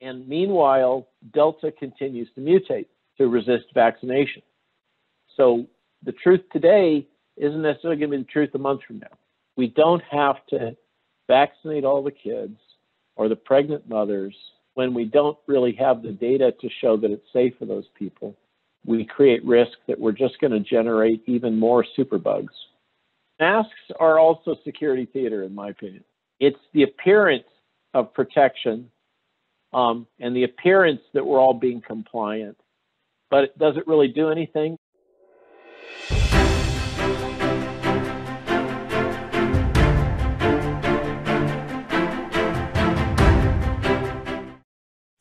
And 0.00 0.28
meanwhile, 0.28 1.08
Delta 1.32 1.72
continues 1.72 2.28
to 2.34 2.40
mutate 2.40 2.86
to 3.18 3.28
resist 3.28 3.66
vaccination. 3.74 4.42
So 5.36 5.66
the 6.02 6.12
truth 6.12 6.42
today 6.52 7.06
isn't 7.36 7.62
necessarily 7.62 7.98
going 7.98 8.10
to 8.10 8.16
be 8.18 8.22
the 8.22 8.28
truth 8.30 8.50
a 8.54 8.58
month 8.58 8.82
from 8.86 8.98
now. 8.98 9.16
We 9.56 9.68
don't 9.68 10.02
have 10.10 10.36
to 10.50 10.76
vaccinate 11.28 11.84
all 11.84 12.02
the 12.02 12.10
kids 12.10 12.58
or 13.16 13.28
the 13.28 13.36
pregnant 13.36 13.88
mothers 13.88 14.34
when 14.74 14.92
we 14.92 15.04
don't 15.04 15.38
really 15.46 15.72
have 15.72 16.02
the 16.02 16.12
data 16.12 16.52
to 16.60 16.68
show 16.80 16.96
that 16.98 17.10
it's 17.10 17.26
safe 17.32 17.54
for 17.58 17.64
those 17.64 17.86
people. 17.98 18.36
We 18.84 19.04
create 19.04 19.44
risk 19.44 19.72
that 19.88 19.98
we're 19.98 20.12
just 20.12 20.38
going 20.40 20.52
to 20.52 20.60
generate 20.60 21.22
even 21.26 21.58
more 21.58 21.84
superbugs. 21.98 22.52
Masks 23.40 23.72
are 23.98 24.18
also 24.18 24.56
security 24.64 25.06
theater, 25.06 25.42
in 25.42 25.54
my 25.54 25.70
opinion. 25.70 26.04
It's 26.40 26.58
the 26.72 26.82
appearance 26.82 27.48
of 27.94 28.12
protection 28.12 28.90
um, 29.76 30.06
and 30.18 30.34
the 30.34 30.44
appearance 30.44 31.02
that 31.12 31.24
we're 31.24 31.38
all 31.38 31.52
being 31.52 31.82
compliant, 31.82 32.56
but 33.30 33.44
it 33.44 33.58
does 33.58 33.76
it 33.76 33.86
really 33.86 34.08
do 34.08 34.30
anything? 34.30 34.78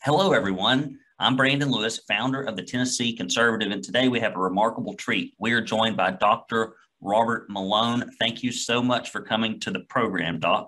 Hello, 0.03 0.31
everyone. 0.31 0.99
I'm 1.19 1.35
Brandon 1.35 1.69
Lewis, 1.69 1.99
founder 2.07 2.41
of 2.41 2.55
the 2.55 2.63
Tennessee 2.63 3.13
Conservative, 3.13 3.71
and 3.71 3.83
today 3.83 4.07
we 4.07 4.21
have 4.21 4.37
a 4.37 4.39
remarkable 4.39 4.93
treat. 4.93 5.33
We 5.37 5.51
are 5.51 5.61
joined 5.61 5.97
by 5.97 6.11
Dr. 6.11 6.75
Robert 7.01 7.49
Malone. 7.49 8.09
Thank 8.19 8.41
you 8.41 8.53
so 8.53 8.81
much 8.81 9.09
for 9.09 9.19
coming 9.19 9.59
to 9.61 9.71
the 9.71 9.81
program, 9.81 10.39
Doc. 10.39 10.67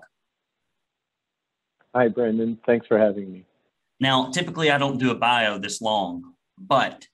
Hi, 1.94 2.08
Brandon. 2.08 2.58
Thanks 2.66 2.86
for 2.86 2.98
having 2.98 3.32
me. 3.32 3.47
Now, 4.00 4.30
typically 4.30 4.70
I 4.70 4.78
don't 4.78 4.98
do 4.98 5.10
a 5.10 5.14
bio 5.14 5.58
this 5.58 5.80
long, 5.80 6.34
but 6.56 7.06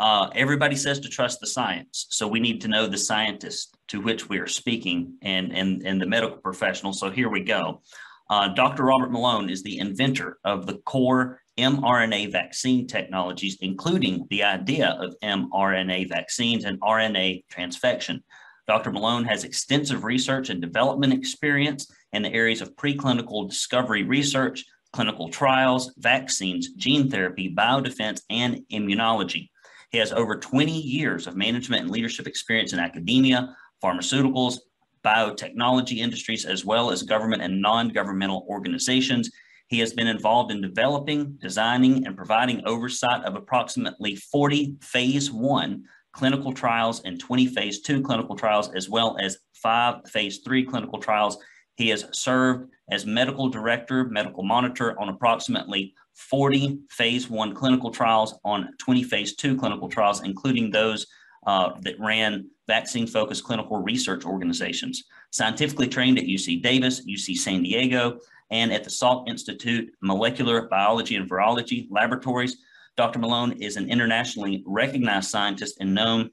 uh, 0.00 0.30
everybody 0.34 0.76
says 0.76 1.00
to 1.00 1.08
trust 1.08 1.40
the 1.40 1.46
science. 1.46 2.06
So 2.10 2.28
we 2.28 2.38
need 2.38 2.60
to 2.60 2.68
know 2.68 2.86
the 2.86 2.98
scientist 2.98 3.76
to 3.88 4.00
which 4.00 4.28
we 4.28 4.38
are 4.38 4.46
speaking 4.46 5.14
and, 5.22 5.52
and, 5.52 5.82
and 5.82 6.00
the 6.00 6.06
medical 6.06 6.38
professional. 6.38 6.92
So 6.92 7.10
here 7.10 7.28
we 7.28 7.42
go. 7.42 7.82
Uh, 8.30 8.48
Dr. 8.48 8.84
Robert 8.84 9.10
Malone 9.10 9.48
is 9.48 9.62
the 9.62 9.78
inventor 9.78 10.38
of 10.44 10.66
the 10.66 10.78
core 10.84 11.40
mRNA 11.58 12.30
vaccine 12.30 12.86
technologies, 12.86 13.56
including 13.60 14.26
the 14.30 14.44
idea 14.44 14.96
of 15.00 15.16
mRNA 15.24 16.08
vaccines 16.08 16.64
and 16.64 16.80
RNA 16.80 17.44
transfection. 17.52 18.22
Dr. 18.68 18.92
Malone 18.92 19.24
has 19.24 19.44
extensive 19.44 20.04
research 20.04 20.50
and 20.50 20.60
development 20.60 21.14
experience 21.14 21.90
in 22.12 22.22
the 22.22 22.32
areas 22.32 22.60
of 22.60 22.76
preclinical 22.76 23.48
discovery 23.48 24.02
research, 24.02 24.64
clinical 24.92 25.28
trials, 25.28 25.92
vaccines, 25.98 26.72
gene 26.74 27.10
therapy, 27.10 27.54
biodefense, 27.54 28.22
and 28.30 28.62
immunology. 28.72 29.48
He 29.90 29.98
has 29.98 30.12
over 30.12 30.36
20 30.36 30.72
years 30.72 31.26
of 31.26 31.36
management 31.36 31.82
and 31.82 31.90
leadership 31.90 32.26
experience 32.26 32.72
in 32.72 32.78
academia, 32.78 33.54
pharmaceuticals, 33.82 34.58
biotechnology 35.04 35.98
industries, 35.98 36.44
as 36.44 36.64
well 36.64 36.90
as 36.90 37.02
government 37.02 37.42
and 37.42 37.60
non 37.62 37.88
governmental 37.88 38.46
organizations. 38.48 39.30
He 39.68 39.78
has 39.80 39.92
been 39.92 40.06
involved 40.06 40.50
in 40.50 40.60
developing, 40.60 41.38
designing, 41.40 42.06
and 42.06 42.16
providing 42.16 42.62
oversight 42.66 43.24
of 43.24 43.36
approximately 43.36 44.16
40 44.16 44.76
phase 44.80 45.30
one 45.30 45.84
clinical 46.12 46.52
trials 46.52 47.02
and 47.04 47.20
20 47.20 47.46
phase 47.48 47.80
two 47.80 48.02
clinical 48.02 48.34
trials, 48.34 48.70
as 48.74 48.88
well 48.88 49.16
as 49.20 49.38
five 49.54 50.08
phase 50.08 50.38
three 50.38 50.64
clinical 50.64 50.98
trials. 50.98 51.38
He 51.78 51.90
has 51.90 52.04
served 52.10 52.72
as 52.90 53.06
medical 53.06 53.48
director, 53.48 54.04
medical 54.04 54.42
monitor 54.42 54.98
on 55.00 55.08
approximately 55.08 55.94
40 56.14 56.80
phase 56.90 57.30
one 57.30 57.54
clinical 57.54 57.92
trials, 57.92 58.34
on 58.44 58.70
20 58.78 59.04
phase 59.04 59.36
two 59.36 59.56
clinical 59.56 59.88
trials, 59.88 60.24
including 60.24 60.70
those 60.70 61.06
uh, 61.46 61.70
that 61.82 61.98
ran 62.00 62.50
vaccine 62.66 63.06
focused 63.06 63.44
clinical 63.44 63.78
research 63.80 64.26
organizations. 64.26 65.04
Scientifically 65.30 65.86
trained 65.86 66.18
at 66.18 66.24
UC 66.24 66.62
Davis, 66.62 67.06
UC 67.06 67.36
San 67.36 67.62
Diego, 67.62 68.18
and 68.50 68.72
at 68.72 68.82
the 68.82 68.90
Salk 68.90 69.28
Institute 69.28 69.88
Molecular 70.02 70.66
Biology 70.66 71.14
and 71.14 71.30
Virology 71.30 71.86
Laboratories. 71.90 72.56
Dr. 72.96 73.20
Malone 73.20 73.52
is 73.52 73.76
an 73.76 73.88
internationally 73.88 74.64
recognized 74.66 75.30
scientist 75.30 75.76
and 75.78 75.94
known 75.94 76.30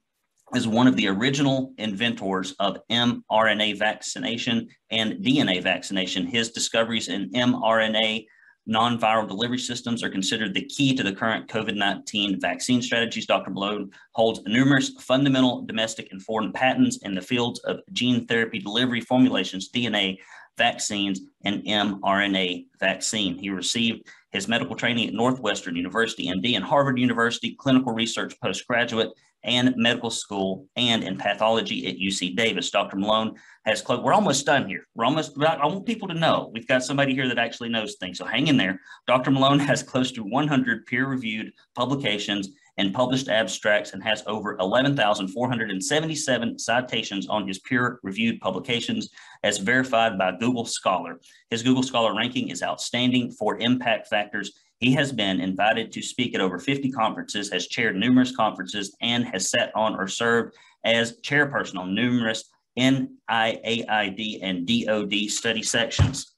as 0.53 0.67
one 0.67 0.87
of 0.87 0.95
the 0.95 1.07
original 1.07 1.73
inventors 1.77 2.55
of 2.59 2.77
mRNA 2.91 3.77
vaccination 3.79 4.67
and 4.91 5.23
DNA 5.23 5.61
vaccination. 5.61 6.25
His 6.25 6.51
discoveries 6.51 7.07
in 7.07 7.31
mRNA 7.31 8.25
non-viral 8.67 9.27
delivery 9.27 9.59
systems 9.59 10.03
are 10.03 10.09
considered 10.09 10.53
the 10.53 10.65
key 10.65 10.95
to 10.95 11.03
the 11.03 11.13
current 11.13 11.47
COVID-19 11.47 12.41
vaccine 12.41 12.81
strategies. 12.81 13.27
Dr. 13.27 13.51
Malone 13.51 13.91
holds 14.13 14.41
numerous 14.45 14.89
fundamental 15.01 15.61
domestic 15.61 16.07
and 16.11 16.21
foreign 16.21 16.51
patents 16.51 16.97
in 17.03 17.13
the 17.13 17.21
fields 17.21 17.59
of 17.61 17.81
gene 17.91 18.25
therapy 18.25 18.59
delivery 18.59 19.01
formulations, 19.01 19.69
DNA 19.71 20.17
vaccines, 20.57 21.21
and 21.43 21.63
mRNA 21.63 22.65
vaccine. 22.79 23.37
He 23.37 23.49
received 23.49 24.07
his 24.31 24.47
medical 24.47 24.75
training 24.75 25.07
at 25.07 25.13
Northwestern 25.13 25.75
University, 25.75 26.27
MD, 26.27 26.55
and 26.55 26.65
Harvard 26.65 26.97
University, 26.97 27.55
clinical 27.59 27.93
research 27.93 28.33
postgraduate, 28.41 29.09
and 29.45 29.73
medical 29.77 30.09
school, 30.09 30.67
and 30.75 31.01
in 31.03 31.17
pathology 31.17 31.87
at 31.87 31.97
UC 31.97 32.35
Davis. 32.35 32.71
Dr. 32.71 32.97
Malone 32.97 33.35
has 33.65 33.81
close. 33.81 34.01
We're 34.01 34.13
almost 34.13 34.45
done 34.45 34.67
here. 34.67 34.85
We're 34.95 35.05
almost. 35.05 35.41
I 35.41 35.65
want 35.65 35.85
people 35.85 36.09
to 36.09 36.13
know 36.13 36.51
we've 36.53 36.67
got 36.67 36.83
somebody 36.83 37.13
here 37.13 37.29
that 37.29 37.37
actually 37.37 37.69
knows 37.69 37.95
things. 37.95 38.17
So 38.17 38.25
hang 38.25 38.47
in 38.47 38.57
there. 38.57 38.81
Dr. 39.07 39.31
Malone 39.31 39.59
has 39.59 39.81
close 39.83 40.11
to 40.13 40.23
100 40.23 40.85
peer-reviewed 40.87 41.53
publications 41.75 42.49
and 42.77 42.93
published 42.93 43.29
abstracts 43.29 43.93
and 43.93 44.03
has 44.03 44.21
over 44.27 44.57
11,477 44.57 46.59
citations 46.59 47.25
on 47.27 47.47
his 47.47 47.59
peer-reviewed 47.59 48.41
publications 48.41 49.11
as 49.43 49.59
verified 49.59 50.17
by 50.17 50.35
Google 50.37 50.65
Scholar. 50.65 51.21
His 51.49 51.63
Google 51.63 51.83
Scholar 51.83 52.13
ranking 52.13 52.49
is 52.49 52.61
outstanding 52.61 53.31
for 53.31 53.57
impact 53.59 54.09
factors. 54.09 54.51
He 54.79 54.93
has 54.93 55.11
been 55.11 55.39
invited 55.39 55.91
to 55.93 56.01
speak 56.01 56.35
at 56.35 56.41
over 56.41 56.59
50 56.59 56.91
conferences, 56.91 57.51
has 57.51 57.67
chaired 57.67 57.95
numerous 57.95 58.35
conferences, 58.35 58.95
and 59.01 59.25
has 59.25 59.49
sat 59.49 59.71
on 59.75 59.95
or 59.95 60.07
served 60.07 60.55
as 60.83 61.19
chairperson 61.21 61.77
on 61.77 61.95
numerous 61.95 62.49
NIAID 62.77 64.39
and 64.41 64.67
DOD 64.67 65.29
study 65.29 65.63
sections. 65.63 66.33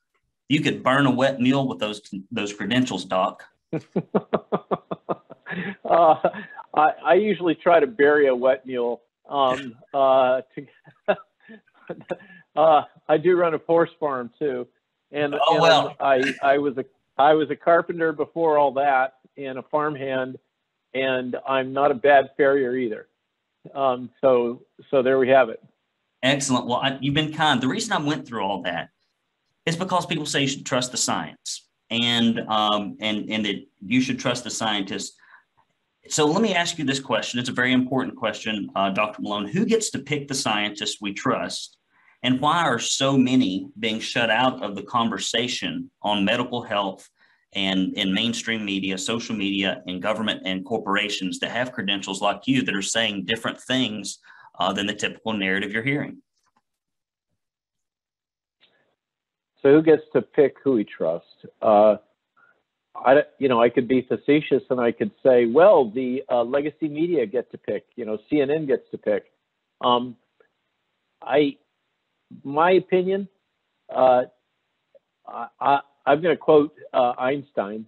You 0.50 0.62
could 0.62 0.84
burn 0.84 1.08
a 1.08 1.12
wet 1.12 1.42
mule 1.42 1.68
with 1.68 1.80
those, 1.80 2.02
those 2.32 2.54
credentials, 2.54 3.06
Doc. 3.06 3.44
uh, 3.74 3.80
I, 5.84 6.92
I, 7.04 7.14
usually 7.16 7.56
try 7.56 7.82
to 7.82 7.88
bury 7.88 8.28
a 8.28 8.36
wet 8.36 8.66
mule. 8.66 9.02
Um, 9.28 9.76
uh, 9.94 10.42
to, 10.56 10.68
uh, 12.56 12.84
I 13.10 13.18
do 13.18 13.36
run 13.36 13.54
a 13.54 13.58
horse 13.58 13.90
farm 14.00 14.32
too, 14.40 14.68
and, 15.12 15.36
oh, 15.36 15.54
and 15.54 15.62
well. 15.62 15.96
I, 16.00 16.34
I 16.42 16.58
was 16.60 16.78
a 16.78 16.86
I 17.18 17.34
was 17.34 17.50
a 17.50 17.56
carpenter 17.56 18.12
before 18.12 18.58
all 18.58 18.72
that, 18.74 19.16
and 19.38 19.58
a 19.58 19.64
farmhand, 19.64 20.38
and 20.94 21.36
I'm 21.48 21.74
not 21.74 21.92
a 21.92 21.96
bad 21.96 22.32
farrier 22.38 22.76
either. 22.76 23.08
Um, 23.74 24.10
so 24.22 24.64
so 24.90 25.02
there 25.02 25.20
we 25.20 25.30
have 25.30 25.50
it. 25.50 25.62
Excellent. 26.24 26.66
Well, 26.66 26.78
I, 26.78 26.98
you've 27.02 27.14
been 27.14 27.34
kind. 27.34 27.62
The 27.62 27.68
reason 27.68 27.94
I 27.94 28.00
went 28.00 28.28
through 28.28 28.44
all 28.44 28.62
that 28.64 28.90
is 29.66 29.76
because 29.76 30.06
people 30.06 30.26
say 30.26 30.42
you 30.42 30.48
should 30.48 30.66
trust 30.66 30.92
the 30.92 30.98
science, 30.98 31.68
and 31.90 32.40
um, 32.48 32.98
and 33.00 33.30
and 33.30 33.46
that 33.46 33.66
you 33.86 34.02
should 34.02 34.20
trust 34.20 34.44
the 34.44 34.50
scientists 34.50 35.18
so 36.10 36.26
let 36.26 36.42
me 36.42 36.54
ask 36.54 36.78
you 36.78 36.86
this 36.86 37.00
question. 37.00 37.40
It's 37.40 37.50
a 37.50 37.54
very 37.54 37.74
important 37.74 38.16
question, 38.16 38.70
uh, 38.76 38.90
Dr. 38.92 39.22
Malone. 39.22 39.48
Who 39.48 39.66
gets 39.66 39.90
to 39.92 40.00
pick 40.00 40.28
the 40.28 40.34
scientists 40.34 41.02
we 41.02 41.14
trust? 41.14 41.78
And 42.24 42.42
why 42.42 42.64
are 42.64 42.80
so 42.80 43.18
many 43.18 43.70
being 43.80 44.00
shut 44.00 44.30
out 44.30 44.64
of 44.64 44.76
the 44.76 44.84
conversation 44.84 45.92
on 46.02 46.26
medical 46.26 46.64
health 46.64 47.08
and 47.54 47.94
in 47.94 48.14
mainstream 48.14 48.66
media, 48.66 48.98
social 48.98 49.36
media, 49.36 49.82
and 49.88 50.02
government 50.02 50.42
and 50.46 50.66
corporations 50.66 51.40
that 51.40 51.52
have 51.52 51.72
credentials 51.72 52.22
like 52.22 52.42
you 52.46 52.64
that 52.64 52.76
are 52.76 52.82
saying 52.82 53.26
different 53.26 53.60
things 53.62 54.20
uh, 54.60 54.74
than 54.74 54.88
the 54.88 54.94
typical 54.94 55.34
narrative 55.34 55.72
you're 55.72 55.84
hearing? 55.84 56.18
So, 59.62 59.72
who 59.72 59.82
gets 59.82 60.04
to 60.14 60.22
pick 60.22 60.56
who 60.64 60.74
we 60.74 60.84
trust? 60.84 61.46
Uh, 61.62 61.98
I, 62.96 63.24
you 63.38 63.48
know, 63.48 63.62
I 63.62 63.70
could 63.70 63.88
be 63.88 64.02
facetious 64.02 64.64
and 64.70 64.80
I 64.80 64.92
could 64.92 65.12
say, 65.24 65.46
well, 65.46 65.90
the 65.90 66.24
uh, 66.30 66.44
legacy 66.44 66.88
media 66.88 67.26
get 67.26 67.52
to 67.52 67.58
pick. 67.58 67.86
You 67.96 68.06
know, 68.06 68.18
CNN 68.32 68.68
gets 68.68 68.90
to 68.92 68.98
pick. 68.98 69.26
Um, 69.82 70.16
I, 71.22 71.58
my 72.44 72.72
opinion, 72.72 73.28
uh, 73.94 74.24
I, 75.28 75.80
am 76.06 76.22
going 76.22 76.36
to 76.36 76.38
quote 76.38 76.74
uh, 76.94 77.14
Einstein: 77.18 77.86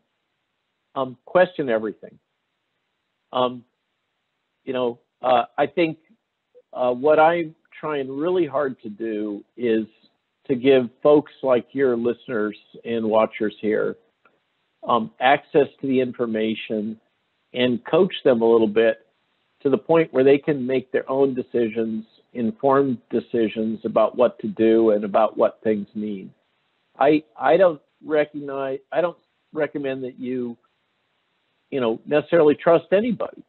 um, 0.96 1.18
"Question 1.26 1.70
everything." 1.70 2.18
Um, 3.32 3.64
you 4.64 4.74
know, 4.74 5.00
uh, 5.22 5.44
I 5.58 5.68
think 5.68 5.98
uh, 6.74 6.92
what 6.92 7.20
I'm 7.20 7.56
trying 7.80 8.12
really 8.12 8.46
hard 8.46 8.82
to 8.82 8.90
do 8.90 9.44
is 9.56 9.86
to 10.48 10.56
give 10.56 10.90
folks 11.02 11.32
like 11.44 11.68
your 11.72 11.96
listeners 11.96 12.58
and 12.84 13.06
watchers 13.06 13.56
here 13.62 13.96
um, 14.88 15.12
access 15.20 15.68
to 15.82 15.88
the 15.88 16.00
information 16.00 17.00
and 17.54 17.84
coach 17.86 18.14
them 18.24 18.42
a 18.42 18.46
little 18.46 18.68
bit 18.68 19.06
to 19.62 19.70
the 19.70 19.78
point 19.78 20.14
where 20.14 20.24
they 20.24 20.38
can 20.38 20.66
make 20.66 20.92
their 20.92 21.10
own 21.10 21.34
decisions, 21.34 22.06
informed 22.34 22.98
decisions 23.10 23.80
about 23.84 24.16
what 24.16 24.40
to 24.40 24.48
do 24.48 24.92
and 24.92 25.04
about 25.04 25.38
what 25.38 25.60
things 25.64 25.88
mean. 25.96 26.32
I 26.98 27.24
I 27.40 27.58
don't 27.58 27.82
recognize 28.06 28.80
I 28.92 29.02
don't 29.02 29.18
recommend 29.54 30.04
that 30.04 30.20
you 30.20 30.58
you 31.70 31.80
know 31.82 32.00
necessarily 32.06 32.56
trust 32.56 32.86
anybody. 32.92 33.44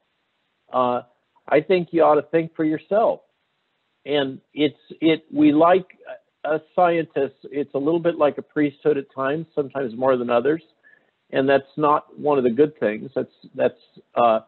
Uh, 0.72 1.02
I 1.48 1.60
think 1.60 1.88
you 1.90 2.02
ought 2.02 2.14
to 2.14 2.22
think 2.22 2.54
for 2.54 2.64
yourself. 2.64 3.20
And 4.06 4.40
it's 4.54 4.78
it 5.00 5.24
we 5.32 5.52
like 5.52 5.86
as 6.44 6.60
scientists, 6.74 7.44
it's 7.44 7.74
a 7.74 7.78
little 7.78 8.00
bit 8.00 8.16
like 8.16 8.38
a 8.38 8.42
priesthood 8.42 8.96
at 8.96 9.12
times, 9.14 9.46
sometimes 9.54 9.94
more 9.94 10.16
than 10.16 10.30
others, 10.30 10.62
and 11.30 11.48
that's 11.48 11.64
not 11.76 12.18
one 12.18 12.38
of 12.38 12.44
the 12.44 12.50
good 12.50 12.78
things. 12.80 13.10
That's 13.14 13.32
that's 13.54 13.74
uh, 14.14 14.40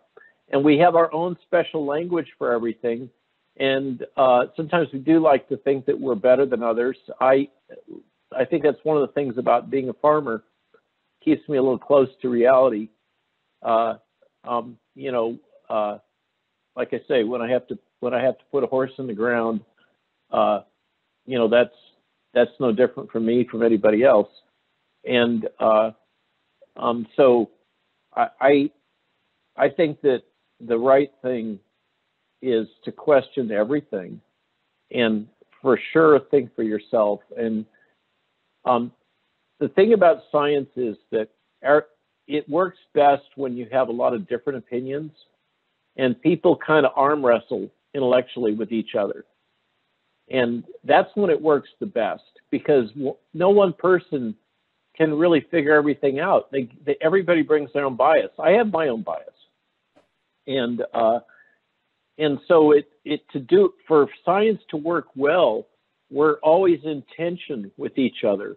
and 0.50 0.64
we 0.64 0.78
have 0.78 0.94
our 0.94 1.12
own 1.12 1.36
special 1.42 1.84
language 1.84 2.28
for 2.38 2.52
everything, 2.52 3.10
and 3.58 4.04
uh, 4.16 4.46
sometimes 4.56 4.88
we 4.92 4.98
do 4.98 5.20
like 5.20 5.48
to 5.48 5.56
think 5.58 5.86
that 5.86 5.98
we're 5.98 6.14
better 6.14 6.46
than 6.46 6.62
others. 6.62 6.96
I 7.20 7.48
I 8.36 8.44
think 8.44 8.62
that's 8.62 8.78
one 8.82 8.96
of 8.96 9.06
the 9.06 9.12
things 9.12 9.36
about 9.36 9.70
being 9.70 9.88
a 9.88 9.94
farmer 9.94 10.42
keeps 11.24 11.46
me 11.48 11.58
a 11.58 11.62
little 11.62 11.78
close 11.78 12.08
to 12.22 12.28
reality. 12.28 12.88
Uh, 13.62 13.94
um, 14.44 14.78
you 14.94 15.12
know, 15.12 15.38
uh, 15.68 15.98
like 16.76 16.92
I 16.92 17.00
say, 17.08 17.24
when 17.24 17.42
I 17.42 17.50
have 17.50 17.66
to 17.68 17.78
when 18.00 18.14
I 18.14 18.22
have 18.22 18.38
to 18.38 18.44
put 18.50 18.64
a 18.64 18.66
horse 18.66 18.92
in 18.98 19.06
the 19.06 19.14
ground, 19.14 19.60
uh, 20.30 20.60
you 21.26 21.38
know, 21.38 21.48
that's 21.48 21.74
that's 22.34 22.50
no 22.58 22.72
different 22.72 23.10
from 23.10 23.26
me 23.26 23.46
from 23.50 23.62
anybody 23.62 24.02
else. 24.02 24.28
And 25.04 25.48
uh, 25.60 25.90
um, 26.76 27.06
so 27.16 27.50
I, 28.16 28.28
I 28.40 28.70
I 29.56 29.68
think 29.68 30.00
that 30.02 30.22
the 30.60 30.78
right 30.78 31.10
thing 31.22 31.58
is 32.42 32.66
to 32.84 32.92
question 32.92 33.50
everything 33.50 34.20
and 34.90 35.26
for 35.60 35.78
sure 35.92 36.18
think 36.30 36.54
for 36.54 36.62
yourself. 36.62 37.20
And 37.36 37.64
um, 38.64 38.92
the 39.60 39.68
thing 39.68 39.92
about 39.92 40.24
science 40.30 40.68
is 40.76 40.96
that 41.12 41.28
our, 41.64 41.86
it 42.26 42.48
works 42.48 42.78
best 42.94 43.24
when 43.36 43.56
you 43.56 43.66
have 43.70 43.88
a 43.88 43.92
lot 43.92 44.12
of 44.12 44.28
different 44.28 44.58
opinions 44.58 45.12
and 45.96 46.20
people 46.20 46.56
kind 46.56 46.84
of 46.84 46.92
arm 46.96 47.24
wrestle 47.24 47.70
intellectually 47.94 48.54
with 48.54 48.72
each 48.72 48.94
other. 48.98 49.24
And 50.30 50.64
that's 50.84 51.10
when 51.14 51.30
it 51.30 51.40
works 51.40 51.68
the 51.78 51.86
best 51.86 52.22
because 52.50 52.88
no 53.34 53.50
one 53.50 53.72
person 53.72 54.34
can 54.96 55.14
really 55.14 55.46
figure 55.50 55.74
everything 55.74 56.20
out. 56.20 56.50
They, 56.50 56.68
they, 56.84 56.96
everybody 57.00 57.42
brings 57.42 57.70
their 57.72 57.84
own 57.84 57.96
bias. 57.96 58.30
I 58.38 58.50
have 58.52 58.72
my 58.72 58.88
own 58.88 59.02
bias, 59.02 59.28
and 60.46 60.82
uh, 60.94 61.20
and 62.18 62.38
so 62.48 62.72
it 62.72 62.88
it 63.04 63.22
to 63.32 63.40
do 63.40 63.72
for 63.88 64.08
science 64.24 64.60
to 64.70 64.76
work 64.76 65.06
well, 65.16 65.66
we're 66.10 66.38
always 66.40 66.80
in 66.84 67.02
tension 67.16 67.70
with 67.76 67.98
each 67.98 68.24
other, 68.26 68.56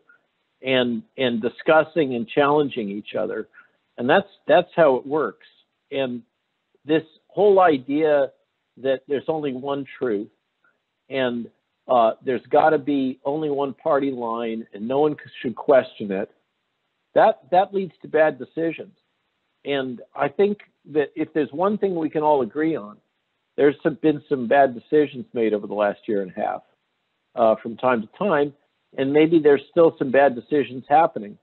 and 0.62 1.04
and 1.18 1.42
discussing 1.42 2.16
and 2.16 2.28
challenging 2.28 2.90
each 2.90 3.16
other, 3.16 3.48
and 3.98 4.10
that's 4.10 4.28
that's 4.48 4.70
how 4.76 4.96
it 4.96 5.06
works. 5.06 5.48
And 5.92 6.24
this 6.86 7.04
whole 7.28 7.60
idea 7.60 8.32
that 8.78 9.02
there's 9.08 9.26
only 9.28 9.54
one 9.54 9.86
truth 9.98 10.30
and 11.10 11.48
uh, 11.88 12.12
there's 12.26 12.46
got 12.50 12.72
to 12.72 12.78
be 12.78 13.20
only 13.26 13.50
one 13.50 13.74
party 13.74 14.12
line 14.12 14.66
and 14.74 14.88
no 14.88 15.00
one 15.00 15.16
should 15.42 15.56
question 15.56 16.12
it 16.12 16.32
that 17.14 17.42
that 17.52 17.74
leads 17.74 17.94
to 18.02 18.08
bad 18.08 18.38
decisions 18.38 18.94
and 19.64 20.02
i 20.16 20.28
think 20.28 20.60
that 20.86 21.12
if 21.16 21.32
there's 21.34 21.52
one 21.52 21.78
thing 21.78 21.96
we 21.96 22.10
can 22.10 22.24
all 22.24 22.42
agree 22.42 22.76
on 22.76 22.98
there's 23.58 23.76
some, 23.84 23.98
been 24.02 24.22
some 24.28 24.48
bad 24.48 24.74
decisions 24.74 25.26
made 25.34 25.54
over 25.54 25.68
the 25.68 25.74
last 25.74 26.00
year 26.08 26.22
and 26.22 26.32
a 26.36 26.40
half 26.40 26.62
uh, 27.36 27.56
from 27.62 27.78
time 27.78 28.02
to 28.02 28.10
time 28.18 28.54
and 28.98 29.12
maybe 29.12 29.40
there's 29.40 29.64
still 29.72 29.96
some 29.98 30.12
bad 30.12 30.36
decisions 30.36 30.84
happening 30.90 31.38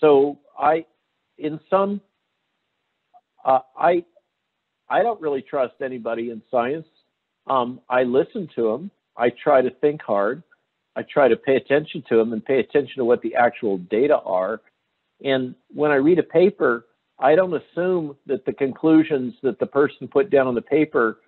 so 0.00 0.38
i 0.58 0.84
in 1.38 1.58
some 1.70 2.00
uh, 3.44 3.60
i 3.76 4.04
I 4.92 5.02
don't 5.02 5.20
really 5.22 5.40
trust 5.40 5.74
anybody 5.82 6.28
in 6.28 6.42
science. 6.50 6.86
Um, 7.46 7.80
I 7.88 8.02
listen 8.02 8.46
to 8.56 8.70
them. 8.70 8.90
I 9.16 9.30
try 9.30 9.62
to 9.62 9.70
think 9.70 10.02
hard. 10.02 10.42
I 10.94 11.02
try 11.02 11.28
to 11.28 11.36
pay 11.36 11.56
attention 11.56 12.04
to 12.10 12.16
them 12.16 12.34
and 12.34 12.44
pay 12.44 12.60
attention 12.60 12.96
to 12.98 13.04
what 13.06 13.22
the 13.22 13.34
actual 13.34 13.78
data 13.78 14.18
are. 14.18 14.60
And 15.24 15.54
when 15.68 15.90
I 15.90 15.94
read 15.94 16.18
a 16.18 16.22
paper, 16.22 16.84
I 17.18 17.34
don't 17.34 17.54
assume 17.54 18.16
that 18.26 18.44
the 18.44 18.52
conclusions 18.52 19.34
that 19.42 19.58
the 19.58 19.66
person 19.66 20.08
put 20.08 20.30
down 20.30 20.46
on 20.46 20.54
the 20.54 20.62
paper 20.62 21.20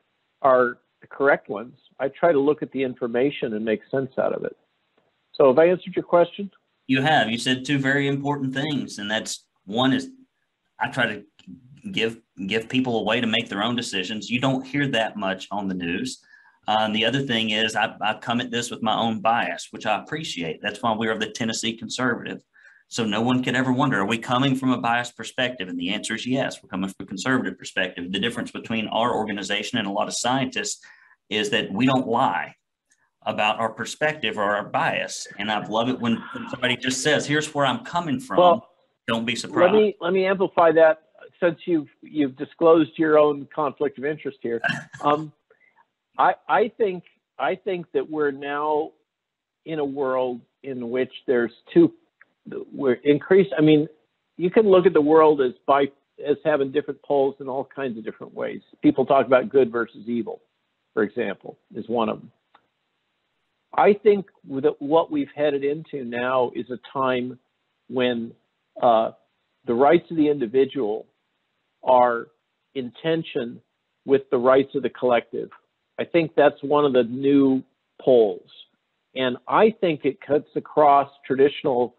are 0.43 0.79
the 1.01 1.07
correct 1.07 1.49
ones. 1.49 1.79
I 2.01 2.09
try 2.09 2.33
to 2.33 2.39
look 2.39 2.63
at 2.63 2.73
the 2.73 2.83
information 2.83 3.55
and 3.55 3.65
make 3.65 3.81
sense 3.91 4.13
out 4.19 4.33
of 4.33 4.45
it. 4.45 4.57
So, 5.33 5.49
have 5.49 5.59
I 5.59 5.67
answered 5.67 5.95
your 5.95 6.05
question? 6.05 6.51
You 6.87 7.03
have. 7.03 7.31
You 7.31 7.39
said 7.39 7.65
two 7.65 7.79
very 7.79 8.09
important 8.09 8.55
things, 8.55 8.99
and 8.99 9.11
that's 9.11 9.45
one 9.65 9.93
is 9.93 10.11
I 10.81 10.89
try 10.89 11.07
to 11.07 11.25
give 11.93 12.21
give 12.47 12.69
people 12.69 12.99
a 12.99 13.05
way 13.05 13.21
to 13.21 13.27
make 13.27 13.49
their 13.49 13.63
own 13.63 13.77
decisions. 13.77 14.31
You 14.31 14.41
don't 14.41 14.67
hear 14.67 14.89
that 14.89 15.17
much 15.17 15.49
on 15.51 15.69
the 15.69 15.75
news. 15.75 16.23
Uh, 16.67 16.79
and 16.81 16.97
the 16.97 17.05
other 17.05 17.21
thing 17.21 17.51
is, 17.51 17.77
I, 17.77 17.95
I 18.01 18.15
come 18.15 18.41
at 18.41 18.51
this 18.51 18.71
with 18.71 18.83
my 18.83 18.97
own 18.97 19.21
bias, 19.21 19.69
which 19.71 19.87
I 19.87 20.01
appreciate. 20.03 20.61
That's 20.63 20.83
why 20.83 20.95
we 20.95 21.09
are 21.09 21.19
the 21.19 21.31
Tennessee 21.31 21.77
conservative. 21.77 22.43
So 22.89 23.05
no 23.05 23.23
one 23.23 23.43
could 23.43 23.57
ever 23.57 23.73
wonder, 23.73 24.01
are 24.01 24.07
we 24.07 24.19
coming 24.19 24.55
from 24.55 24.71
a 24.71 24.79
biased 24.79 25.17
perspective? 25.17 25.69
And 25.69 25.79
the 25.79 25.91
answer 25.93 26.15
is 26.15 26.27
yes, 26.27 26.63
we're 26.63 26.69
coming 26.69 26.91
from 26.91 27.05
a 27.05 27.07
conservative 27.07 27.59
perspective. 27.59 28.13
The 28.13 28.21
difference 28.21 28.51
between 28.51 28.87
our 28.89 29.15
organization 29.15 29.79
and 29.79 29.87
a 29.87 29.91
lot 29.91 30.07
of 30.07 30.15
scientists 30.15 30.81
is 31.31 31.51
that 31.51 31.73
we 31.73 31.87
don't 31.87 32.07
lie 32.07 32.55
about 33.27 33.59
our 33.59 33.71
perspective 33.71 34.37
or 34.39 34.43
our 34.43 34.65
bias. 34.65 35.27
And 35.39 35.51
I 35.51 35.67
love 35.67 35.89
it 35.89 35.99
when 35.99 36.23
somebody 36.51 36.77
just 36.77 37.03
says, 37.03 37.27
here's 37.27 37.55
where 37.55 37.65
I'm 37.65 37.85
coming 37.85 38.21
from. 38.21 38.37
Well, 38.37 38.69
don't 39.07 39.25
be 39.25 39.35
surprised. 39.37 39.73
Let 39.73 39.81
me 39.81 39.97
let 40.01 40.13
me 40.13 40.27
amplify 40.27 40.73
that 40.73 41.03
since 41.41 41.59
you've 41.67 41.89
you've 42.03 42.37
disclosed 42.37 42.93
your 42.97 43.19
own 43.19 43.47
conflict 43.55 43.99
of 43.99 44.05
interest 44.05 44.39
here, 44.43 44.63
um, 45.03 45.33
I 46.19 46.35
I 46.49 46.69
think 46.69 47.05
I 47.39 47.55
think 47.55 47.87
that 47.93 48.09
we're 48.09 48.31
now 48.31 48.93
in 49.67 49.79
a 49.79 49.85
world 49.85 50.41
in 50.63 50.91
which 50.91 51.13
there's 51.27 51.53
two 51.73 51.93
we're 52.73 52.95
increased. 53.05 53.51
I 53.57 53.63
mean, 53.63 53.89
you 54.37 54.51
can 54.51 54.69
look 54.69 54.87
at 54.87 54.93
the 54.93 55.01
world 55.01 55.41
as 55.41 55.53
by 55.67 55.87
as 56.25 56.37
having 56.45 56.71
different 56.71 57.03
poles 57.03 57.35
in 57.41 57.49
all 57.49 57.69
kinds 57.75 57.99
of 57.99 58.05
different 58.05 58.35
ways. 58.35 58.61
People 58.83 59.05
talk 59.05 59.27
about 59.27 59.49
good 59.49 59.73
versus 59.73 60.05
evil, 60.07 60.41
for 60.93 61.03
example, 61.03 61.59
is 61.75 61.89
one 61.89 62.09
of 62.09 62.21
them. 62.21 62.31
I 63.77 63.95
think 63.95 64.27
that 64.51 64.81
what 64.81 65.11
we've 65.11 65.31
headed 65.35 65.65
into 65.65 66.05
now 66.05 66.53
is 66.55 66.67
a 66.71 66.79
time 66.93 67.39
when 67.89 68.33
uh, 68.81 69.11
the 69.67 69.75
rights 69.75 70.09
of 70.11 70.17
the 70.17 70.29
individual 70.29 71.07
are 71.83 72.29
in 72.75 72.93
tension 73.03 73.61
with 74.05 74.23
the 74.31 74.39
rights 74.39 74.75
of 74.75 74.83
the 74.83 74.91
collective. 74.91 75.51
I 75.99 76.05
think 76.05 76.33
that's 76.37 76.63
one 76.63 76.85
of 76.85 76.93
the 76.93 77.05
new 77.05 77.63
poles. 78.01 78.49
And 79.17 79.37
I 79.47 79.75
think 79.81 80.05
it 80.05 80.21
cuts 80.21 80.49
across 80.57 81.09
traditional 81.27 81.95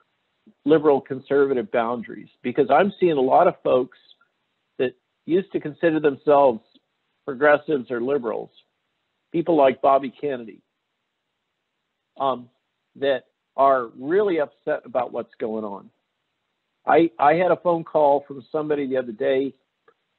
liberal 0.65 0.99
conservative 0.99 1.71
boundaries 1.71 2.29
because 2.41 2.67
I'm 2.69 2.91
seeing 2.99 3.17
a 3.17 3.21
lot 3.21 3.47
of 3.47 3.55
folks 3.63 3.97
that 4.79 4.93
used 5.25 5.51
to 5.53 5.59
consider 5.59 5.99
themselves 5.99 6.61
progressives 7.25 7.89
or 7.89 8.01
liberals, 8.01 8.49
people 9.31 9.55
like 9.55 9.81
Bobby 9.81 10.13
Kennedy, 10.19 10.61
um, 12.19 12.49
that 12.95 13.25
are 13.57 13.89
really 13.97 14.39
upset 14.39 14.81
about 14.85 15.11
what's 15.11 15.33
going 15.39 15.63
on. 15.63 15.89
I, 16.85 17.09
I 17.17 17.33
had 17.33 17.51
a 17.51 17.57
phone 17.57 17.83
call 17.83 18.23
from 18.27 18.45
somebody 18.51 18.87
the 18.87 18.97
other 18.97 19.11
day 19.11 19.53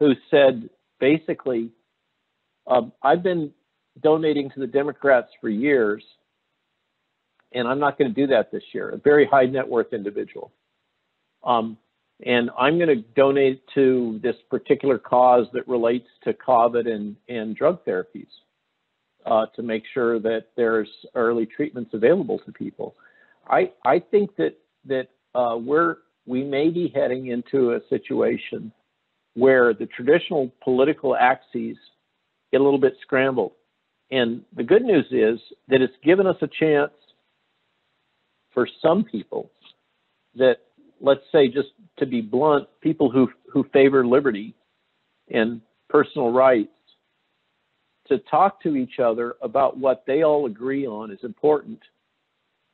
who 0.01 0.13
said 0.31 0.69
basically, 0.99 1.71
um, 2.67 2.93
I've 3.03 3.23
been 3.23 3.53
donating 4.03 4.51
to 4.51 4.61
the 4.61 4.67
Democrats 4.67 5.29
for 5.41 5.49
years, 5.49 6.03
and 7.53 7.67
I'm 7.69 7.79
not 7.79 7.99
going 7.99 8.13
to 8.13 8.15
do 8.15 8.27
that 8.29 8.51
this 8.53 8.63
year. 8.73 8.91
A 8.91 8.97
very 8.97 9.27
high 9.27 9.47
net 9.47 9.69
worth 9.69 9.93
individual. 9.93 10.53
Um, 11.45 11.79
and 12.25 12.51
I'm 12.59 12.79
going 12.79 12.89
to 12.89 13.05
donate 13.15 13.63
to 13.75 14.19
this 14.23 14.37
particular 14.51 14.99
cause 14.99 15.47
that 15.53 15.69
relates 15.69 16.09
to 16.25 16.33
COVID 16.33 16.89
and, 16.89 17.17
and 17.29 17.55
drug 17.55 17.85
therapies 17.85 18.29
uh, 19.27 19.47
to 19.55 19.63
make 19.63 19.83
sure 19.93 20.19
that 20.21 20.47
there's 20.57 20.89
early 21.15 21.47
treatments 21.47 21.91
available 21.93 22.39
to 22.47 22.53
people. 22.53 22.95
I, 23.49 23.73
I 23.85 23.99
think 23.99 24.35
that, 24.37 24.55
that 24.87 25.09
uh, 25.35 25.57
we're, 25.57 25.97
we 26.25 26.43
may 26.43 26.71
be 26.71 26.91
heading 26.95 27.29
into 27.29 27.73
a 27.73 27.81
situation 27.91 28.73
where 29.35 29.75
the 29.75 29.87
traditional 29.87 30.51
political 30.65 31.15
axes 31.15 31.77
get 32.51 32.61
a 32.61 32.65
little 32.65 32.81
bit 32.81 32.95
scrambled. 33.03 33.53
And 34.11 34.43
the 34.55 34.63
good 34.63 34.83
news 34.83 35.07
is 35.11 35.39
that 35.69 35.83
it's 35.83 35.97
given 36.03 36.27
us 36.27 36.37
a 36.41 36.47
chance 36.47 36.93
for 38.57 38.67
some 38.81 39.05
people 39.05 39.51
that 40.35 40.57
let's 40.99 41.21
say, 41.31 41.47
just 41.47 41.69
to 41.99 42.07
be 42.07 42.23
blunt, 42.23 42.67
people 42.81 43.11
who 43.11 43.29
who 43.53 43.65
favor 43.73 44.07
liberty 44.07 44.55
and 45.31 45.61
personal 45.91 46.33
rights 46.33 46.71
to 48.09 48.19
talk 48.31 48.63
to 48.63 48.75
each 48.77 48.99
other 48.99 49.35
about 49.43 49.77
what 49.77 50.05
they 50.07 50.23
all 50.23 50.47
agree 50.47 50.87
on 50.87 51.11
is 51.11 51.19
important 51.23 51.81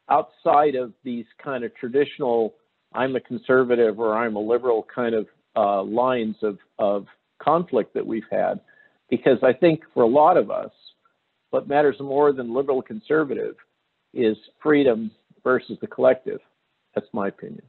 outside 0.08 0.76
of 0.76 0.92
these 1.02 1.24
kind 1.42 1.64
of 1.64 1.74
traditional 1.74 2.54
I'm 2.94 3.16
a 3.16 3.20
conservative 3.20 3.98
or 3.98 4.16
I'm 4.16 4.36
a 4.36 4.40
liberal 4.40 4.86
kind 4.94 5.14
of 5.16 5.26
uh, 5.56 5.82
lines 5.82 6.36
of, 6.42 6.58
of 6.78 7.06
conflict 7.42 7.92
that 7.94 8.06
we've 8.06 8.22
had. 8.30 8.60
Because 9.10 9.38
I 9.42 9.52
think 9.52 9.80
for 9.92 10.04
a 10.04 10.08
lot 10.08 10.36
of 10.36 10.50
us, 10.50 10.70
what 11.50 11.68
matters 11.68 11.96
more 11.98 12.32
than 12.32 12.54
liberal 12.54 12.82
conservative 12.82 13.56
is 14.14 14.36
freedom 14.62 15.10
versus 15.44 15.78
the 15.80 15.86
collective. 15.86 16.40
That's 16.94 17.08
my 17.12 17.28
opinion. 17.28 17.62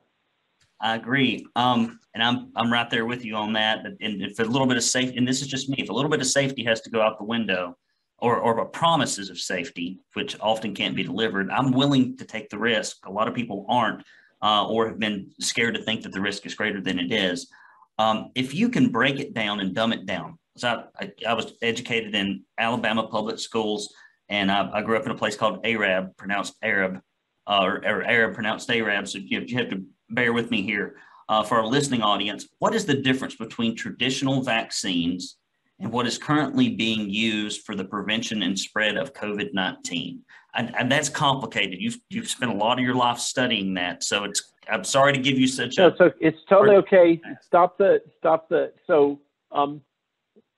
I 0.81 0.95
agree. 0.95 1.45
Um, 1.55 1.99
and 2.13 2.21
I'm 2.21 2.51
I'm 2.55 2.71
right 2.71 2.89
there 2.89 3.05
with 3.05 3.23
you 3.23 3.35
on 3.35 3.53
that. 3.53 3.85
And 3.85 3.97
if 4.01 4.37
a 4.39 4.43
little 4.43 4.67
bit 4.67 4.77
of 4.77 4.83
safety, 4.83 5.17
and 5.17 5.27
this 5.27 5.41
is 5.41 5.47
just 5.47 5.69
me, 5.69 5.77
if 5.79 5.89
a 5.89 5.93
little 5.93 6.11
bit 6.11 6.19
of 6.19 6.27
safety 6.27 6.63
has 6.65 6.81
to 6.81 6.89
go 6.89 7.01
out 7.01 7.17
the 7.17 7.23
window, 7.23 7.77
or 8.17 8.37
or 8.37 8.65
promises 8.65 9.29
of 9.29 9.39
safety, 9.39 9.99
which 10.13 10.35
often 10.41 10.75
can't 10.75 10.95
be 10.95 11.03
delivered, 11.03 11.49
I'm 11.49 11.71
willing 11.71 12.17
to 12.17 12.25
take 12.25 12.49
the 12.49 12.57
risk. 12.57 13.05
A 13.05 13.11
lot 13.11 13.27
of 13.29 13.33
people 13.33 13.65
aren't, 13.69 14.03
uh, 14.41 14.67
or 14.67 14.87
have 14.87 14.99
been 14.99 15.31
scared 15.39 15.75
to 15.75 15.81
think 15.81 16.03
that 16.03 16.11
the 16.11 16.21
risk 16.21 16.45
is 16.45 16.53
greater 16.53 16.81
than 16.81 16.99
it 16.99 17.11
is. 17.13 17.49
Um, 17.97 18.31
if 18.35 18.53
you 18.53 18.69
can 18.69 18.89
break 18.89 19.19
it 19.19 19.33
down 19.33 19.61
and 19.61 19.73
dumb 19.73 19.93
it 19.93 20.05
down, 20.05 20.37
so 20.57 20.83
I, 20.99 21.05
I, 21.05 21.11
I 21.29 21.33
was 21.33 21.53
educated 21.61 22.13
in 22.13 22.43
Alabama 22.57 23.07
public 23.07 23.39
schools, 23.39 23.93
and 24.29 24.51
I, 24.51 24.69
I, 24.73 24.81
grew 24.81 24.97
up 24.97 25.05
in 25.05 25.11
a 25.11 25.15
place 25.15 25.35
called 25.35 25.59
Arab, 25.63 26.17
pronounced 26.17 26.55
Arab, 26.61 26.99
uh, 27.47 27.61
or, 27.63 27.75
or, 27.85 28.03
Arab 28.03 28.33
pronounced 28.33 28.69
Arab. 28.69 29.07
So 29.07 29.19
you, 29.19 29.41
you 29.41 29.57
have 29.57 29.69
to 29.69 29.83
bear 30.09 30.33
with 30.33 30.51
me 30.51 30.61
here. 30.61 30.95
Uh, 31.29 31.41
for 31.41 31.55
our 31.55 31.65
listening 31.65 32.01
audience, 32.01 32.49
what 32.59 32.75
is 32.75 32.85
the 32.85 32.93
difference 32.93 33.35
between 33.35 33.75
traditional 33.75 34.43
vaccines 34.43 35.37
and 35.79 35.89
what 35.89 36.05
is 36.05 36.17
currently 36.17 36.69
being 36.69 37.09
used 37.09 37.65
for 37.65 37.75
the 37.75 37.85
prevention 37.85 38.43
and 38.43 38.59
spread 38.59 38.97
of 38.97 39.13
COVID 39.13 39.53
19? 39.53 40.19
And, 40.55 40.75
and, 40.75 40.91
that's 40.91 41.07
complicated. 41.07 41.79
You've, 41.81 41.97
you've 42.09 42.27
spent 42.27 42.51
a 42.51 42.55
lot 42.55 42.77
of 42.77 42.83
your 42.83 42.93
life 42.93 43.19
studying 43.19 43.73
that. 43.75 44.03
So 44.03 44.25
it's, 44.25 44.53
I'm 44.69 44.83
sorry 44.83 45.13
to 45.13 45.19
give 45.19 45.39
you 45.39 45.47
such 45.47 45.77
no, 45.77 45.87
a. 45.87 45.97
So 45.97 46.11
it's 46.19 46.37
totally 46.49 46.75
okay. 46.75 47.21
Stop 47.41 47.77
the, 47.77 48.01
stop 48.19 48.49
the, 48.49 48.73
so, 48.85 49.19
um, 49.51 49.81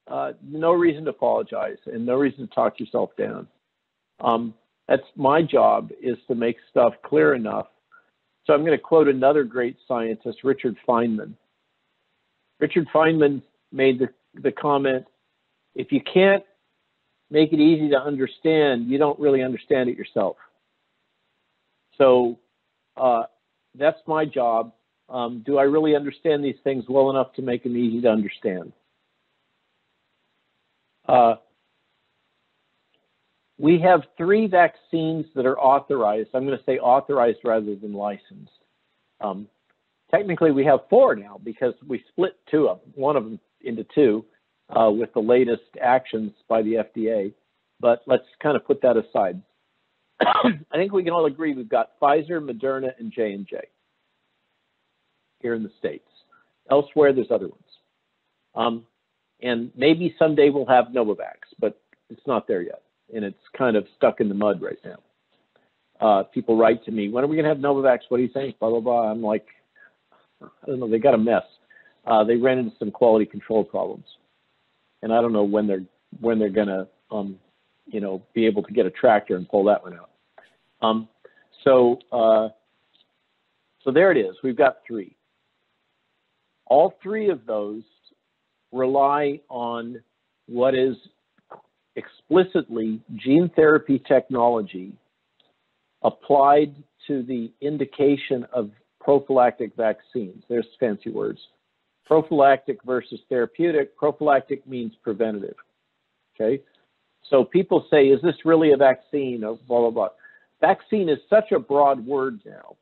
uh, 0.08 0.34
no 0.44 0.74
reason 0.74 1.06
to 1.06 1.12
apologize 1.12 1.78
and 1.86 2.06
no 2.06 2.16
reason 2.16 2.48
to 2.48 2.54
talk 2.54 2.80
yourself 2.80 3.12
down. 3.18 3.48
Um, 4.20 4.54
that's 4.88 5.04
my 5.16 5.42
job 5.42 5.92
is 6.02 6.18
to 6.28 6.36
make 6.36 6.58
stuff 6.70 6.94
clear 7.04 7.34
enough. 7.34 7.68
So 8.46 8.54
I'm 8.54 8.62
going 8.62 8.78
to 8.78 8.84
quote 8.84 9.08
another 9.08 9.44
great 9.44 9.78
scientist, 9.88 10.40
Richard 10.44 10.78
Feynman. 10.88 11.34
Richard 12.60 12.88
Feynman 12.94 13.42
made 13.72 14.00
the, 14.00 14.10
the 14.42 14.52
comment, 14.52 15.06
if 15.74 15.92
you 15.92 16.02
can't 16.02 16.44
make 17.30 17.52
it 17.52 17.60
easy 17.60 17.90
to 17.90 18.00
understand, 18.00 18.88
you 18.88 18.98
don't 18.98 19.20
really 19.20 19.42
understand 19.42 19.90
it 19.90 19.98
yourself. 19.98 20.38
So 21.98 22.40
uh, 22.96 23.24
that's 23.74 24.00
my 24.08 24.26
job. 24.26 24.74
Um, 25.10 25.44
do 25.46 25.58
I 25.58 25.64
really 25.64 25.96
understand 25.96 26.44
these 26.44 26.56
things 26.64 26.86
well 26.88 27.10
enough 27.10 27.34
to 27.34 27.42
make 27.42 27.64
them 27.64 27.76
easy 27.76 28.02
to 28.02 28.10
understand? 28.10 28.72
Uh, 31.08 31.36
we 33.58 33.80
have 33.80 34.02
three 34.18 34.48
vaccines 34.48 35.26
that 35.36 35.46
are 35.46 35.58
authorized. 35.60 36.30
I'm 36.34 36.46
going 36.46 36.58
to 36.58 36.64
say 36.66 36.78
authorized 36.78 37.40
rather 37.44 37.76
than 37.76 37.94
licensed. 37.94 38.52
Um, 39.22 39.48
technically, 40.12 40.52
we 40.52 40.66
have 40.66 40.82
four 40.90 41.16
now 41.16 41.40
because 41.44 41.74
we 41.88 42.04
split 42.10 42.38
two 42.52 42.68
of 42.68 42.82
them, 42.82 42.92
one 42.96 43.16
of 43.16 43.24
them 43.24 43.40
into 43.62 43.86
two 43.96 44.26
uh, 44.70 44.92
with 44.92 45.14
the 45.14 45.22
latest 45.22 45.64
actions 45.82 46.34
by 46.50 46.62
the 46.62 46.86
FDA. 46.96 47.34
But 47.80 48.02
let's 48.08 48.26
kind 48.42 48.56
of 48.56 48.66
put 48.66 48.82
that 48.82 48.98
aside. 48.98 49.42
I 50.20 50.52
think 50.74 50.92
we 50.92 51.04
can 51.04 51.14
all 51.14 51.26
agree 51.26 51.54
we've 51.54 51.70
got 51.70 52.00
Pfizer, 52.02 52.40
Moderna, 52.42 52.92
and 53.00 53.12
J 53.12 53.34
and 53.34 53.48
J 53.48 53.58
here 55.42 55.54
in 55.54 55.64
the 55.64 55.72
states. 55.78 56.08
Elsewhere, 56.72 57.14
there's 57.14 57.32
other 57.32 57.48
ones. 57.48 57.62
Um, 58.56 58.86
and 59.42 59.72
maybe 59.76 60.16
someday 60.18 60.50
we'll 60.50 60.66
have 60.66 60.86
Novavax, 60.86 61.36
but 61.60 61.80
it's 62.10 62.26
not 62.26 62.48
there 62.48 62.62
yet. 62.62 62.82
And 63.14 63.24
it's 63.24 63.38
kind 63.58 63.76
of 63.76 63.86
stuck 63.96 64.20
in 64.20 64.30
the 64.30 64.36
mud 64.36 64.62
right 64.62 64.80
now. 64.84 64.98
Uh, 66.02 66.24
people 66.24 66.58
write 66.58 66.84
to 66.86 66.92
me, 66.92 67.10
when 67.10 67.24
are 67.24 67.28
we 67.28 67.36
going 67.36 67.46
to 67.46 67.50
have 67.50 67.60
Novavax? 67.60 68.00
What 68.10 68.18
do 68.18 68.24
you 68.24 68.30
think? 68.34 68.60
Blah, 68.60 68.70
blah, 68.70 68.80
blah. 68.80 69.12
I'm 69.12 69.22
like, 69.22 69.46
I 70.42 70.48
don't 70.68 70.80
know. 70.80 70.90
They 70.90 71.00
got 71.00 71.14
a 71.14 71.18
mess. 71.18 71.44
Uh, 72.06 72.24
they 72.24 72.36
ran 72.36 72.58
into 72.58 72.76
some 72.78 72.92
quality 72.92 73.26
control 73.26 73.64
problems. 73.64 74.06
And 75.02 75.14
I 75.14 75.22
don't 75.22 75.34
know 75.34 75.44
when 75.44 75.68
they're, 75.68 75.86
when 76.20 76.40
they're 76.40 76.50
going 76.50 76.68
to, 76.68 76.88
um, 77.12 77.40
you 77.86 78.00
know, 78.00 78.24
be 78.34 78.46
able 78.46 78.64
to 78.64 78.74
get 78.74 78.86
a 78.86 78.92
tractor 78.92 79.38
and 79.38 79.48
pull 79.48 79.64
that 79.66 79.84
one 79.84 79.94
out. 79.94 80.10
Um, 80.82 81.08
so, 81.64 82.00
uh, 82.12 82.50
so 83.84 83.92
there 83.92 84.12
it 84.12 84.18
is. 84.18 84.36
We've 84.44 84.58
got 84.58 84.78
three. 84.86 85.16
All 86.66 86.96
three 87.02 87.30
of 87.30 87.46
those 87.46 87.84
rely 88.72 89.40
on 89.50 90.02
what 90.48 90.76
is 90.76 90.96
explicitly 91.96 93.02
gene 93.16 93.50
therapy 93.56 94.02
technology 94.08 94.94
applied 96.04 96.76
to 97.08 97.24
the 97.24 97.52
indication 97.62 98.46
of 98.54 98.70
prophylactic 99.00 99.76
vaccines. 99.76 100.44
There's 100.50 100.68
fancy 100.80 101.10
words. 101.10 101.40
Prophylactic 102.06 102.78
versus 102.86 103.20
therapeutic. 103.30 103.96
Prophylactic 103.98 104.68
means 104.68 104.94
preventative. 105.04 105.56
Okay. 106.36 106.62
So 107.30 107.44
people 107.44 107.86
say, 107.90 108.08
is 108.08 108.22
this 108.22 108.36
really 108.46 108.74
a 108.74 108.78
vaccine 108.78 109.44
or 109.44 109.58
blah, 109.68 109.82
blah, 109.82 109.90
blah. 109.90 110.10
Vaccine 110.62 111.10
is 111.10 111.20
such 111.30 111.52
a 111.52 111.60
broad 111.60 112.06
word 112.06 112.40
now 112.46 112.76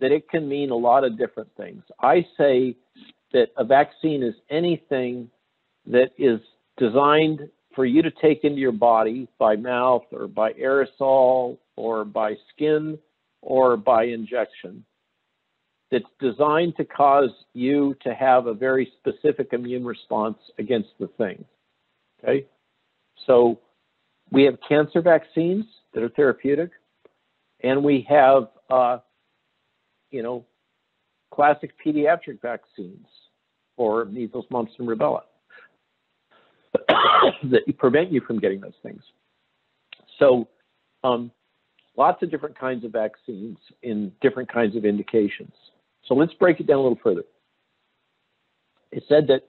that 0.00 0.12
it 0.12 0.28
can 0.28 0.48
mean 0.48 0.70
a 0.70 0.76
lot 0.76 1.04
of 1.04 1.18
different 1.18 1.50
things. 1.56 1.82
I 2.00 2.26
say 2.36 2.76
that 3.32 3.48
a 3.56 3.64
vaccine 3.64 4.22
is 4.22 4.34
anything 4.50 5.30
that 5.86 6.10
is 6.18 6.40
designed 6.76 7.48
for 7.80 7.86
you 7.86 8.02
to 8.02 8.10
take 8.10 8.44
into 8.44 8.60
your 8.60 8.72
body 8.72 9.26
by 9.38 9.56
mouth 9.56 10.02
or 10.12 10.28
by 10.28 10.52
aerosol 10.52 11.56
or 11.76 12.04
by 12.04 12.34
skin 12.52 12.98
or 13.40 13.74
by 13.74 14.04
injection 14.04 14.84
that's 15.90 16.04
designed 16.20 16.76
to 16.76 16.84
cause 16.84 17.30
you 17.54 17.96
to 18.02 18.12
have 18.12 18.48
a 18.48 18.52
very 18.52 18.92
specific 18.98 19.54
immune 19.54 19.82
response 19.82 20.36
against 20.58 20.90
the 20.98 21.06
thing. 21.16 21.42
Okay? 22.22 22.44
So 23.26 23.58
we 24.30 24.42
have 24.44 24.58
cancer 24.68 25.00
vaccines 25.00 25.64
that 25.94 26.02
are 26.02 26.10
therapeutic, 26.10 26.72
and 27.64 27.82
we 27.82 28.06
have, 28.10 28.48
uh, 28.68 28.98
you 30.10 30.22
know, 30.22 30.44
classic 31.32 31.72
pediatric 31.82 32.42
vaccines 32.42 33.06
for 33.74 34.04
measles, 34.04 34.44
mumps, 34.50 34.72
and 34.78 34.86
rubella 34.86 35.22
that 37.44 37.78
prevent 37.78 38.12
you 38.12 38.20
from 38.20 38.38
getting 38.38 38.60
those 38.60 38.74
things. 38.82 39.02
So, 40.18 40.48
um, 41.02 41.30
lots 41.96 42.22
of 42.22 42.30
different 42.30 42.58
kinds 42.58 42.84
of 42.84 42.92
vaccines 42.92 43.58
in 43.82 44.12
different 44.20 44.52
kinds 44.52 44.76
of 44.76 44.84
indications. 44.84 45.52
So 46.06 46.14
let's 46.14 46.32
break 46.34 46.60
it 46.60 46.66
down 46.66 46.78
a 46.78 46.82
little 46.82 46.98
further. 47.02 47.24
It 48.90 49.04
said 49.08 49.26
that 49.28 49.42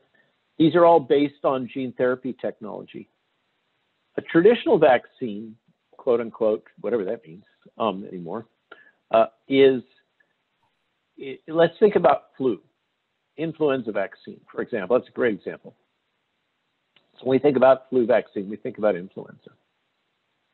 these 0.58 0.75
are 0.75 0.86
all 0.86 1.00
based 1.00 1.44
on 1.44 1.70
gene 1.74 1.94
therapy 1.98 2.36
technology. 2.40 3.10
A 4.18 4.22
traditional 4.22 4.78
vaccine, 4.78 5.56
quote 5.98 6.20
unquote, 6.20 6.66
whatever 6.82 7.06
that 7.06 7.25
means 7.25 7.44
um, 7.78 8.06
anymore, 8.08 8.46
uh, 9.12 9.28
is 9.48 9.82
it, 11.18 11.40
let's 11.48 11.74
think 11.80 11.96
about 11.96 12.24
flu 12.38 12.60
influenza 13.38 13.92
vaccine, 13.92 14.40
for 14.51 14.62
example. 14.62 14.98
That's 14.98 15.10
a 15.10 15.13
great 15.13 15.34
example. 15.34 15.75
When 17.24 17.36
we 17.36 17.40
think 17.40 17.58
about 17.58 17.90
flu 17.90 18.06
vaccine, 18.06 18.50
we 18.50 18.58
think 18.58 18.78
about 18.78 18.96
influenza 18.96 19.51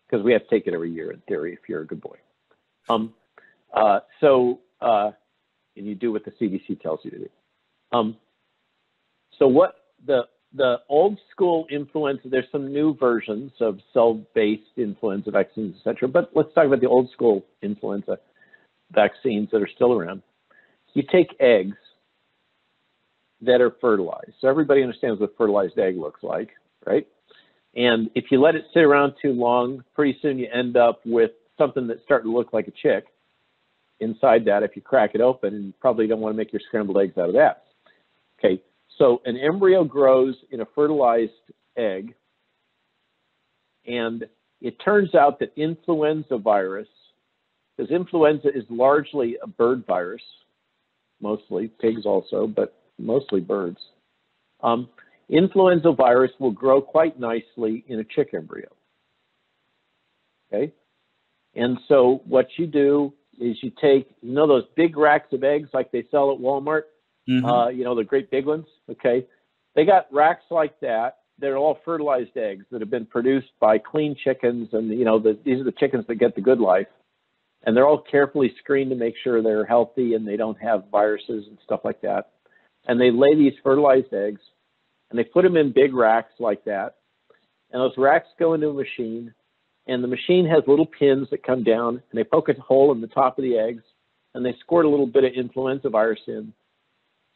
because 0.07 0.23
we 0.23 0.33
have 0.33 0.43
to 0.43 0.49
take 0.49 0.67
it 0.67 0.73
every 0.73 0.91
year 0.91 1.11
in 1.11 1.19
theory 1.27 1.53
if 1.53 1.59
you're 1.67 1.81
a 1.81 1.87
good 1.87 2.01
boy. 2.01 2.17
Um, 2.89 3.13
uh, 3.73 3.99
so, 4.21 4.59
uh, 4.81 5.11
and 5.75 5.85
you 5.85 5.95
do 5.95 6.11
what 6.11 6.25
the 6.25 6.31
CDC 6.31 6.81
tells 6.81 7.01
you 7.03 7.11
to 7.11 7.19
do. 7.19 7.29
Um, 7.91 8.17
so 9.37 9.47
what 9.47 9.75
the 10.05 10.23
the 10.53 10.77
old 10.87 11.19
school 11.31 11.67
influenza, 11.69 12.29
there's 12.29 12.45
some 12.51 12.71
new 12.71 12.95
versions 12.95 13.51
of 13.59 13.79
cell-based 13.93 14.63
influenza 14.77 15.29
vaccines, 15.29 15.75
et 15.77 15.83
cetera, 15.83 16.07
but 16.07 16.31
let's 16.33 16.53
talk 16.53 16.65
about 16.65 16.79
the 16.79 16.87
old 16.87 17.11
school 17.11 17.45
influenza 17.61 18.17
vaccines 18.91 19.49
that 19.51 19.61
are 19.61 19.69
still 19.75 19.93
around. 19.93 20.21
You 20.93 21.03
take 21.11 21.35
eggs 21.39 21.75
that 23.41 23.61
are 23.61 23.71
fertilized. 23.79 24.33
So 24.41 24.47
everybody 24.47 24.81
understands 24.81 25.19
what 25.19 25.37
fertilized 25.37 25.77
egg 25.77 25.97
looks 25.97 26.23
like, 26.23 26.49
right? 26.85 27.07
And 27.75 28.09
if 28.15 28.25
you 28.31 28.41
let 28.41 28.55
it 28.55 28.65
sit 28.73 28.83
around 28.83 29.13
too 29.21 29.33
long, 29.33 29.83
pretty 29.93 30.17
soon 30.21 30.39
you 30.39 30.47
end 30.51 30.77
up 30.77 31.01
with 31.05 31.31
something 31.57 31.87
that's 31.87 32.01
starting 32.03 32.31
to 32.31 32.37
look 32.37 32.53
like 32.53 32.67
a 32.67 32.71
chick. 32.71 33.05
inside 33.99 34.45
that 34.45 34.63
if 34.63 34.75
you 34.75 34.81
crack 34.81 35.11
it 35.13 35.21
open, 35.21 35.53
and 35.53 35.79
probably 35.79 36.07
don't 36.07 36.19
want 36.19 36.33
to 36.33 36.37
make 36.37 36.53
your 36.53 36.61
scrambled 36.67 36.97
eggs 36.97 37.17
out 37.17 37.29
of 37.29 37.35
that. 37.35 37.63
Okay, 38.39 38.61
so 38.97 39.21
an 39.25 39.37
embryo 39.37 39.83
grows 39.83 40.35
in 40.51 40.61
a 40.61 40.65
fertilized 40.75 41.31
egg, 41.75 42.13
and 43.85 44.25
it 44.61 44.75
turns 44.83 45.15
out 45.15 45.39
that 45.39 45.51
influenza 45.55 46.37
virus, 46.37 46.87
because 47.75 47.91
influenza 47.91 48.49
is 48.49 48.63
largely 48.69 49.37
a 49.41 49.47
bird 49.47 49.85
virus, 49.87 50.21
mostly 51.21 51.67
pigs 51.79 52.05
also, 52.05 52.47
but 52.47 52.75
mostly 52.97 53.41
birds. 53.41 53.79
Um, 54.61 54.89
influenza 55.29 55.91
virus 55.91 56.31
will 56.39 56.51
grow 56.51 56.81
quite 56.81 57.19
nicely 57.19 57.83
in 57.87 57.99
a 57.99 58.03
chick 58.03 58.29
embryo. 58.33 58.69
Okay, 60.51 60.73
and 61.55 61.77
so 61.87 62.21
what 62.25 62.47
you 62.57 62.67
do 62.67 63.13
is 63.39 63.57
you 63.61 63.71
take, 63.81 64.09
you 64.21 64.33
know, 64.33 64.47
those 64.47 64.63
big 64.75 64.97
racks 64.97 65.31
of 65.33 65.43
eggs 65.43 65.69
like 65.73 65.91
they 65.91 66.05
sell 66.09 66.31
at 66.31 66.39
Walmart. 66.39 66.83
Mhm. 67.29 67.43
Uh, 67.43 67.69
you 67.69 67.83
know, 67.83 67.93
the 67.93 68.03
great 68.03 68.31
big 68.31 68.45
ones. 68.45 68.65
Okay, 68.89 69.27
they 69.75 69.85
got 69.85 70.11
racks 70.13 70.45
like 70.49 70.79
that. 70.79 71.17
They're 71.39 71.57
all 71.57 71.75
fertilized 71.85 72.35
eggs 72.37 72.65
that 72.71 72.81
have 72.81 72.89
been 72.89 73.05
produced 73.05 73.51
by 73.59 73.77
clean 73.77 74.15
chickens, 74.15 74.69
and 74.73 74.89
you 74.89 75.05
know, 75.05 75.19
the, 75.19 75.37
these 75.43 75.59
are 75.59 75.65
the 75.65 75.73
chickens 75.73 76.07
that 76.07 76.15
get 76.15 76.35
the 76.35 76.41
good 76.41 76.59
life, 76.59 76.87
and 77.63 77.75
they're 77.75 77.87
all 77.87 78.01
carefully 78.01 78.55
screened 78.59 78.89
to 78.91 78.95
make 78.95 79.15
sure 79.23 79.41
they're 79.41 79.65
healthy 79.65 80.13
and 80.13 80.27
they 80.27 80.37
don't 80.37 80.59
have 80.59 80.85
viruses 80.89 81.47
and 81.47 81.57
stuff 81.63 81.81
like 81.83 82.01
that. 82.01 82.31
And 82.87 82.99
they 82.99 83.11
lay 83.11 83.35
these 83.35 83.53
fertilized 83.63 84.13
eggs, 84.13 84.41
and 85.09 85.19
they 85.19 85.23
put 85.23 85.43
them 85.43 85.57
in 85.57 85.71
big 85.71 85.93
racks 85.93 86.33
like 86.39 86.63
that, 86.65 86.95
and 87.71 87.81
those 87.81 87.97
racks 87.97 88.27
go 88.39 88.53
into 88.53 88.69
a 88.69 88.73
machine, 88.73 89.33
and 89.87 90.03
the 90.03 90.07
machine 90.07 90.45
has 90.47 90.63
little 90.67 90.85
pins 90.85 91.27
that 91.31 91.45
come 91.45 91.63
down, 91.63 91.95
and 91.95 92.17
they 92.17 92.23
poke 92.23 92.49
a 92.49 92.53
hole 92.53 92.91
in 92.93 93.01
the 93.01 93.07
top 93.07 93.37
of 93.37 93.43
the 93.43 93.57
eggs, 93.57 93.83
and 94.33 94.45
they 94.45 94.55
squirt 94.59 94.85
a 94.85 94.89
little 94.89 95.07
bit 95.07 95.25
of 95.25 95.33
influenza 95.33 95.89
virus 95.89 96.21
in 96.27 96.53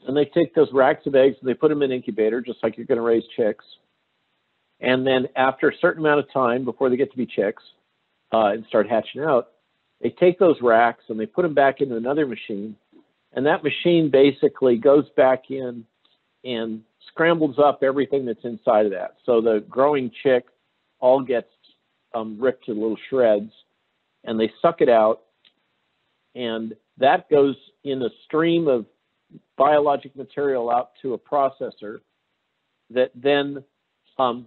and 0.07 0.17
they 0.17 0.25
take 0.25 0.53
those 0.55 0.71
racks 0.73 1.05
of 1.05 1.15
eggs 1.15 1.35
and 1.39 1.49
they 1.49 1.53
put 1.53 1.69
them 1.69 1.81
in 1.81 1.91
an 1.91 1.97
incubator, 1.97 2.41
just 2.41 2.59
like 2.63 2.77
you're 2.77 2.85
going 2.85 2.97
to 2.97 3.03
raise 3.03 3.23
chicks. 3.35 3.65
And 4.79 5.05
then 5.05 5.27
after 5.35 5.69
a 5.69 5.77
certain 5.79 6.03
amount 6.03 6.21
of 6.21 6.31
time 6.33 6.65
before 6.65 6.89
they 6.89 6.97
get 6.97 7.11
to 7.11 7.17
be 7.17 7.25
chicks 7.25 7.63
uh, 8.33 8.47
and 8.47 8.65
start 8.67 8.89
hatching 8.89 9.21
out, 9.21 9.49
they 10.01 10.09
take 10.09 10.39
those 10.39 10.55
racks 10.61 11.03
and 11.09 11.19
they 11.19 11.27
put 11.27 11.43
them 11.43 11.53
back 11.53 11.81
into 11.81 11.95
another 11.95 12.25
machine. 12.25 12.75
And 13.33 13.45
that 13.45 13.63
machine 13.63 14.09
basically 14.09 14.77
goes 14.77 15.05
back 15.15 15.49
in 15.49 15.85
and 16.43 16.81
scrambles 17.07 17.57
up 17.59 17.83
everything 17.83 18.25
that's 18.25 18.43
inside 18.43 18.85
of 18.85 18.91
that. 18.91 19.17
So 19.25 19.41
the 19.41 19.63
growing 19.69 20.11
chick 20.23 20.45
all 20.99 21.21
gets 21.21 21.47
um, 22.13 22.37
ripped 22.39 22.65
to 22.65 22.73
little 22.73 22.97
shreds 23.09 23.51
and 24.23 24.39
they 24.39 24.51
suck 24.61 24.81
it 24.81 24.89
out. 24.89 25.21
And 26.35 26.75
that 26.97 27.29
goes 27.29 27.55
in 27.83 28.01
a 28.01 28.09
stream 28.25 28.67
of 28.67 28.85
biologic 29.57 30.15
material 30.15 30.69
out 30.69 30.91
to 31.01 31.13
a 31.13 31.17
processor 31.17 31.99
that 32.89 33.11
then 33.15 33.63
um, 34.17 34.45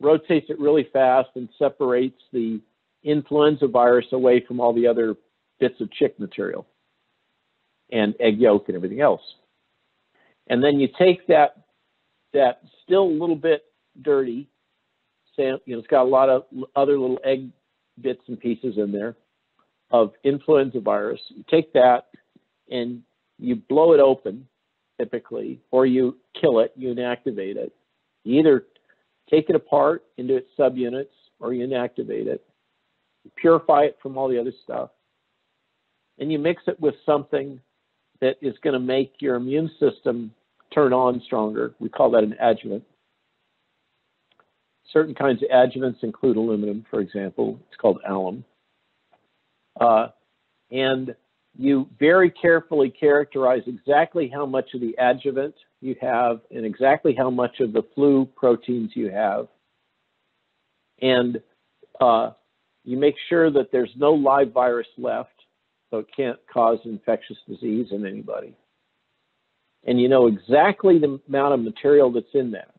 rotates 0.00 0.46
it 0.50 0.58
really 0.60 0.88
fast 0.92 1.30
and 1.34 1.48
separates 1.58 2.20
the 2.32 2.60
influenza 3.02 3.66
virus 3.66 4.06
away 4.12 4.44
from 4.46 4.60
all 4.60 4.72
the 4.72 4.86
other 4.86 5.16
bits 5.58 5.80
of 5.80 5.90
chick 5.92 6.18
material 6.18 6.66
and 7.92 8.14
egg 8.20 8.38
yolk 8.38 8.68
and 8.68 8.76
everything 8.76 9.00
else. 9.00 9.22
And 10.48 10.62
then 10.62 10.78
you 10.78 10.88
take 10.98 11.26
that 11.28 11.56
that 12.32 12.62
still 12.82 13.04
a 13.04 13.16
little 13.18 13.36
bit 13.36 13.64
dirty, 14.02 14.48
you 15.38 15.44
know, 15.44 15.58
it's 15.66 15.86
got 15.86 16.02
a 16.02 16.08
lot 16.08 16.28
of 16.28 16.44
other 16.76 16.98
little 16.98 17.18
egg 17.24 17.50
bits 18.00 18.22
and 18.26 18.38
pieces 18.38 18.76
in 18.76 18.92
there 18.92 19.16
of 19.90 20.12
influenza 20.24 20.80
virus. 20.80 21.20
You 21.28 21.44
take 21.48 21.72
that 21.74 22.06
and 22.70 23.02
you 23.38 23.56
blow 23.56 23.92
it 23.92 24.00
open 24.00 24.46
typically, 24.98 25.60
or 25.70 25.86
you 25.86 26.16
kill 26.40 26.60
it, 26.60 26.72
you 26.76 26.94
inactivate 26.94 27.56
it. 27.56 27.72
You 28.24 28.40
either 28.40 28.66
take 29.30 29.50
it 29.50 29.56
apart 29.56 30.04
into 30.18 30.36
its 30.36 30.48
subunits 30.58 31.06
or 31.40 31.52
you 31.52 31.66
inactivate 31.66 32.26
it, 32.26 32.44
you 33.24 33.30
purify 33.36 33.82
it 33.82 33.98
from 34.02 34.16
all 34.16 34.28
the 34.28 34.38
other 34.38 34.52
stuff, 34.62 34.90
and 36.18 36.30
you 36.30 36.38
mix 36.38 36.62
it 36.66 36.78
with 36.80 36.94
something 37.04 37.60
that 38.20 38.36
is 38.40 38.54
going 38.62 38.74
to 38.74 38.80
make 38.80 39.14
your 39.20 39.36
immune 39.36 39.70
system 39.78 40.32
turn 40.72 40.92
on 40.92 41.22
stronger. 41.24 41.74
We 41.78 41.88
call 41.88 42.10
that 42.12 42.24
an 42.24 42.36
adjuvant. 42.40 42.84
Certain 44.92 45.14
kinds 45.14 45.42
of 45.42 45.48
adjuvants 45.50 46.02
include 46.02 46.36
aluminum, 46.36 46.84
for 46.90 47.00
example. 47.00 47.58
It's 47.68 47.76
called 47.80 47.98
alum. 48.08 48.44
Uh, 49.80 50.08
and 50.70 51.14
you 51.56 51.88
very 51.98 52.30
carefully 52.30 52.90
characterize 52.90 53.62
exactly 53.66 54.30
how 54.32 54.46
much 54.46 54.74
of 54.74 54.80
the 54.80 54.94
adjuvant 54.98 55.54
you 55.80 55.94
have 56.00 56.40
and 56.50 56.64
exactly 56.64 57.14
how 57.14 57.30
much 57.30 57.60
of 57.60 57.72
the 57.72 57.82
flu 57.94 58.26
proteins 58.36 58.92
you 58.94 59.10
have. 59.10 59.46
And 61.00 61.40
uh, 62.00 62.30
you 62.84 62.96
make 62.96 63.14
sure 63.28 63.50
that 63.50 63.70
there's 63.70 63.90
no 63.96 64.12
live 64.12 64.52
virus 64.52 64.86
left, 64.98 65.30
so 65.94 66.00
it 66.00 66.08
can't 66.14 66.38
cause 66.52 66.80
infectious 66.84 67.36
disease 67.48 67.86
in 67.92 68.04
anybody. 68.04 68.52
And 69.86 70.00
you 70.00 70.08
know 70.08 70.26
exactly 70.26 70.98
the 70.98 71.20
amount 71.28 71.54
of 71.54 71.60
material 71.60 72.10
that's 72.10 72.26
in 72.34 72.50
that 72.50 72.74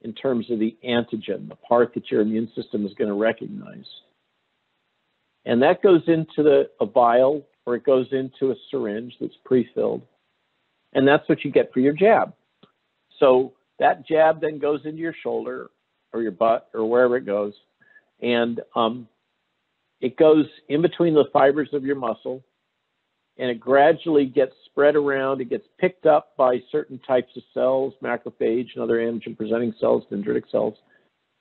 in 0.00 0.14
terms 0.14 0.50
of 0.50 0.58
the 0.58 0.76
antigen, 0.84 1.48
the 1.48 1.54
part 1.54 1.94
that 1.94 2.10
your 2.10 2.22
immune 2.22 2.50
system 2.56 2.84
is 2.84 2.92
going 2.94 3.08
to 3.08 3.14
recognize. 3.14 3.86
And 5.44 5.62
that 5.62 5.80
goes 5.80 6.02
into 6.08 6.42
the, 6.42 6.70
a 6.80 6.86
vial 6.86 7.46
or 7.66 7.76
it 7.76 7.84
goes 7.84 8.08
into 8.10 8.50
a 8.50 8.56
syringe 8.68 9.14
that's 9.20 9.36
pre-filled. 9.44 10.02
And 10.92 11.06
that's 11.06 11.28
what 11.28 11.44
you 11.44 11.52
get 11.52 11.72
for 11.72 11.78
your 11.78 11.92
jab. 11.92 12.34
So 13.20 13.52
that 13.78 14.08
jab 14.08 14.40
then 14.40 14.58
goes 14.58 14.80
into 14.84 14.98
your 14.98 15.14
shoulder 15.22 15.70
or 16.12 16.20
your 16.20 16.32
butt 16.32 16.68
or 16.74 16.84
wherever 16.84 17.16
it 17.16 17.26
goes. 17.26 17.52
And 18.20 18.60
um, 18.74 19.06
it 20.04 20.18
goes 20.18 20.44
in 20.68 20.82
between 20.82 21.14
the 21.14 21.24
fibers 21.32 21.70
of 21.72 21.82
your 21.82 21.96
muscle 21.96 22.44
and 23.38 23.48
it 23.50 23.58
gradually 23.58 24.26
gets 24.26 24.52
spread 24.66 24.96
around. 24.96 25.40
It 25.40 25.48
gets 25.48 25.66
picked 25.80 26.04
up 26.04 26.36
by 26.36 26.58
certain 26.70 26.98
types 26.98 27.32
of 27.38 27.42
cells, 27.54 27.94
macrophage 28.02 28.68
and 28.74 28.82
other 28.82 28.98
antigen 28.98 29.34
presenting 29.34 29.72
cells, 29.80 30.04
dendritic 30.12 30.50
cells. 30.50 30.74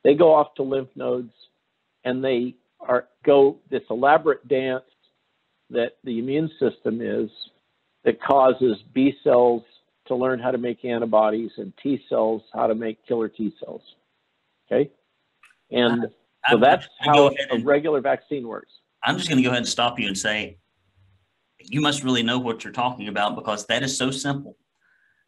They 0.05 0.13
go 0.13 0.33
off 0.33 0.55
to 0.55 0.63
lymph 0.63 0.87
nodes 0.95 1.33
and 2.05 2.23
they 2.23 2.55
are 2.79 3.09
go 3.25 3.57
this 3.69 3.83
elaborate 3.89 4.47
dance 4.47 4.85
that 5.69 5.97
the 6.05 6.19
immune 6.19 6.49
system 6.57 7.01
is 7.01 7.29
that 8.05 8.23
causes 8.23 8.77
B 8.93 9.13
cells 9.25 9.63
to 10.07 10.15
learn 10.15 10.39
how 10.39 10.51
to 10.51 10.57
make 10.57 10.85
antibodies 10.85 11.51
and 11.57 11.73
T 11.83 12.01
cells 12.07 12.41
how 12.53 12.67
to 12.67 12.75
make 12.75 13.05
killer 13.05 13.27
T 13.27 13.53
cells. 13.59 13.81
Okay? 14.71 14.89
And 15.69 16.07
so 16.49 16.55
I'm 16.55 16.59
that's 16.61 16.85
just 16.85 16.95
gonna 17.05 17.17
go 17.17 17.23
how 17.29 17.35
ahead 17.35 17.61
a 17.61 17.63
regular 17.63 18.01
vaccine 18.01 18.47
works. 18.47 18.79
I'm 19.03 19.17
just 19.17 19.29
going 19.29 19.37
to 19.37 19.43
go 19.43 19.49
ahead 19.49 19.59
and 19.59 19.67
stop 19.67 19.99
you 19.99 20.07
and 20.07 20.17
say, 20.17 20.57
you 21.59 21.81
must 21.81 22.03
really 22.03 22.23
know 22.23 22.39
what 22.39 22.63
you're 22.63 22.73
talking 22.73 23.07
about 23.09 23.35
because 23.35 23.65
that 23.67 23.83
is 23.83 23.97
so 23.97 24.11
simple 24.11 24.57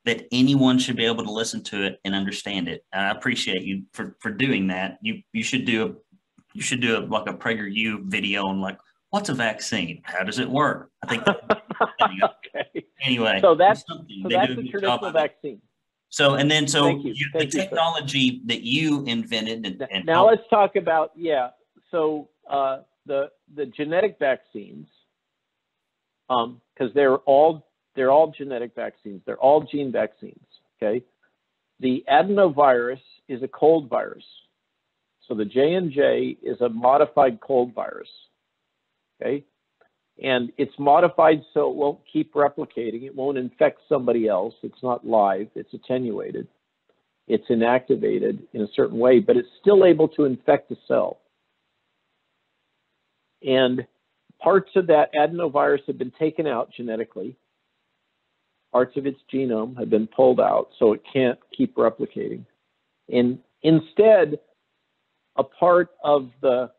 that 0.05 0.27
anyone 0.31 0.77
should 0.77 0.95
be 0.95 1.05
able 1.05 1.23
to 1.23 1.31
listen 1.31 1.63
to 1.63 1.83
it 1.83 1.99
and 2.05 2.13
understand 2.13 2.67
it. 2.67 2.85
And 2.93 3.05
I 3.05 3.11
appreciate 3.11 3.63
you 3.63 3.83
for, 3.93 4.15
for 4.19 4.31
doing 4.31 4.67
that. 4.67 4.97
You 5.01 5.21
you 5.33 5.43
should 5.43 5.65
do 5.65 5.85
a 5.85 5.93
you 6.53 6.61
should 6.61 6.79
do 6.79 6.97
a, 6.97 6.99
like 6.99 7.27
a 7.29 7.33
PragerU 7.33 8.03
video 8.05 8.45
on 8.45 8.61
like 8.61 8.77
what's 9.09 9.29
a 9.29 9.33
vaccine? 9.33 10.01
How 10.03 10.23
does 10.23 10.39
it 10.39 10.49
work? 10.49 10.89
I 11.03 11.07
think 11.07 11.23
okay. 12.03 12.85
anyway. 13.01 13.39
So 13.41 13.55
that's- 13.55 13.83
something. 13.87 14.19
So 14.23 14.29
They 14.29 14.35
that's 14.35 14.51
a 14.51 14.63
traditional 14.63 15.11
vaccine. 15.11 15.61
So 16.15 16.35
and 16.35 16.49
then 16.49 16.65
so 16.65 16.87
you. 16.87 17.11
you- 17.13 17.29
the 17.33 17.45
technology 17.45 18.41
that 18.45 18.61
you 18.61 19.03
invented 19.03 19.65
and, 19.65 19.85
and 19.91 20.05
Now 20.05 20.29
let's 20.29 20.47
talk 20.49 20.77
about 20.77 21.11
yeah. 21.13 21.49
So 21.91 22.29
uh, 22.49 22.83
the 23.05 23.31
the 23.53 23.65
genetic 23.65 24.15
vaccines, 24.17 24.87
because 26.29 26.93
they're 26.93 27.17
all 27.17 27.67
they're 27.97 28.11
all 28.11 28.31
genetic 28.31 28.73
vaccines. 28.75 29.23
They're 29.25 29.35
all 29.47 29.67
gene 29.69 29.91
vaccines. 29.91 30.45
Okay. 30.81 31.03
The 31.81 32.05
adenovirus 32.09 33.01
is 33.27 33.43
a 33.43 33.49
cold 33.49 33.89
virus. 33.89 34.23
So 35.27 35.33
the 35.35 35.43
J 35.43 35.73
and 35.73 35.91
J 35.91 36.37
is 36.41 36.61
a 36.61 36.69
modified 36.69 37.41
cold 37.41 37.73
virus. 37.73 38.07
Okay. 39.21 39.43
And 40.23 40.51
it's 40.57 40.73
modified 40.79 41.41
so 41.53 41.69
it 41.69 41.75
won't 41.75 41.99
keep 42.11 42.33
replicating. 42.33 43.03
It 43.03 43.15
won't 43.15 43.37
infect 43.37 43.81
somebody 43.89 44.27
else. 44.27 44.53
It's 44.63 44.81
not 44.81 45.05
live. 45.05 45.47
It's 45.55 45.73
attenuated 45.73 46.47
it's 47.27 47.47
inactivated 47.49 48.39
in 48.53 48.61
a 48.61 48.67
certain 48.75 48.99
way, 48.99 49.19
but 49.19 49.37
it's 49.37 49.49
still 49.59 49.85
able 49.85 50.07
to 50.09 50.25
infect 50.25 50.71
a 50.71 50.75
cell. 50.87 51.19
And 53.41 53.85
parts 54.41 54.71
of 54.75 54.87
that 54.87 55.13
adenovirus 55.15 55.85
have 55.87 55.97
been 55.97 56.13
taken 56.19 56.45
out 56.45 56.71
genetically. 56.75 57.35
Parts 58.71 58.95
of 58.97 59.07
its 59.07 59.19
genome 59.33 59.77
have 59.79 59.89
been 59.89 60.07
pulled 60.07 60.39
out 60.39 60.69
so 60.77 60.93
it 60.93 61.01
can't 61.11 61.39
keep 61.55 61.75
replicating. 61.75 62.45
And 63.09 63.39
instead, 63.63 64.39
a 65.37 65.43
part 65.43 65.89
of 66.03 66.29
the 66.41 66.71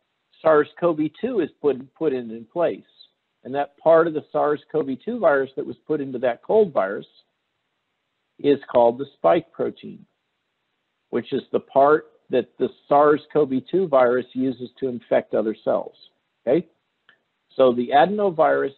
SARS-CoV-2 0.43 1.43
is 1.43 1.51
put, 1.61 1.95
put 1.95 2.13
in, 2.13 2.31
in 2.31 2.47
place. 2.53 2.83
And 3.47 3.55
that 3.55 3.79
part 3.79 4.09
of 4.09 4.13
the 4.13 4.25
SARS-CoV-2 4.33 5.21
virus 5.21 5.53
that 5.55 5.65
was 5.65 5.77
put 5.87 6.01
into 6.01 6.19
that 6.19 6.43
cold 6.43 6.73
virus 6.73 7.07
is 8.41 8.59
called 8.69 8.99
the 8.99 9.07
spike 9.15 9.53
protein, 9.53 10.05
which 11.11 11.33
is 11.33 11.43
the 11.53 11.61
part 11.61 12.07
that 12.29 12.49
the 12.59 12.69
SARS-CoV-2 12.89 13.89
virus 13.89 14.27
uses 14.33 14.71
to 14.81 14.89
infect 14.89 15.33
other 15.33 15.55
cells. 15.63 15.95
Okay? 16.45 16.67
So 17.55 17.73
the 17.73 17.91
adenovirus 17.95 18.75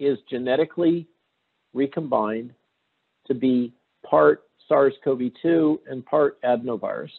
is 0.00 0.18
genetically 0.28 1.06
recombined 1.72 2.54
to 3.28 3.34
be 3.34 3.72
part 4.04 4.42
SARS-CoV-2 4.66 5.78
and 5.88 6.04
part 6.04 6.42
adenovirus. 6.42 7.12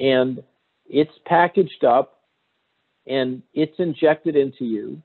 And 0.00 0.42
it's 0.86 1.12
packaged 1.26 1.84
up 1.84 2.21
and 3.06 3.42
it's 3.52 3.78
injected 3.78 4.36
into 4.36 4.64
you 4.64 5.02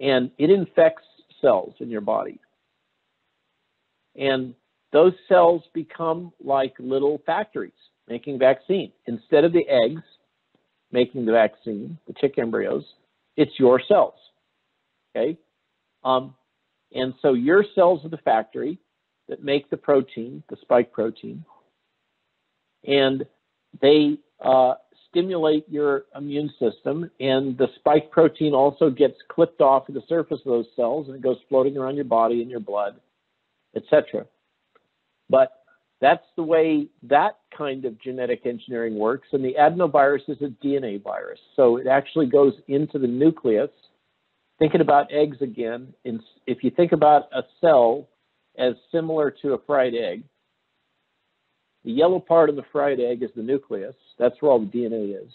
and 0.00 0.30
it 0.38 0.50
infects 0.50 1.04
cells 1.40 1.74
in 1.80 1.90
your 1.90 2.00
body. 2.00 2.40
And 4.16 4.54
those 4.92 5.12
cells 5.28 5.62
become 5.74 6.32
like 6.42 6.74
little 6.78 7.20
factories 7.26 7.72
making 8.08 8.38
vaccine. 8.38 8.92
Instead 9.06 9.44
of 9.44 9.52
the 9.52 9.66
eggs 9.68 10.02
making 10.90 11.26
the 11.26 11.32
vaccine, 11.32 11.98
the 12.06 12.14
chick 12.14 12.38
embryos, 12.38 12.84
it's 13.36 13.52
your 13.58 13.80
cells. 13.86 14.14
Okay? 15.14 15.38
Um, 16.04 16.34
and 16.92 17.12
so 17.20 17.34
your 17.34 17.64
cells 17.74 18.04
are 18.04 18.08
the 18.08 18.18
factory 18.18 18.78
that 19.28 19.44
make 19.44 19.68
the 19.68 19.76
protein, 19.76 20.42
the 20.48 20.56
spike 20.62 20.90
protein, 20.90 21.44
and 22.86 23.26
they 23.82 24.16
uh, 24.42 24.74
stimulate 25.10 25.68
your 25.68 26.04
immune 26.16 26.50
system. 26.58 27.10
And 27.20 27.56
the 27.56 27.68
spike 27.76 28.10
protein 28.10 28.52
also 28.54 28.90
gets 28.90 29.16
clipped 29.28 29.60
off 29.60 29.88
of 29.88 29.94
the 29.94 30.02
surface 30.08 30.40
of 30.40 30.50
those 30.50 30.66
cells 30.76 31.06
and 31.08 31.16
it 31.16 31.22
goes 31.22 31.38
floating 31.48 31.76
around 31.76 31.96
your 31.96 32.04
body 32.04 32.42
and 32.42 32.50
your 32.50 32.60
blood, 32.60 33.00
etc. 33.76 34.26
But 35.28 35.52
that's 36.00 36.24
the 36.36 36.42
way 36.42 36.86
that 37.04 37.38
kind 37.56 37.84
of 37.84 38.00
genetic 38.00 38.46
engineering 38.46 38.96
works. 38.96 39.28
And 39.32 39.44
the 39.44 39.54
adenovirus 39.58 40.28
is 40.28 40.38
a 40.40 40.64
DNA 40.64 41.02
virus. 41.02 41.40
So 41.56 41.76
it 41.76 41.86
actually 41.86 42.26
goes 42.26 42.54
into 42.68 42.98
the 42.98 43.08
nucleus. 43.08 43.70
Thinking 44.58 44.80
about 44.80 45.12
eggs 45.12 45.36
again, 45.40 45.94
if 46.04 46.64
you 46.64 46.70
think 46.70 46.90
about 46.92 47.28
a 47.32 47.42
cell 47.60 48.08
as 48.58 48.74
similar 48.90 49.30
to 49.42 49.52
a 49.52 49.58
fried 49.66 49.94
egg, 49.94 50.24
the 51.88 51.94
yellow 51.94 52.20
part 52.20 52.50
of 52.50 52.56
the 52.56 52.66
fried 52.70 53.00
egg 53.00 53.22
is 53.22 53.30
the 53.34 53.42
nucleus. 53.42 53.94
That's 54.18 54.34
where 54.40 54.52
all 54.52 54.58
the 54.58 54.66
DNA 54.66 55.24
is. 55.24 55.32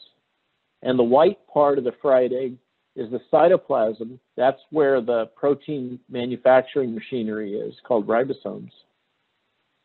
And 0.84 1.00
the 1.00 1.04
white 1.04 1.39
part 1.52 1.80
of 1.80 1.84
the 1.84 1.96
fried 2.00 2.32
egg 2.32 2.58
is 2.96 3.10
the 3.10 3.22
cytoplasm. 3.34 4.20
That's 4.38 4.60
where 4.70 5.02
the 5.02 5.32
protein 5.36 6.00
manufacturing 6.12 6.94
machinery 6.94 7.56
is 7.56 7.74
called 7.88 8.06
ribosomes. 8.06 8.70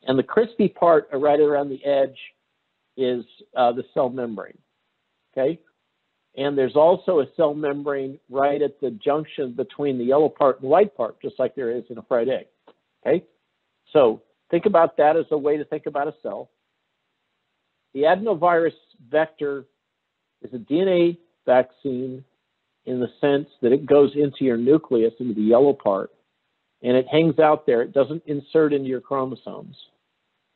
And 0.03 0.19
the 0.19 0.23
crispy 0.23 0.69
part 0.69 1.09
right 1.11 1.41
around 1.41 1.71
the 1.71 1.83
edge 1.87 2.19
is 2.99 3.25
uh, 3.57 3.73
the 3.73 3.85
cell 3.95 4.11
membrane. 4.11 4.59
Okay? 5.33 5.59
And 6.37 6.59
there's 6.59 6.77
also 6.77 7.21
a 7.21 7.27
cell 7.35 7.55
membrane 7.55 8.21
right 8.29 8.61
at 8.61 8.79
the 8.79 8.91
junction 8.91 9.55
between 9.55 9.97
the 9.97 10.05
yellow 10.05 10.29
part 10.29 10.61
and 10.61 10.69
white 10.69 10.95
part, 10.95 11.19
just 11.23 11.39
like 11.39 11.55
there 11.55 11.71
is 11.71 11.85
in 11.89 11.97
a 11.97 12.03
fried 12.03 12.29
egg. 12.29 12.49
Okay? 13.07 13.25
So 13.91 14.21
think 14.51 14.67
about 14.67 14.99
that 14.99 15.17
as 15.17 15.25
a 15.31 15.39
way 15.39 15.57
to 15.57 15.65
think 15.65 15.87
about 15.87 16.09
a 16.09 16.15
cell. 16.23 16.51
The 17.99 18.05
adenovirus 18.05 18.75
vector 19.11 19.65
is 20.43 20.55
a 20.55 20.59
DNA 20.59 21.19
vaccine 21.45 22.23
in 22.87 23.01
the 23.01 23.09
sense 23.21 23.49
that 23.61 23.73
it 23.73 23.87
goes 23.87 24.13
into 24.15 24.45
your 24.45 24.57
nucleus, 24.57 25.15
into 25.19 25.35
the 25.35 25.43
yellow 25.43 25.73
part, 25.73 26.13
and 26.81 26.97
it 26.97 27.09
hangs 27.11 27.41
out 27.41 27.67
there. 27.67 27.83
It 27.83 27.93
doesn't 27.93 28.23
insert 28.27 28.73
into 28.73 28.89
your 28.89 29.01
chromosomes, 29.01 29.75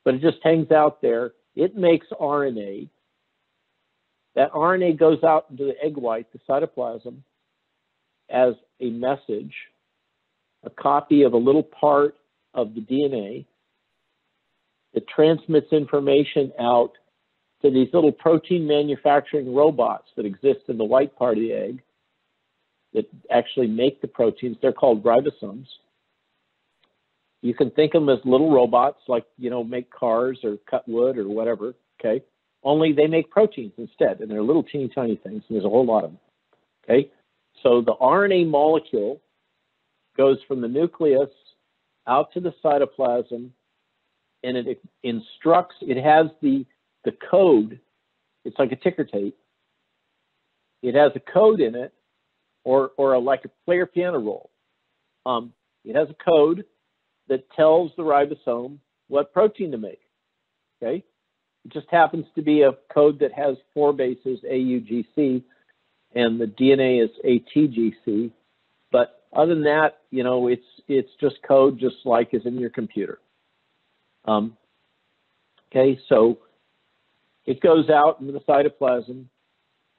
but 0.05 0.14
it 0.14 0.20
just 0.20 0.37
hangs 0.44 0.70
out 0.70 1.02
there. 1.02 1.33
It 1.57 1.76
makes 1.76 2.07
RNA. 2.12 2.88
That 4.37 4.52
RNA 4.52 5.00
goes 5.00 5.24
out 5.24 5.46
into 5.50 5.64
the 5.64 5.85
egg 5.85 5.96
white, 5.96 6.28
the 6.33 6.38
cytoplasm, 6.48 7.16
as 8.31 8.55
a 8.78 8.90
message, 8.90 9.55
a 10.62 10.70
copy 10.70 11.22
of 11.24 11.33
a 11.33 11.38
little 11.38 11.64
part 11.64 12.14
of 12.55 12.72
the 12.76 12.83
DNA. 12.83 13.46
It 14.92 15.09
transmits 15.09 15.72
information 15.72 16.52
out 16.61 16.92
to 17.62 17.70
these 17.70 17.88
little 17.92 18.12
protein 18.12 18.66
manufacturing 18.66 19.55
robots 19.55 20.09
that 20.16 20.27
exist 20.27 20.61
in 20.68 20.79
the 20.79 20.85
white 20.85 21.16
part 21.16 21.38
of 21.38 21.42
the 21.42 21.53
egg 21.53 21.83
that 22.92 23.07
actually 23.31 23.66
make 23.66 24.01
the 24.01 24.09
proteins. 24.09 24.57
They're 24.61 24.72
called 24.72 25.03
ribosomes. 25.03 25.66
You 27.40 27.55
can 27.55 27.70
think 27.70 27.94
of 27.94 28.03
them 28.03 28.16
as 28.16 28.25
little 28.25 28.53
robots, 28.53 29.01
like 29.09 29.25
you 29.38 29.51
know, 29.51 29.64
make 29.64 29.90
cars 29.90 30.38
or 30.44 30.59
cut 30.70 30.87
wood 30.88 31.18
or 31.18 31.29
whatever. 31.29 31.75
Okay, 32.01 32.25
only 32.62 32.92
they 32.92 33.07
make 33.07 33.31
proteins 33.31 33.72
instead, 33.79 34.20
and 34.20 34.31
they're 34.31 34.42
little 34.42 34.62
teeny 34.62 34.88
tiny 34.88 35.16
things. 35.16 35.42
And 35.48 35.57
there's 35.57 35.64
a 35.64 35.68
whole 35.68 35.87
lot 35.87 36.05
of 36.05 36.11
them. 36.11 36.20
Okay, 36.85 37.11
so 37.62 37.81
the 37.81 37.94
RNA 38.01 38.48
molecule 38.48 39.20
goes 40.16 40.38
from 40.46 40.61
the 40.61 40.68
nucleus 40.68 41.31
out 42.07 42.33
to 42.33 42.40
the 42.40 42.55
cytoplasm, 42.64 43.51
and 44.44 44.57
it 44.57 44.81
instructs. 45.03 45.77
It 45.81 46.03
has 46.03 46.27
the 46.42 46.64
the 47.04 47.12
code. 47.30 47.80
It's 48.44 48.58
like 48.58 48.72
a 48.72 48.76
ticker 48.76 49.04
tape. 49.04 49.36
It 50.82 50.94
has 50.94 51.12
a 51.14 51.20
code 51.20 51.60
in 51.60 51.74
it, 51.74 51.92
or 52.64 52.90
or 52.96 53.14
a, 53.14 53.18
like 53.18 53.44
a 53.44 53.50
player 53.64 53.86
piano 53.86 54.18
roll. 54.18 54.50
Um, 55.24 55.52
it 55.84 55.96
has 55.96 56.08
a 56.10 56.30
code 56.30 56.64
that 57.28 57.50
tells 57.52 57.92
the 57.96 58.02
ribosome 58.02 58.78
what 59.08 59.32
protein 59.32 59.70
to 59.72 59.78
make. 59.78 60.00
Okay? 60.82 61.04
It 61.64 61.72
just 61.72 61.86
happens 61.90 62.26
to 62.34 62.42
be 62.42 62.62
a 62.62 62.72
code 62.92 63.20
that 63.20 63.32
has 63.32 63.56
four 63.72 63.92
bases, 63.92 64.40
AUGC, 64.50 65.42
and 66.14 66.40
the 66.40 66.46
DNA 66.46 67.02
is 67.04 67.10
ATGC. 67.24 68.32
But 68.90 69.22
other 69.32 69.54
than 69.54 69.64
that, 69.64 70.00
you 70.10 70.24
know, 70.24 70.48
it's 70.48 70.66
it's 70.88 71.10
just 71.20 71.36
code 71.46 71.78
just 71.78 71.96
like 72.04 72.34
is 72.34 72.44
in 72.44 72.58
your 72.58 72.70
computer. 72.70 73.18
Um, 74.24 74.56
okay, 75.70 75.98
so 76.08 76.38
it 77.46 77.61
goes 77.61 77.90
out 77.90 78.20
into 78.20 78.33
the 78.33 78.40
cytoplasm 78.40 79.26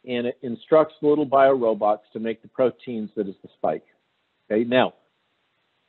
and 0.06 0.28
it 0.28 0.38
instructs 0.42 0.96
the 1.02 1.08
little 1.08 1.28
biorobots 1.28 2.02
to 2.12 2.20
make 2.20 2.42
the 2.42 2.48
proteins 2.48 3.10
that 3.16 3.28
is 3.28 3.36
the 3.42 3.50
spike. 3.56 3.86
Okay, 4.52 4.64
now 4.64 4.94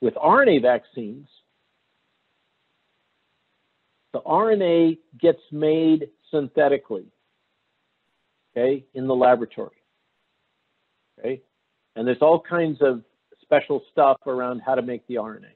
with 0.01 0.15
RNA 0.15 0.63
vaccines, 0.63 1.27
the 4.13 4.21
RNA 4.21 4.99
gets 5.21 5.41
made 5.51 6.09
synthetically, 6.31 7.07
okay, 8.57 8.85
in 8.95 9.07
the 9.07 9.15
laboratory. 9.15 9.77
Okay, 11.19 11.43
and 11.97 12.07
there's 12.07 12.23
all 12.23 12.41
kinds 12.41 12.79
of 12.81 13.03
special 13.43 13.83
stuff 13.93 14.19
around 14.27 14.61
how 14.61 14.75
to 14.75 14.83
make 14.83 15.07
the 15.07 15.17
RNA. 15.17 15.53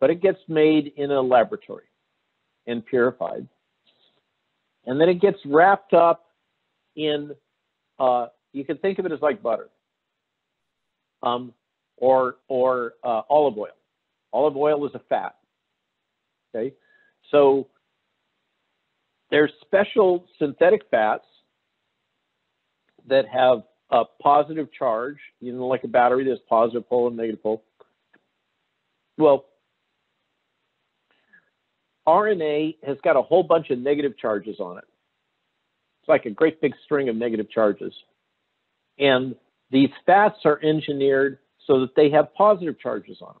But 0.00 0.10
it 0.10 0.20
gets 0.20 0.40
made 0.48 0.92
in 0.96 1.10
a 1.10 1.20
laboratory 1.20 1.84
and 2.66 2.84
purified. 2.84 3.46
And 4.86 5.00
then 5.00 5.08
it 5.08 5.20
gets 5.20 5.38
wrapped 5.44 5.94
up 5.94 6.26
in, 6.96 7.32
uh, 7.98 8.26
you 8.52 8.64
can 8.64 8.78
think 8.78 8.98
of 8.98 9.06
it 9.06 9.12
as 9.12 9.20
like 9.20 9.42
butter. 9.42 9.68
Um, 11.22 11.54
or, 11.96 12.36
or 12.48 12.94
uh, 13.02 13.22
olive 13.30 13.56
oil. 13.56 13.68
Olive 14.32 14.56
oil 14.56 14.86
is 14.86 14.94
a 14.94 15.00
fat. 15.08 15.36
Okay, 16.54 16.74
so 17.30 17.68
there's 19.30 19.50
special 19.62 20.26
synthetic 20.38 20.82
fats 20.90 21.24
that 23.08 23.26
have 23.26 23.62
a 23.90 24.04
positive 24.22 24.72
charge, 24.72 25.16
you 25.40 25.52
know, 25.52 25.66
like 25.66 25.84
a 25.84 25.88
battery, 25.88 26.24
there's 26.24 26.38
positive 26.48 26.88
pole 26.88 27.08
and 27.08 27.16
negative 27.16 27.42
pole. 27.42 27.64
Well, 29.18 29.46
RNA 32.06 32.76
has 32.86 32.96
got 33.02 33.16
a 33.16 33.22
whole 33.22 33.42
bunch 33.42 33.70
of 33.70 33.78
negative 33.78 34.16
charges 34.18 34.60
on 34.60 34.78
it. 34.78 34.84
It's 36.00 36.08
like 36.08 36.26
a 36.26 36.30
great 36.30 36.60
big 36.60 36.74
string 36.84 37.08
of 37.08 37.16
negative 37.16 37.50
charges. 37.50 37.94
And 38.98 39.34
these 39.70 39.88
fats 40.04 40.38
are 40.44 40.60
engineered 40.62 41.38
so 41.66 41.80
that 41.80 41.96
they 41.96 42.10
have 42.10 42.34
positive 42.34 42.78
charges 42.78 43.18
on 43.22 43.34
them. 43.34 43.40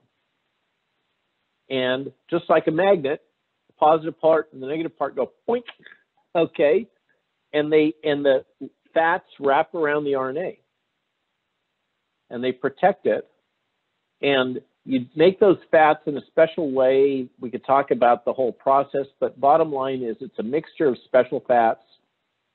And 1.78 2.12
just 2.30 2.48
like 2.48 2.66
a 2.66 2.70
magnet, 2.70 3.22
the 3.68 3.74
positive 3.74 4.18
part 4.20 4.48
and 4.52 4.62
the 4.62 4.66
negative 4.66 4.96
part 4.98 5.16
go 5.16 5.30
point, 5.46 5.64
okay, 6.34 6.86
and 7.52 7.72
they 7.72 7.94
and 8.02 8.24
the 8.24 8.44
fats 8.92 9.28
wrap 9.40 9.74
around 9.74 10.04
the 10.04 10.12
RNA, 10.12 10.58
and 12.30 12.42
they 12.42 12.52
protect 12.52 13.06
it. 13.06 13.26
And 14.22 14.60
you 14.84 15.06
make 15.16 15.40
those 15.40 15.58
fats 15.70 16.00
in 16.06 16.16
a 16.16 16.26
special 16.26 16.72
way. 16.72 17.28
We 17.40 17.50
could 17.50 17.64
talk 17.64 17.90
about 17.90 18.24
the 18.24 18.32
whole 18.32 18.52
process, 18.52 19.06
but 19.20 19.40
bottom 19.40 19.72
line 19.72 20.02
is 20.02 20.16
it's 20.20 20.38
a 20.38 20.42
mixture 20.42 20.88
of 20.88 20.98
special 21.06 21.42
fats, 21.46 21.82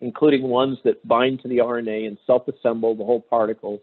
including 0.02 0.44
ones 0.44 0.78
that 0.86 1.06
bind 1.08 1.42
to 1.42 1.48
the 1.48 1.58
RNA 1.58 2.08
and 2.08 2.18
self-assemble 2.28 2.96
the 2.96 3.06
whole 3.06 3.22
particles 3.22 3.82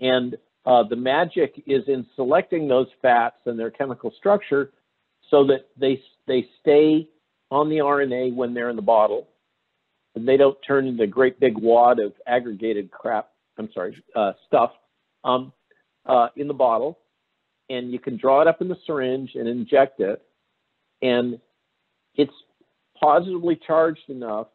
And 0.00 0.36
uh, 0.66 0.84
the 0.88 0.96
magic 0.96 1.62
is 1.66 1.84
in 1.88 2.06
selecting 2.16 2.68
those 2.68 2.88
fats 3.02 3.36
and 3.46 3.58
their 3.58 3.70
chemical 3.70 4.12
structure 4.18 4.72
so 5.30 5.46
that 5.46 5.68
they, 5.78 6.00
they 6.28 6.46
stay 6.60 7.08
on 7.50 7.68
the 7.70 7.78
RNA 7.78 8.34
when 8.34 8.54
they're 8.54 8.70
in 8.70 8.76
the 8.76 8.82
bottle 8.82 9.28
and 10.14 10.28
they 10.28 10.36
don't 10.36 10.58
turn 10.66 10.86
into 10.86 11.04
a 11.04 11.08
great 11.08 11.40
big 11.40 11.58
wad 11.58 12.00
of 12.00 12.14
aggregated 12.26 12.90
crap. 12.90 13.30
I'm 13.58 13.70
sorry, 13.74 14.02
uh, 14.16 14.32
stuff 14.48 14.72
um, 15.24 15.52
uh, 16.06 16.28
in 16.36 16.48
the 16.48 16.54
bottle. 16.54 16.98
And 17.72 17.90
you 17.90 17.98
can 17.98 18.18
draw 18.18 18.42
it 18.42 18.48
up 18.48 18.60
in 18.60 18.68
the 18.68 18.76
syringe 18.86 19.30
and 19.34 19.48
inject 19.48 20.00
it. 20.00 20.22
And 21.00 21.40
it's 22.14 22.32
positively 23.00 23.58
charged 23.66 24.08
enough. 24.08 24.48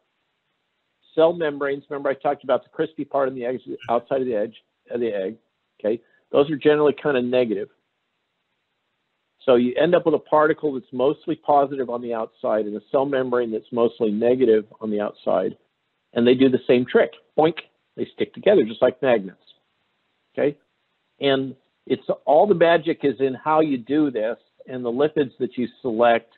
Cell 1.14 1.32
membranes, 1.32 1.82
remember 1.90 2.10
I 2.10 2.14
talked 2.14 2.44
about 2.44 2.62
the 2.62 2.70
crispy 2.70 3.04
part 3.04 3.28
on 3.28 3.34
the 3.34 3.44
egg, 3.44 3.58
outside 3.90 4.20
of 4.20 4.26
the 4.26 4.36
edge 4.36 4.54
of 4.90 5.00
the 5.00 5.08
egg. 5.08 5.36
Okay, 5.80 6.00
those 6.30 6.48
are 6.48 6.56
generally 6.56 6.94
kind 7.02 7.16
of 7.16 7.24
negative. 7.24 7.68
So 9.44 9.56
you 9.56 9.74
end 9.80 9.94
up 9.94 10.06
with 10.06 10.14
a 10.14 10.18
particle 10.18 10.74
that's 10.74 10.92
mostly 10.92 11.34
positive 11.34 11.90
on 11.90 12.02
the 12.02 12.14
outside 12.14 12.66
and 12.66 12.76
a 12.76 12.80
cell 12.92 13.06
membrane 13.06 13.50
that's 13.50 13.72
mostly 13.72 14.10
negative 14.10 14.64
on 14.80 14.90
the 14.90 15.00
outside. 15.00 15.56
And 16.12 16.26
they 16.26 16.34
do 16.34 16.48
the 16.48 16.58
same 16.68 16.84
trick. 16.84 17.12
Boink, 17.36 17.54
they 17.96 18.06
stick 18.14 18.32
together 18.34 18.62
just 18.64 18.82
like 18.82 19.00
magnets. 19.02 19.42
Okay? 20.34 20.56
And 21.20 21.56
it's 21.88 22.06
all 22.26 22.46
the 22.46 22.54
magic 22.54 23.00
is 23.02 23.18
in 23.18 23.34
how 23.34 23.60
you 23.60 23.78
do 23.78 24.10
this 24.10 24.36
and 24.66 24.84
the 24.84 24.92
lipids 24.92 25.32
that 25.40 25.56
you 25.56 25.66
select 25.80 26.34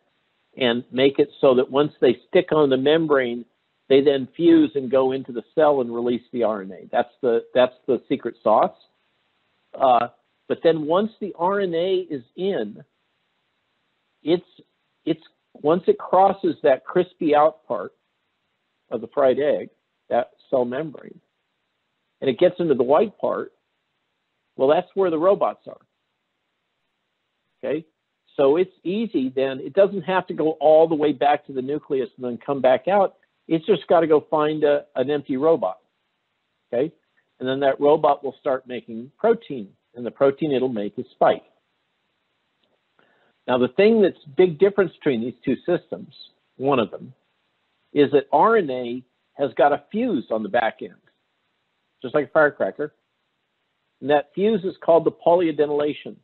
and 0.56 0.84
make 0.92 1.18
it 1.18 1.28
so 1.40 1.54
that 1.56 1.70
once 1.70 1.92
they 2.00 2.16
stick 2.28 2.52
on 2.52 2.70
the 2.70 2.76
membrane, 2.76 3.44
they 3.88 4.00
then 4.00 4.28
fuse 4.36 4.70
and 4.76 4.90
go 4.90 5.10
into 5.10 5.32
the 5.32 5.42
cell 5.56 5.80
and 5.80 5.92
release 5.92 6.22
the 6.32 6.42
RNA. 6.42 6.90
That's 6.92 7.12
the 7.20 7.44
that's 7.52 7.74
the 7.88 8.00
secret 8.08 8.36
sauce. 8.42 8.76
Uh, 9.74 10.08
but 10.48 10.60
then 10.62 10.86
once 10.86 11.10
the 11.20 11.34
RNA 11.38 12.06
is 12.10 12.22
in, 12.36 12.84
it's 14.22 14.46
it's 15.04 15.22
once 15.54 15.82
it 15.88 15.98
crosses 15.98 16.54
that 16.62 16.84
crispy 16.84 17.34
out 17.34 17.66
part 17.66 17.92
of 18.92 19.00
the 19.00 19.08
fried 19.08 19.40
egg, 19.40 19.70
that 20.08 20.30
cell 20.48 20.64
membrane, 20.64 21.20
and 22.20 22.30
it 22.30 22.38
gets 22.38 22.54
into 22.60 22.74
the 22.74 22.84
white 22.84 23.18
part, 23.18 23.52
well, 24.56 24.68
that's 24.68 24.88
where 24.94 25.10
the 25.10 25.18
robots 25.18 25.66
are. 25.66 25.80
Okay, 27.62 27.84
so 28.36 28.56
it's 28.56 28.72
easy 28.84 29.28
then. 29.34 29.60
It 29.60 29.74
doesn't 29.74 30.02
have 30.02 30.26
to 30.28 30.34
go 30.34 30.52
all 30.60 30.88
the 30.88 30.94
way 30.94 31.12
back 31.12 31.46
to 31.46 31.52
the 31.52 31.62
nucleus 31.62 32.08
and 32.16 32.24
then 32.24 32.38
come 32.44 32.60
back 32.60 32.88
out. 32.88 33.16
It's 33.48 33.66
just 33.66 33.86
got 33.86 34.00
to 34.00 34.06
go 34.06 34.24
find 34.30 34.64
a, 34.64 34.84
an 34.96 35.10
empty 35.10 35.36
robot. 35.36 35.78
Okay, 36.72 36.92
and 37.38 37.48
then 37.48 37.60
that 37.60 37.80
robot 37.80 38.24
will 38.24 38.36
start 38.40 38.66
making 38.66 39.10
protein, 39.18 39.68
and 39.94 40.06
the 40.06 40.10
protein 40.10 40.52
it'll 40.52 40.68
make 40.68 40.98
is 40.98 41.06
spike. 41.12 41.42
Now, 43.46 43.58
the 43.58 43.68
thing 43.68 44.00
that's 44.02 44.18
big 44.36 44.58
difference 44.58 44.92
between 44.92 45.22
these 45.22 45.34
two 45.44 45.56
systems, 45.66 46.14
one 46.56 46.78
of 46.78 46.90
them, 46.90 47.12
is 47.92 48.10
that 48.12 48.30
RNA 48.30 49.02
has 49.34 49.50
got 49.54 49.72
a 49.72 49.82
fuse 49.90 50.26
on 50.30 50.42
the 50.42 50.48
back 50.48 50.78
end, 50.82 50.94
just 52.02 52.14
like 52.14 52.26
a 52.26 52.30
firecracker. 52.30 52.92
And 54.00 54.10
that 54.10 54.30
fuse 54.34 54.64
is 54.64 54.76
called 54.82 55.04
the 55.04 55.12
polyadenylation. 55.12 56.16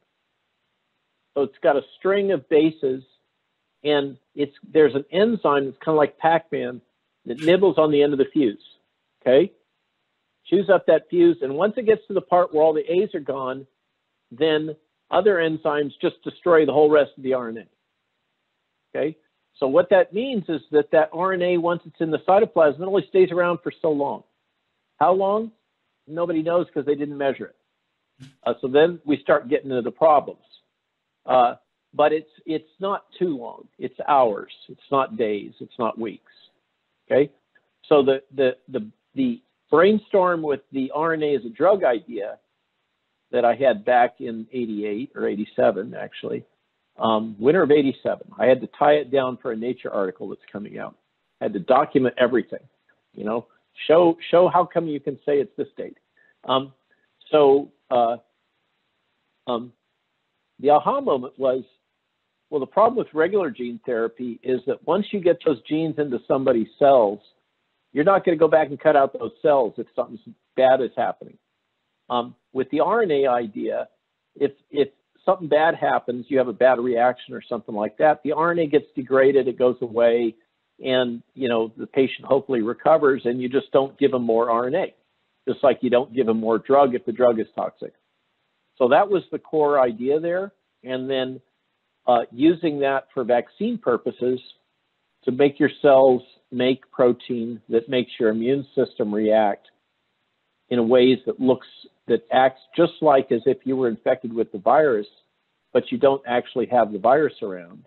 So 1.35 1.43
it's 1.43 1.59
got 1.63 1.77
a 1.77 1.83
string 1.99 2.33
of 2.33 2.49
bases, 2.49 3.03
and 3.85 4.17
it's 4.35 4.55
there's 4.73 4.95
an 4.95 5.05
enzyme 5.13 5.67
that's 5.67 5.77
kind 5.85 5.95
of 5.95 5.97
like 5.97 6.19
Pac-Man 6.19 6.81
that 7.27 7.41
nibbles 7.41 7.77
on 7.77 7.93
the 7.93 8.03
end 8.03 8.15
of 8.15 8.19
the 8.19 8.25
fuse. 8.33 8.63
Okay, 9.21 9.53
chews 10.47 10.71
up 10.73 10.87
that 10.87 11.11
fuse, 11.11 11.39
and 11.43 11.55
once 11.55 11.75
it 11.77 11.85
gets 11.85 12.07
to 12.09 12.15
the 12.15 12.23
part 12.23 12.55
where 12.55 12.63
all 12.63 12.73
the 12.73 12.91
A's 12.91 13.15
are 13.15 13.21
gone, 13.21 13.67
then 14.31 14.77
other 15.11 15.35
enzymes 15.35 15.93
just 16.01 16.23
destroy 16.25 16.65
the 16.65 16.73
whole 16.73 16.91
rest 16.91 17.11
of 17.19 17.23
the 17.23 17.33
RNA. 17.33 17.67
Okay, 18.95 19.17
so 19.59 19.67
what 19.67 19.91
that 19.91 20.15
means 20.15 20.45
is 20.49 20.63
that 20.71 20.91
that 20.93 21.13
RNA, 21.13 21.61
once 21.61 21.83
it's 21.85 22.01
in 22.01 22.11
the 22.11 22.19
cytoplasm, 22.27 22.81
it 22.81 22.87
only 22.87 23.07
stays 23.09 23.31
around 23.31 23.59
for 23.63 23.73
so 23.83 23.91
long. 23.91 24.23
How 24.99 25.13
long? 25.13 25.53
Nobody 26.07 26.43
knows 26.43 26.67
because 26.67 26.87
they 26.87 26.95
didn't 26.95 27.19
measure 27.19 27.47
it. 27.47 27.56
Uh, 28.45 28.55
so 28.61 28.69
then 28.69 29.01
we 29.05 29.19
start 29.19 29.49
getting 29.49 29.71
into 29.71 29.83
the 29.83 29.91
problems. 29.91 30.41
Uh, 31.25 31.55
but 31.95 32.13
it's 32.13 32.31
it's 32.45 32.69
not 32.79 33.05
too 33.19 33.37
long. 33.37 33.67
It's 33.79 33.99
hours. 34.07 34.53
It's 34.69 34.81
not 34.91 35.17
days. 35.17 35.53
It's 35.61 35.79
not 35.79 35.99
weeks. 35.99 36.33
Okay. 37.11 37.31
So 37.89 38.03
the 38.03 38.23
the 38.35 38.57
the 38.69 38.89
the 39.15 39.43
brainstorm 39.71 40.43
with 40.43 40.61
the 40.73 40.93
RNA 40.95 41.39
as 41.39 41.45
a 41.47 41.51
drug 41.51 41.85
idea 41.85 42.39
that 43.33 43.45
I 43.45 43.55
had 43.55 43.85
back 43.85 44.21
in 44.21 44.47
88 44.53 45.11
or 45.17 45.27
87, 45.27 45.95
actually, 45.95 46.45
um, 46.99 47.35
winter 47.41 47.63
of 47.63 47.73
87. 47.73 48.29
I 48.39 48.47
had 48.47 48.61
to 48.61 48.69
tie 48.79 48.93
it 48.93 49.11
down 49.11 49.39
for 49.43 49.53
a 49.53 49.57
Nature 49.57 49.93
article 49.93 50.29
that's 50.29 50.41
coming 50.53 50.79
out. 50.79 50.95
I 51.41 51.47
had 51.47 51.53
to 51.55 51.59
document 51.59 52.15
everything, 52.19 52.61
you 53.15 53.25
know, 53.25 53.47
show 53.87 54.17
show 54.31 54.49
how 54.49 54.65
come 54.65 54.87
you 54.87 55.01
can 55.01 55.17
say 55.27 55.39
it's 55.39 55.55
this 55.57 55.69
date. 55.77 55.99
Um, 56.45 56.73
so 57.31 57.71
uh, 57.91 58.17
um, 59.47 59.73
the 60.61 60.71
aha 60.71 61.01
moment 61.01 61.39
was, 61.39 61.65
well, 62.51 62.61
the 62.61 62.67
problem 62.67 62.97
with 62.97 63.09
regular 63.13 63.51
gene 63.51 63.81
therapy 63.85 64.39
is 64.43 64.61
that 64.67 64.87
once 64.87 65.07
you 65.11 65.21
get 65.21 65.39
those 65.45 65.61
genes 65.63 65.97
into 65.99 66.19
somebody's 66.29 66.69
cells, 66.79 67.19
you're 67.93 68.05
not 68.05 68.25
going 68.25 68.37
to 68.37 68.41
go 68.41 68.49
back 68.49 68.69
and 68.69 68.79
cut 68.79 68.97
out 68.97 69.19
those 69.19 69.33
cells 69.43 69.75
if 69.79 69.87
something 69.97 70.19
bad 70.57 70.81
is 70.81 70.91
happening. 70.97 71.39
Um, 72.09 72.35
with 72.53 72.71
the 72.71 72.79
RNA 72.79 73.29
idea, 73.29 73.89
if, 74.37 74.53
if 74.71 74.89
something 75.25 75.49
bad 75.49 75.75
happens, 75.75 76.27
you 76.29 76.39
have 76.39 76.49
a 76.49 76.53
bad 76.53 76.79
reaction 76.79 77.35
or 77.35 77.43
something 77.43 77.75
like 77.75 77.99
that, 77.99 78.23
the 78.23 78.31
RNA 78.31 78.71
gets 78.71 78.87
degraded, 78.95 79.49
it 79.49 79.59
goes 79.59 79.77
away, 79.83 80.35
and 80.85 81.23
you 81.35 81.49
know 81.49 81.73
the 81.77 81.87
patient 81.87 82.27
hopefully 82.27 82.63
recovers, 82.63 83.23
and 83.25 83.41
you 83.41 83.49
just 83.49 83.71
don't 83.73 83.99
give 83.99 84.11
them 84.11 84.23
more 84.23 84.47
RNA, 84.47 84.93
just 85.47 85.63
like 85.63 85.79
you 85.81 85.91
don't 85.91 86.15
give 86.15 86.27
them 86.27 86.41
more 86.41 86.59
drug 86.59 86.95
if 86.95 87.05
the 87.05 87.13
drug 87.13 87.39
is 87.41 87.47
toxic. 87.55 87.93
So 88.77 88.89
that 88.89 89.09
was 89.09 89.23
the 89.31 89.39
core 89.39 89.81
idea 89.81 90.21
there, 90.21 90.53
and 90.85 91.09
then 91.09 91.41
uh, 92.07 92.23
using 92.31 92.81
that 92.81 93.09
for 93.15 93.25
vaccine 93.25 93.79
purposes 93.79 94.41
to 95.25 95.33
make 95.33 95.59
your 95.59 95.71
cells 95.83 96.23
make 96.53 96.91
protein 96.91 97.61
that 97.69 97.89
makes 97.89 98.13
your 98.19 98.31
immune 98.31 98.67
system 98.75 99.13
react 99.15 99.67
in 100.69 100.89
ways 100.89 101.19
that 101.27 101.41
looks 101.41 101.67
that 102.07 102.25
acts 102.33 102.61
just 102.77 102.93
like 103.01 103.33
as 103.33 103.41
if 103.47 103.59
you 103.65 103.77
were 103.77 103.89
infected 103.89 104.33
with 104.33 104.53
the 104.53 104.59
virus, 104.59 105.07
but 105.73 105.91
you 105.91 105.99
don't 105.99 106.23
actually 106.27 106.67
have 106.67 106.93
the 106.93 106.99
virus 106.99 107.35
around. 107.43 107.85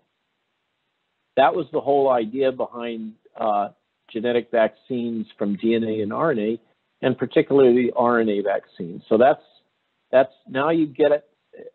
That 1.36 1.54
was 1.54 1.66
the 1.72 1.80
whole 1.80 2.10
idea 2.10 2.52
behind 2.52 3.14
uh, 3.38 3.68
genetic 4.12 4.50
vaccines 4.50 5.26
from 5.38 5.56
DNA 5.56 6.02
and 6.02 6.12
RNA, 6.12 6.58
and 7.02 7.16
particularly 7.16 7.86
the 7.86 7.92
RNA 7.92 8.44
vaccines. 8.44 9.02
So 9.08 9.16
that's 9.16 9.42
that's 10.10 10.32
now 10.48 10.70
you 10.70 10.86
get 10.86 11.12
it. 11.12 11.24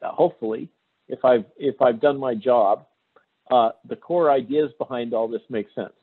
Hopefully, 0.02 0.70
if 1.08 1.24
I've 1.24 1.46
if 1.58 1.82
I've 1.82 2.00
done 2.00 2.20
my 2.20 2.36
job, 2.36 2.86
uh, 3.52 3.72
the 3.88 3.96
core 3.96 4.32
ideas 4.32 4.72
behind 4.78 5.14
all 5.14 5.28
this 5.28 5.42
make 5.50 5.68
sense. 5.76 5.94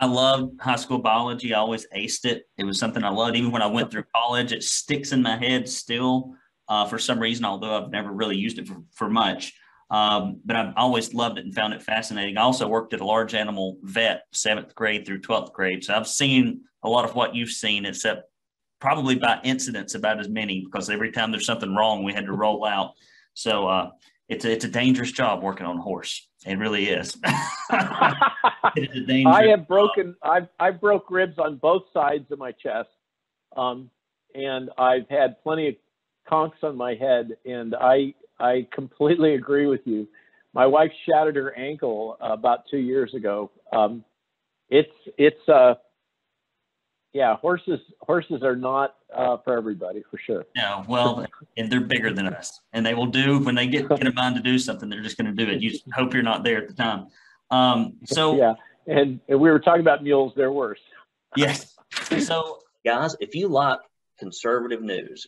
I 0.00 0.06
loved 0.06 0.60
high 0.60 0.76
school 0.76 0.98
biology. 0.98 1.54
I 1.54 1.58
always 1.58 1.86
aced 1.96 2.24
it. 2.24 2.48
It 2.58 2.64
was 2.64 2.78
something 2.78 3.04
I 3.04 3.10
loved. 3.10 3.36
Even 3.36 3.52
when 3.52 3.62
I 3.62 3.66
went 3.66 3.90
through 3.90 4.04
college, 4.14 4.52
it 4.52 4.64
sticks 4.64 5.12
in 5.12 5.22
my 5.22 5.36
head 5.36 5.68
still 5.68 6.34
uh, 6.68 6.86
for 6.86 6.98
some 6.98 7.20
reason, 7.20 7.44
although 7.44 7.84
I've 7.84 7.90
never 7.90 8.10
really 8.10 8.36
used 8.36 8.58
it 8.58 8.66
for, 8.66 8.82
for 8.92 9.08
much. 9.08 9.54
Um, 9.90 10.40
but 10.44 10.56
I've 10.56 10.72
always 10.76 11.14
loved 11.14 11.38
it 11.38 11.44
and 11.44 11.54
found 11.54 11.74
it 11.74 11.82
fascinating. 11.82 12.36
I 12.36 12.42
also 12.42 12.66
worked 12.66 12.94
at 12.94 13.00
a 13.00 13.04
large 13.04 13.34
animal 13.34 13.78
vet, 13.82 14.24
seventh 14.32 14.74
grade 14.74 15.06
through 15.06 15.20
12th 15.20 15.52
grade. 15.52 15.84
So 15.84 15.94
I've 15.94 16.08
seen 16.08 16.62
a 16.82 16.88
lot 16.88 17.04
of 17.04 17.14
what 17.14 17.34
you've 17.34 17.50
seen, 17.50 17.84
except 17.86 18.28
probably 18.84 19.14
by 19.14 19.40
incidents 19.44 19.94
about 19.94 20.20
as 20.20 20.28
many, 20.28 20.60
because 20.60 20.90
every 20.90 21.10
time 21.10 21.30
there's 21.30 21.46
something 21.46 21.74
wrong, 21.74 22.04
we 22.04 22.12
had 22.12 22.26
to 22.26 22.34
roll 22.34 22.66
out. 22.66 22.92
So 23.32 23.66
uh, 23.66 23.90
it's, 24.28 24.44
a, 24.44 24.52
it's 24.52 24.66
a 24.66 24.68
dangerous 24.68 25.10
job 25.10 25.42
working 25.42 25.64
on 25.64 25.78
a 25.78 25.80
horse. 25.80 26.28
It 26.44 26.58
really 26.58 26.90
is. 26.90 27.16
I 27.70 29.46
have 29.48 29.66
broken. 29.66 30.14
I've 30.22 30.48
I've 30.60 30.82
broke 30.82 31.10
ribs 31.10 31.38
on 31.38 31.56
both 31.56 31.84
sides 31.94 32.30
of 32.30 32.38
my 32.38 32.52
chest, 32.52 32.90
um, 33.56 33.88
and 34.34 34.68
I've 34.76 35.08
had 35.08 35.42
plenty 35.42 35.68
of 35.68 35.74
conks 36.30 36.62
on 36.62 36.76
my 36.76 36.94
head. 36.94 37.38
And 37.46 37.74
I 37.74 38.12
I 38.38 38.68
completely 38.70 39.34
agree 39.34 39.66
with 39.66 39.80
you. 39.86 40.06
My 40.52 40.66
wife 40.66 40.92
shattered 41.08 41.36
her 41.36 41.56
ankle 41.56 42.18
uh, 42.22 42.34
about 42.34 42.64
two 42.70 42.76
years 42.76 43.14
ago. 43.14 43.50
Um, 43.72 44.04
it's 44.68 44.92
it's 45.16 45.48
uh 45.48 45.76
yeah 47.14 47.36
horses 47.36 47.80
horses 48.00 48.42
are 48.42 48.56
not 48.56 48.96
uh, 49.14 49.38
for 49.38 49.56
everybody 49.56 50.02
for 50.10 50.18
sure. 50.18 50.44
Yeah, 50.54 50.84
well, 50.86 51.24
and 51.56 51.70
they're 51.70 51.80
bigger 51.80 52.12
than 52.12 52.26
us, 52.26 52.60
and 52.72 52.84
they 52.84 52.94
will 52.94 53.06
do 53.06 53.38
when 53.38 53.54
they 53.54 53.66
get 53.66 53.88
get 53.88 54.06
a 54.06 54.12
mind 54.12 54.36
to 54.36 54.42
do 54.42 54.58
something. 54.58 54.88
They're 54.90 55.02
just 55.02 55.16
going 55.16 55.34
to 55.34 55.44
do 55.44 55.50
it. 55.50 55.62
You 55.62 55.78
hope 55.94 56.12
you're 56.12 56.22
not 56.22 56.44
there 56.44 56.58
at 56.58 56.68
the 56.68 56.74
time. 56.74 57.06
Um, 57.50 57.94
so 58.04 58.36
yeah, 58.38 58.54
and, 58.86 59.20
and 59.28 59.40
we 59.40 59.50
were 59.50 59.60
talking 59.60 59.80
about 59.80 60.02
mules; 60.02 60.32
they're 60.36 60.52
worse. 60.52 60.80
Yes. 61.36 61.74
So 62.18 62.58
guys, 62.84 63.16
if 63.20 63.34
you 63.34 63.48
like 63.48 63.78
conservative 64.18 64.82
news, 64.82 65.26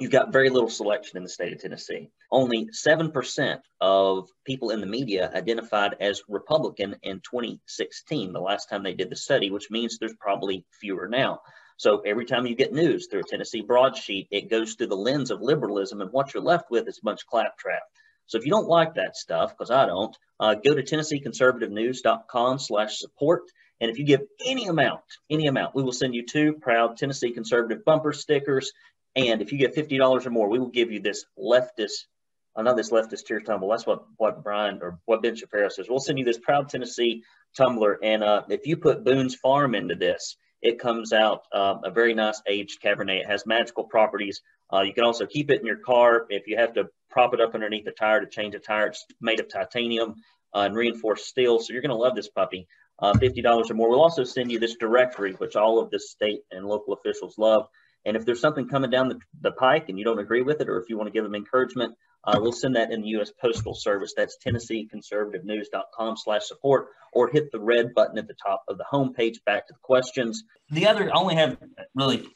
you've 0.00 0.10
got 0.10 0.32
very 0.32 0.50
little 0.50 0.68
selection 0.68 1.16
in 1.16 1.22
the 1.22 1.28
state 1.28 1.52
of 1.52 1.60
Tennessee. 1.60 2.10
Only 2.32 2.68
7% 2.68 3.60
of 3.82 4.28
people 4.46 4.70
in 4.70 4.80
the 4.80 4.86
media 4.86 5.30
identified 5.34 5.96
as 6.00 6.22
Republican 6.30 6.96
in 7.02 7.20
2016, 7.20 8.32
the 8.32 8.40
last 8.40 8.70
time 8.70 8.82
they 8.82 8.94
did 8.94 9.10
the 9.10 9.16
study, 9.16 9.50
which 9.50 9.70
means 9.70 9.98
there's 9.98 10.16
probably 10.18 10.64
fewer 10.80 11.08
now. 11.08 11.42
So 11.76 12.00
every 12.00 12.24
time 12.24 12.46
you 12.46 12.54
get 12.54 12.72
news 12.72 13.06
through 13.06 13.20
a 13.20 13.24
Tennessee 13.24 13.60
broadsheet, 13.60 14.28
it 14.30 14.48
goes 14.48 14.74
through 14.74 14.86
the 14.86 14.96
lens 14.96 15.30
of 15.30 15.42
liberalism, 15.42 16.00
and 16.00 16.10
what 16.10 16.32
you're 16.32 16.42
left 16.42 16.70
with 16.70 16.88
is 16.88 16.98
a 16.98 17.04
bunch 17.04 17.20
of 17.20 17.26
claptrap. 17.26 17.82
So 18.26 18.38
if 18.38 18.46
you 18.46 18.50
don't 18.50 18.68
like 18.68 18.94
that 18.94 19.14
stuff, 19.14 19.50
because 19.50 19.70
I 19.70 19.84
don't, 19.84 20.16
uh, 20.40 20.54
go 20.54 20.74
to 20.74 20.82
TennesseeConservativeNews.com 20.82 22.58
slash 22.60 22.98
support. 22.98 23.42
And 23.80 23.90
if 23.90 23.98
you 23.98 24.06
give 24.06 24.22
any 24.46 24.68
amount, 24.68 25.02
any 25.28 25.48
amount, 25.48 25.74
we 25.74 25.82
will 25.82 25.92
send 25.92 26.14
you 26.14 26.24
two 26.24 26.54
proud 26.54 26.96
Tennessee 26.96 27.32
Conservative 27.32 27.84
bumper 27.84 28.14
stickers. 28.14 28.72
And 29.16 29.42
if 29.42 29.52
you 29.52 29.58
get 29.58 29.76
$50 29.76 30.24
or 30.24 30.30
more, 30.30 30.48
we 30.48 30.58
will 30.58 30.70
give 30.70 30.92
you 30.92 31.00
this 31.00 31.26
leftist, 31.38 32.06
uh, 32.54 32.62
not 32.62 32.76
this 32.76 32.90
leftist 32.90 33.26
tear 33.26 33.40
tumble. 33.40 33.68
That's 33.68 33.86
what, 33.86 34.04
what 34.16 34.42
Brian 34.42 34.80
or 34.82 34.98
what 35.04 35.22
Ben 35.22 35.36
Shapiro 35.36 35.68
says. 35.68 35.86
We'll 35.88 36.00
send 36.00 36.18
you 36.18 36.24
this 36.24 36.38
proud 36.38 36.68
Tennessee 36.68 37.22
tumbler. 37.56 37.98
And 38.02 38.22
uh, 38.22 38.42
if 38.48 38.66
you 38.66 38.76
put 38.76 39.04
Boone's 39.04 39.34
Farm 39.34 39.74
into 39.74 39.94
this, 39.94 40.36
it 40.60 40.78
comes 40.78 41.12
out 41.12 41.42
um, 41.52 41.80
a 41.84 41.90
very 41.90 42.14
nice 42.14 42.40
aged 42.46 42.80
Cabernet. 42.82 43.20
It 43.20 43.26
has 43.26 43.46
magical 43.46 43.84
properties. 43.84 44.42
Uh, 44.72 44.82
you 44.82 44.94
can 44.94 45.04
also 45.04 45.26
keep 45.26 45.50
it 45.50 45.60
in 45.60 45.66
your 45.66 45.78
car 45.78 46.26
if 46.28 46.46
you 46.46 46.56
have 46.56 46.74
to 46.74 46.88
prop 47.10 47.34
it 47.34 47.40
up 47.40 47.54
underneath 47.54 47.84
the 47.84 47.92
tire 47.92 48.20
to 48.20 48.26
change 48.28 48.54
a 48.54 48.58
tire. 48.58 48.86
It's 48.86 49.04
made 49.20 49.40
of 49.40 49.48
titanium 49.48 50.14
uh, 50.54 50.60
and 50.60 50.74
reinforced 50.74 51.26
steel. 51.26 51.58
So 51.58 51.72
you're 51.72 51.82
going 51.82 51.90
to 51.90 51.96
love 51.96 52.14
this 52.14 52.28
puppy. 52.28 52.68
Uh, 52.98 53.14
$50 53.14 53.70
or 53.70 53.74
more. 53.74 53.90
We'll 53.90 54.02
also 54.02 54.22
send 54.22 54.52
you 54.52 54.60
this 54.60 54.76
directory, 54.76 55.32
which 55.32 55.56
all 55.56 55.80
of 55.80 55.90
the 55.90 55.98
state 55.98 56.42
and 56.52 56.66
local 56.66 56.92
officials 56.94 57.36
love. 57.36 57.66
And 58.04 58.16
if 58.16 58.24
there's 58.24 58.40
something 58.40 58.68
coming 58.68 58.90
down 58.90 59.08
the, 59.08 59.18
the 59.40 59.52
pike 59.52 59.88
and 59.88 59.98
you 59.98 60.04
don't 60.04 60.20
agree 60.20 60.42
with 60.42 60.60
it, 60.60 60.68
or 60.68 60.78
if 60.78 60.88
you 60.88 60.96
want 60.96 61.08
to 61.08 61.12
give 61.12 61.24
them 61.24 61.34
encouragement, 61.34 61.94
uh, 62.24 62.38
we'll 62.40 62.52
send 62.52 62.76
that 62.76 62.92
in 62.92 63.02
the 63.02 63.08
U.S. 63.08 63.32
Postal 63.40 63.74
Service. 63.74 64.14
That's 64.16 64.36
TennesseeConservativeNews.com 64.44 66.16
slash 66.16 66.46
support, 66.46 66.88
or 67.12 67.28
hit 67.28 67.50
the 67.50 67.60
red 67.60 67.92
button 67.94 68.18
at 68.18 68.28
the 68.28 68.34
top 68.34 68.62
of 68.68 68.78
the 68.78 68.84
homepage. 68.90 69.44
Back 69.44 69.66
to 69.66 69.72
the 69.72 69.80
questions. 69.82 70.44
The 70.70 70.86
other, 70.86 71.10
I 71.10 71.18
only 71.18 71.34
have 71.34 71.58
really 71.94 72.28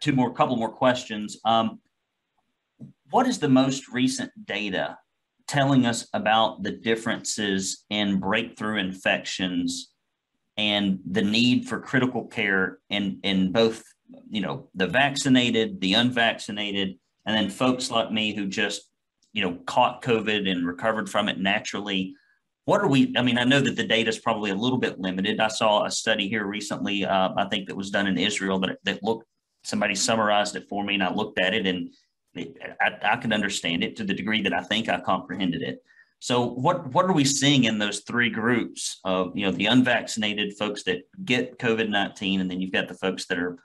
two 0.00 0.12
more, 0.12 0.32
couple 0.32 0.56
more 0.56 0.72
questions. 0.72 1.38
Um, 1.44 1.80
what 3.10 3.26
is 3.26 3.38
the 3.38 3.48
most 3.48 3.88
recent 3.88 4.30
data 4.44 4.98
telling 5.46 5.86
us 5.86 6.08
about 6.12 6.62
the 6.62 6.72
differences 6.72 7.84
in 7.88 8.18
breakthrough 8.18 8.78
infections 8.78 9.92
and 10.56 10.98
the 11.10 11.22
need 11.22 11.68
for 11.68 11.78
critical 11.80 12.24
care 12.24 12.78
in, 12.90 13.20
in 13.22 13.52
both, 13.52 13.82
you 14.28 14.40
know, 14.40 14.68
the 14.74 14.86
vaccinated, 14.86 15.80
the 15.80 15.94
unvaccinated, 15.94 16.98
and 17.26 17.36
then 17.36 17.50
folks 17.50 17.90
like 17.90 18.10
me 18.10 18.34
who 18.34 18.46
just, 18.46 18.90
you 19.36 19.42
know, 19.42 19.58
caught 19.66 20.02
COVID 20.02 20.50
and 20.50 20.66
recovered 20.66 21.10
from 21.10 21.28
it 21.28 21.38
naturally. 21.38 22.14
What 22.64 22.80
are 22.80 22.88
we? 22.88 23.12
I 23.18 23.22
mean, 23.22 23.36
I 23.36 23.44
know 23.44 23.60
that 23.60 23.76
the 23.76 23.84
data 23.84 24.08
is 24.08 24.18
probably 24.18 24.50
a 24.50 24.54
little 24.54 24.78
bit 24.78 24.98
limited. 24.98 25.40
I 25.40 25.48
saw 25.48 25.84
a 25.84 25.90
study 25.90 26.26
here 26.26 26.46
recently, 26.46 27.04
uh, 27.04 27.34
I 27.36 27.44
think 27.50 27.68
that 27.68 27.76
was 27.76 27.90
done 27.90 28.06
in 28.06 28.16
Israel 28.16 28.58
that, 28.60 28.78
that 28.84 29.02
looked, 29.02 29.26
somebody 29.62 29.94
summarized 29.94 30.56
it 30.56 30.66
for 30.70 30.82
me 30.82 30.94
and 30.94 31.02
I 31.02 31.12
looked 31.12 31.38
at 31.38 31.52
it 31.52 31.66
and 31.66 31.90
I, 32.34 32.92
I 33.02 33.16
can 33.16 33.34
understand 33.34 33.84
it 33.84 33.94
to 33.96 34.04
the 34.04 34.14
degree 34.14 34.40
that 34.40 34.54
I 34.54 34.62
think 34.62 34.88
I 34.88 35.00
comprehended 35.00 35.60
it. 35.60 35.82
So 36.18 36.42
what 36.42 36.90
what 36.94 37.04
are 37.04 37.12
we 37.12 37.26
seeing 37.26 37.64
in 37.64 37.78
those 37.78 38.00
three 38.00 38.30
groups 38.30 39.00
of 39.04 39.36
you 39.36 39.44
know 39.44 39.52
the 39.52 39.66
unvaccinated 39.66 40.56
folks 40.56 40.82
that 40.84 41.02
get 41.26 41.58
COVID 41.58 41.90
nineteen, 41.90 42.40
and 42.40 42.50
then 42.50 42.60
you've 42.62 42.72
got 42.72 42.88
the 42.88 42.94
folks 42.94 43.26
that 43.26 43.38
are 43.38 43.58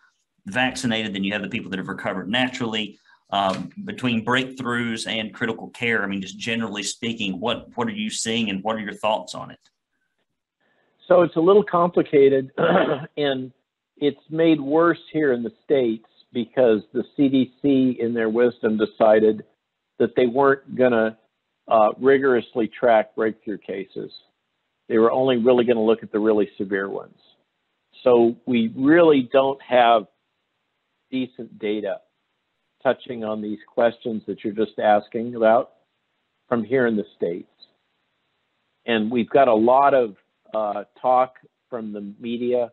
vaccinated, 0.47 1.13
then 1.13 1.23
you 1.23 1.31
have 1.31 1.43
the 1.43 1.47
people 1.55 1.69
that 1.71 1.79
have 1.79 1.87
recovered 1.87 2.29
naturally. 2.29 2.99
Um, 3.33 3.69
between 3.85 4.25
breakthroughs 4.25 5.07
and 5.07 5.33
critical 5.33 5.69
care, 5.69 6.03
I 6.03 6.07
mean, 6.07 6.21
just 6.21 6.37
generally 6.37 6.83
speaking, 6.83 7.39
what 7.39 7.69
what 7.75 7.87
are 7.87 7.91
you 7.91 8.09
seeing, 8.09 8.49
and 8.49 8.61
what 8.61 8.75
are 8.75 8.79
your 8.79 8.93
thoughts 8.93 9.33
on 9.35 9.51
it? 9.51 9.59
So 11.07 11.21
it's 11.21 11.35
a 11.37 11.39
little 11.39 11.63
complicated, 11.63 12.51
and 13.17 13.51
it's 13.97 14.19
made 14.29 14.59
worse 14.59 14.99
here 15.13 15.31
in 15.31 15.43
the 15.43 15.51
states 15.63 16.05
because 16.33 16.81
the 16.93 17.03
CDC, 17.17 17.97
in 17.99 18.13
their 18.13 18.29
wisdom, 18.29 18.77
decided 18.77 19.43
that 19.99 20.15
they 20.15 20.25
weren't 20.25 20.75
going 20.75 20.91
to 20.91 21.17
uh, 21.67 21.89
rigorously 21.99 22.67
track 22.67 23.15
breakthrough 23.15 23.57
cases. 23.57 24.11
They 24.89 24.97
were 24.97 25.11
only 25.11 25.37
really 25.37 25.63
going 25.63 25.77
to 25.77 25.83
look 25.83 26.03
at 26.03 26.11
the 26.11 26.19
really 26.19 26.49
severe 26.57 26.89
ones. 26.89 27.17
So 28.03 28.35
we 28.45 28.73
really 28.75 29.29
don't 29.31 29.61
have 29.61 30.07
decent 31.11 31.59
data 31.59 31.97
touching 32.83 33.23
on 33.23 33.41
these 33.41 33.59
questions 33.67 34.23
that 34.27 34.43
you're 34.43 34.53
just 34.53 34.79
asking 34.79 35.35
about 35.35 35.71
from 36.47 36.63
here 36.63 36.87
in 36.87 36.95
the 36.95 37.05
States. 37.15 37.47
And 38.85 39.11
we've 39.11 39.29
got 39.29 39.47
a 39.47 39.53
lot 39.53 39.93
of 39.93 40.15
uh, 40.53 40.83
talk 41.01 41.35
from 41.69 41.93
the 41.93 42.13
media 42.19 42.71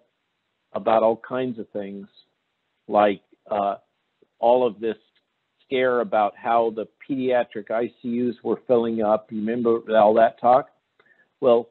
about 0.72 1.02
all 1.02 1.16
kinds 1.16 1.58
of 1.58 1.68
things 1.70 2.06
like 2.88 3.22
uh, 3.50 3.76
all 4.38 4.66
of 4.66 4.80
this 4.80 4.96
scare 5.64 6.00
about 6.00 6.34
how 6.36 6.72
the 6.74 6.86
pediatric 7.08 7.68
ICUs 7.68 8.34
were 8.42 8.60
filling 8.66 9.02
up. 9.02 9.30
You 9.30 9.38
remember 9.38 9.80
all 9.94 10.14
that 10.14 10.40
talk? 10.40 10.70
Well, 11.40 11.68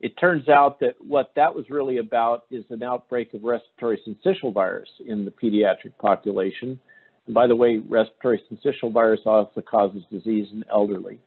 it 0.00 0.18
turns 0.18 0.48
out 0.48 0.80
that 0.80 0.94
what 1.00 1.32
that 1.36 1.54
was 1.54 1.70
really 1.70 1.98
about 1.98 2.44
is 2.50 2.64
an 2.70 2.82
outbreak 2.82 3.34
of 3.34 3.44
respiratory 3.44 4.00
syncytial 4.06 4.52
virus 4.52 4.88
in 5.06 5.24
the 5.24 5.30
pediatric 5.30 5.96
population. 6.00 6.80
And 7.26 7.34
by 7.34 7.46
the 7.46 7.56
way, 7.56 7.78
respiratory 7.78 8.42
syncytial 8.50 8.92
virus 8.92 9.20
also 9.24 9.60
causes 9.60 10.02
disease 10.10 10.48
in 10.52 10.64
elderly. 10.70 11.20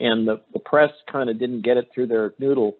And 0.00 0.28
the, 0.28 0.40
the 0.52 0.60
press 0.60 0.92
kind 1.10 1.28
of 1.28 1.38
didn't 1.38 1.62
get 1.62 1.76
it 1.76 1.90
through 1.92 2.06
their 2.06 2.34
noodle 2.38 2.76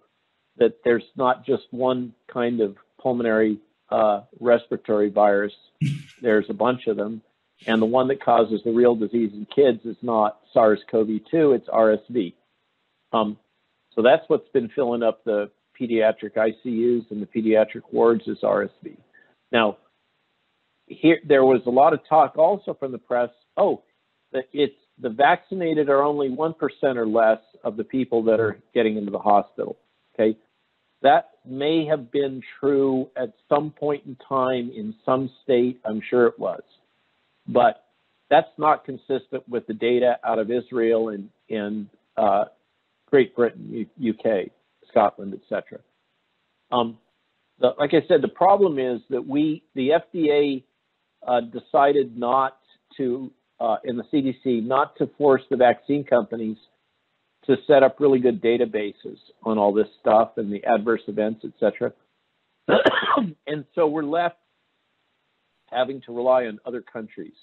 that 0.58 0.78
there's 0.84 1.04
not 1.16 1.46
just 1.46 1.64
one 1.70 2.14
kind 2.32 2.60
of 2.60 2.76
pulmonary 3.00 3.58
uh, 3.90 4.22
respiratory 4.40 5.08
virus. 5.08 5.52
There's 6.22 6.46
a 6.48 6.54
bunch 6.54 6.86
of 6.86 6.96
them. 6.96 7.22
And 7.66 7.82
the 7.82 7.86
one 7.86 8.08
that 8.08 8.22
causes 8.22 8.60
the 8.64 8.72
real 8.72 8.94
disease 8.94 9.30
in 9.32 9.46
kids 9.46 9.84
is 9.84 9.96
not 10.02 10.38
SARS 10.52 10.80
CoV 10.90 11.08
2, 11.30 11.52
it's 11.52 11.68
RSV. 11.68 12.34
Um, 13.12 13.36
so 13.94 14.02
that's 14.02 14.22
what's 14.28 14.48
been 14.50 14.68
filling 14.68 15.02
up 15.02 15.24
the 15.24 15.50
pediatric 15.80 16.34
ICUs 16.36 17.10
and 17.10 17.20
the 17.22 17.26
pediatric 17.26 17.82
wards 17.90 18.28
is 18.28 18.38
RSV. 18.42 18.96
Now, 19.50 19.78
here 20.88 21.18
there 21.26 21.44
was 21.44 21.62
a 21.66 21.70
lot 21.70 21.92
of 21.92 22.00
talk 22.08 22.36
also 22.38 22.74
from 22.74 22.92
the 22.92 22.98
press. 22.98 23.30
Oh, 23.56 23.82
that 24.32 24.44
it's 24.52 24.74
the 25.00 25.10
vaccinated 25.10 25.88
are 25.88 26.02
only 26.02 26.30
one 26.30 26.54
percent 26.54 26.98
or 26.98 27.06
less 27.06 27.40
of 27.64 27.76
the 27.76 27.84
people 27.84 28.22
that 28.24 28.40
are 28.40 28.58
getting 28.74 28.96
into 28.96 29.10
the 29.10 29.18
hospital. 29.18 29.78
Okay, 30.14 30.36
that 31.02 31.30
may 31.46 31.86
have 31.86 32.10
been 32.10 32.42
true 32.60 33.08
at 33.16 33.32
some 33.48 33.70
point 33.70 34.04
in 34.06 34.16
time 34.28 34.70
in 34.74 34.94
some 35.04 35.30
state. 35.44 35.80
I'm 35.84 36.02
sure 36.10 36.26
it 36.26 36.38
was. 36.38 36.62
But 37.46 37.84
that's 38.30 38.48
not 38.58 38.84
consistent 38.84 39.48
with 39.48 39.66
the 39.66 39.74
data 39.74 40.18
out 40.24 40.38
of 40.38 40.50
Israel 40.50 41.10
and, 41.10 41.30
and 41.48 41.88
uh, 42.16 42.44
Great 43.06 43.34
Britain, 43.34 43.88
U- 43.98 44.10
UK, 44.10 44.50
Scotland, 44.88 45.34
etc. 45.34 45.80
Um, 46.70 46.98
like 47.60 47.94
I 47.94 48.06
said, 48.06 48.22
the 48.22 48.28
problem 48.28 48.78
is 48.78 49.00
that 49.10 49.26
we, 49.26 49.62
the 49.74 49.90
FDA, 49.90 50.62
uh, 51.26 51.40
decided 51.40 52.16
not 52.16 52.58
to, 52.96 53.30
uh, 53.60 53.76
in 53.84 53.96
the 53.96 54.04
CDC, 54.12 54.64
not 54.64 54.96
to 54.96 55.08
force 55.18 55.42
the 55.50 55.56
vaccine 55.56 56.04
companies 56.04 56.56
to 57.46 57.56
set 57.66 57.82
up 57.82 57.98
really 57.98 58.18
good 58.18 58.42
databases 58.42 59.16
on 59.42 59.58
all 59.58 59.72
this 59.72 59.88
stuff 60.00 60.32
and 60.36 60.52
the 60.52 60.62
adverse 60.64 61.00
events, 61.08 61.44
etc. 61.44 61.92
and 63.46 63.64
so 63.74 63.86
we're 63.86 64.02
left 64.02 64.36
having 65.70 66.00
to 66.02 66.14
rely 66.14 66.44
on 66.46 66.58
other 66.66 66.82
countries 66.82 67.34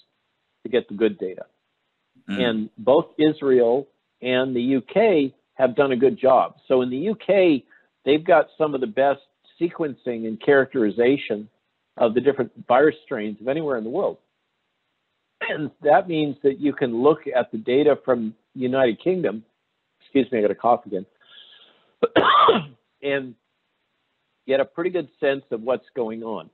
to 0.64 0.70
get 0.70 0.88
the 0.88 0.96
good 0.96 1.18
data. 1.18 1.46
Mm. 2.30 2.42
And 2.42 2.70
both 2.78 3.08
Israel 3.18 3.88
and 4.22 4.56
the 4.56 4.78
UK 4.78 5.34
have 5.56 5.76
done 5.76 5.92
a 5.92 5.98
good 5.98 6.20
job. 6.20 6.56
So 6.68 6.82
in 6.82 6.90
the 6.90 7.10
UK, 7.10 7.64
they've 8.04 8.26
got 8.26 8.48
some 8.58 8.76
of 8.76 8.82
the 8.82 8.88
best 8.88 9.22
sequencing 9.60 10.28
and 10.28 10.42
characterization 10.42 11.50
of 11.98 12.14
the 12.14 12.22
different 12.22 12.52
virus 12.68 12.96
strains 13.06 13.40
of 13.42 13.48
anywhere 13.48 13.78
in 13.78 13.84
the 13.84 13.90
world. 13.90 14.18
And 15.42 15.72
that 15.82 16.08
means 16.08 16.38
that 16.44 16.60
you 16.60 16.74
can 16.74 17.04
look 17.04 17.22
at 17.34 17.52
the 17.52 17.58
data 17.58 17.98
from 18.04 18.34
United 18.54 19.02
Kingdom. 19.04 19.44
Excuse 20.02 20.32
me, 20.32 20.40
I 20.40 20.42
got 20.42 20.52
a 20.52 20.56
cough 20.56 20.86
again, 20.86 21.06
and 23.04 23.36
get 24.48 24.60
a 24.60 24.66
pretty 24.66 24.90
good 24.90 25.10
sense 25.20 25.44
of 25.52 25.62
what's 25.62 25.86
going 25.96 26.24
on 26.24 26.50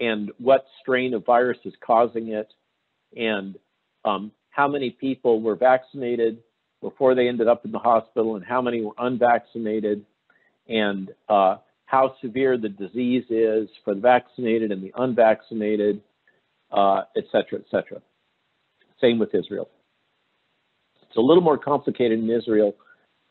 and 0.00 0.30
what 0.38 0.66
strain 0.80 1.14
of 1.14 1.24
virus 1.24 1.58
is 1.64 1.74
causing 1.84 2.28
it 2.28 2.52
and 3.16 3.56
um, 4.04 4.30
how 4.50 4.68
many 4.68 4.90
people 4.90 5.40
were 5.40 5.56
vaccinated 5.56 6.38
before 6.80 7.14
they 7.14 7.28
ended 7.28 7.48
up 7.48 7.64
in 7.64 7.72
the 7.72 7.78
hospital 7.78 8.36
and 8.36 8.44
how 8.44 8.60
many 8.60 8.82
were 8.82 8.94
unvaccinated. 8.98 10.04
And 10.68 11.10
uh, 11.28 11.56
how 11.86 12.14
severe 12.20 12.58
the 12.58 12.68
disease 12.68 13.24
is 13.30 13.68
for 13.84 13.94
the 13.94 14.00
vaccinated 14.00 14.70
and 14.72 14.82
the 14.82 14.92
unvaccinated, 14.96 16.00
uh, 16.72 17.02
et 17.16 17.24
cetera, 17.32 17.58
et 17.58 17.64
cetera. 17.70 18.00
Same 19.00 19.18
with 19.18 19.34
Israel. 19.34 19.68
It's 21.02 21.16
a 21.16 21.20
little 21.20 21.42
more 21.42 21.58
complicated 21.58 22.18
in 22.18 22.28
Israel 22.28 22.74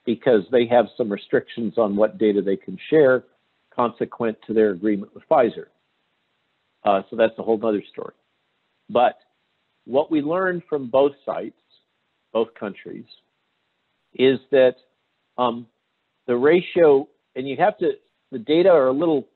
because 0.05 0.43
they 0.51 0.65
have 0.67 0.85
some 0.97 1.11
restrictions 1.11 1.73
on 1.77 1.95
what 1.95 2.17
data 2.17 2.41
they 2.41 2.55
can 2.55 2.77
share 2.89 3.23
consequent 3.75 4.37
to 4.47 4.53
their 4.53 4.71
agreement 4.71 5.13
with 5.13 5.23
Pfizer. 5.29 5.65
Uh, 6.83 7.01
so 7.09 7.15
that's 7.15 7.37
a 7.37 7.43
whole 7.43 7.59
other 7.65 7.83
story. 7.91 8.13
But 8.89 9.17
what 9.85 10.09
we 10.09 10.21
learned 10.21 10.63
from 10.69 10.89
both 10.89 11.13
sites, 11.25 11.59
both 12.31 12.53
countries, 12.53 13.05
is 14.13 14.39
that 14.51 14.75
um, 15.37 15.67
the 16.27 16.37
ratio, 16.37 17.07
and 17.35 17.49
you 17.49 17.57
have 17.57 17.77
to, 17.79 17.91
the 18.35 18.39
data 18.39 18.67
are 18.69 18.87
a 18.87 18.91
little 18.91 19.29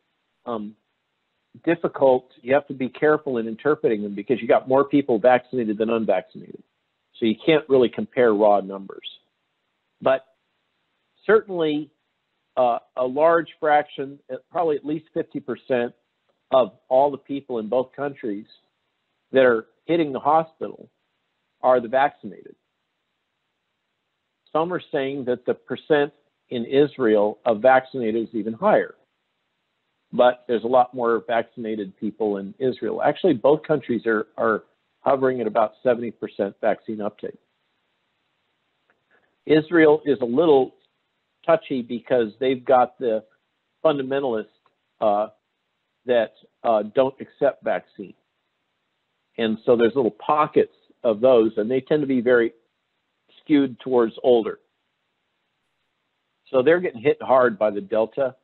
um, 0.45 0.76
difficult. 1.64 2.32
You 2.41 2.54
have 2.54 2.68
to 2.68 2.74
be 2.74 2.89
careful 2.89 3.38
in 3.38 3.47
interpreting 3.47 4.04
them 4.04 4.14
because 4.14 4.41
you 4.41 4.47
got 4.47 4.68
more 4.68 4.84
people 4.84 5.20
vaccinated 5.20 5.78
than 5.78 5.89
unvaccinated. 5.89 6.62
So 7.18 7.26
you 7.26 7.36
can't 7.45 7.64
really 7.70 7.88
compare 7.88 8.34
raw 8.34 8.60
numbers. 8.60 9.08
But 10.02 10.26
certainly 11.26 11.91
uh, 12.58 12.80
a 12.97 13.06
large 13.06 13.47
fraction, 13.62 14.20
uh, 14.30 14.36
probably 14.52 14.76
at 14.76 14.84
least 14.84 15.06
50% 15.16 15.93
of 16.52 16.74
all 16.89 17.10
the 17.10 17.18
people 17.18 17.60
in 17.60 17.70
both 17.70 17.93
countries 17.95 18.47
that 19.32 19.45
are 19.45 19.68
hitting 19.86 20.12
the 20.12 20.20
hospital 20.20 20.89
are 21.62 21.80
the 21.80 21.88
vaccinated. 21.88 22.56
Some 24.52 24.74
are 24.74 24.82
saying 24.91 25.24
that 25.26 25.45
the 25.45 25.54
percent 25.54 26.12
in 26.50 26.66
Israel 26.66 27.39
of 27.45 27.62
vaccinated 27.62 28.28
is 28.28 28.36
even 28.36 28.54
higher. 28.54 28.95
But 30.12 30.45
there's 30.47 30.64
a 30.64 30.68
lot 30.68 30.93
more 30.93 31.24
vaccinated 31.28 31.95
people 31.97 32.38
in 32.38 32.56
Israel. 32.58 33.02
Actually, 33.02 33.34
both 33.34 33.62
countries 33.64 34.06
are, 34.06 34.28
are 34.38 34.64
hovering 35.02 35.39
at 35.41 35.47
about 35.47 35.74
70% 35.86 36.14
vaccine 36.62 37.02
uptake. 37.02 37.38
Israel 39.45 40.02
is 40.06 40.18
a 40.22 40.26
little 40.26 40.76
touchy 41.45 41.82
because 41.82 42.32
they've 42.39 42.64
got 42.64 42.97
the 43.00 43.24
fundamentalists 43.84 44.45
uh, 45.00 45.28
that 46.06 46.34
uh, 46.64 46.84
don't 46.95 47.16
accept 47.20 47.64
vaccine. 47.64 48.14
And 49.38 49.58
so 49.66 49.78
there's 49.78 49.95
little 49.95 50.16
pockets 50.26 50.74
of 51.04 51.22
those, 51.22 51.52
and 51.58 51.70
they 51.70 51.82
tend 51.82 52.02
to 52.02 52.08
be 52.08 52.22
very 52.22 52.52
skewed 53.41 53.80
towards 53.80 54.14
older. 54.24 54.60
So 56.52 56.62
they're 56.62 56.80
getting 56.80 57.02
hit 57.02 57.22
hard 57.22 57.58
by 57.60 57.72
the 57.72 57.82
Delta. 57.82 58.36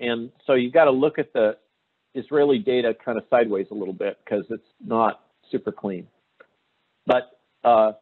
And 0.00 0.30
so 0.46 0.54
you 0.54 0.70
got 0.70 0.84
to 0.84 0.90
look 0.90 1.18
at 1.18 1.32
the 1.32 1.56
Israeli 2.14 2.58
data 2.58 2.94
kind 3.04 3.18
of 3.18 3.24
sideways 3.30 3.66
a 3.70 3.74
little 3.74 3.94
bit 3.94 4.18
because 4.24 4.44
it's 4.50 4.68
not 4.84 5.20
super 5.50 5.72
clean. 5.72 6.06
But 7.06 7.38
uh, 7.62 7.92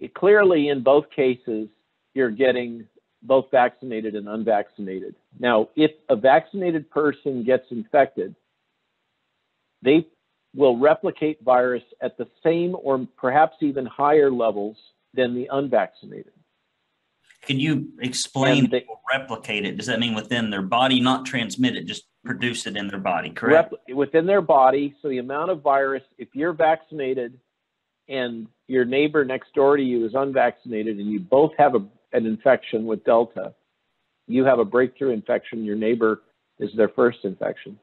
it, 0.00 0.14
clearly, 0.14 0.68
in 0.68 0.82
both 0.82 1.04
cases, 1.14 1.68
you're 2.14 2.30
getting 2.30 2.86
both 3.22 3.46
vaccinated 3.50 4.14
and 4.14 4.28
unvaccinated. 4.28 5.14
Now, 5.38 5.68
if 5.76 5.90
a 6.08 6.16
vaccinated 6.16 6.90
person 6.90 7.44
gets 7.44 7.64
infected, 7.70 8.34
they 9.82 10.06
will 10.54 10.78
replicate 10.78 11.42
virus 11.42 11.82
at 12.00 12.16
the 12.16 12.26
same 12.42 12.76
or 12.82 13.06
perhaps 13.16 13.56
even 13.60 13.84
higher 13.86 14.30
levels 14.30 14.76
than 15.14 15.34
the 15.34 15.48
unvaccinated. 15.52 16.32
Can 17.46 17.60
you 17.60 17.88
explain 18.00 18.68
they, 18.70 18.84
replicate 19.12 19.64
it? 19.64 19.76
Does 19.76 19.86
that 19.86 20.00
mean 20.00 20.14
within 20.14 20.50
their 20.50 20.62
body, 20.62 21.00
not 21.00 21.24
transmit 21.24 21.76
it, 21.76 21.86
just 21.86 22.04
produce 22.24 22.66
it 22.66 22.76
in 22.76 22.88
their 22.88 22.98
body, 22.98 23.30
correct? 23.30 23.72
Rep, 23.72 23.96
within 23.96 24.26
their 24.26 24.42
body. 24.42 24.96
So 25.00 25.08
the 25.08 25.18
amount 25.18 25.52
of 25.52 25.62
virus, 25.62 26.02
if 26.18 26.28
you're 26.34 26.52
vaccinated 26.52 27.38
and 28.08 28.48
your 28.66 28.84
neighbor 28.84 29.24
next 29.24 29.54
door 29.54 29.76
to 29.76 29.82
you 29.82 30.04
is 30.04 30.14
unvaccinated 30.14 30.98
and 30.98 31.10
you 31.10 31.20
both 31.20 31.52
have 31.56 31.76
a, 31.76 31.84
an 32.12 32.26
infection 32.26 32.84
with 32.84 33.04
Delta, 33.04 33.54
you 34.26 34.44
have 34.44 34.58
a 34.58 34.64
breakthrough 34.64 35.12
infection, 35.12 35.64
your 35.64 35.76
neighbor 35.76 36.22
is 36.58 36.70
their 36.76 36.88
first 36.88 37.18
infection. 37.22 37.78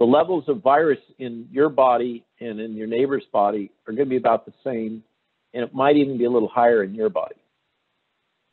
The 0.00 0.04
levels 0.04 0.48
of 0.48 0.60
virus 0.60 0.98
in 1.20 1.46
your 1.52 1.68
body 1.68 2.24
and 2.40 2.58
in 2.58 2.74
your 2.74 2.88
neighbor's 2.88 3.24
body 3.32 3.70
are 3.86 3.92
going 3.92 4.08
to 4.08 4.10
be 4.10 4.16
about 4.16 4.44
the 4.44 4.52
same, 4.64 5.04
and 5.52 5.62
it 5.62 5.72
might 5.72 5.96
even 5.96 6.18
be 6.18 6.24
a 6.24 6.30
little 6.30 6.48
higher 6.48 6.82
in 6.82 6.96
your 6.96 7.10
body. 7.10 7.36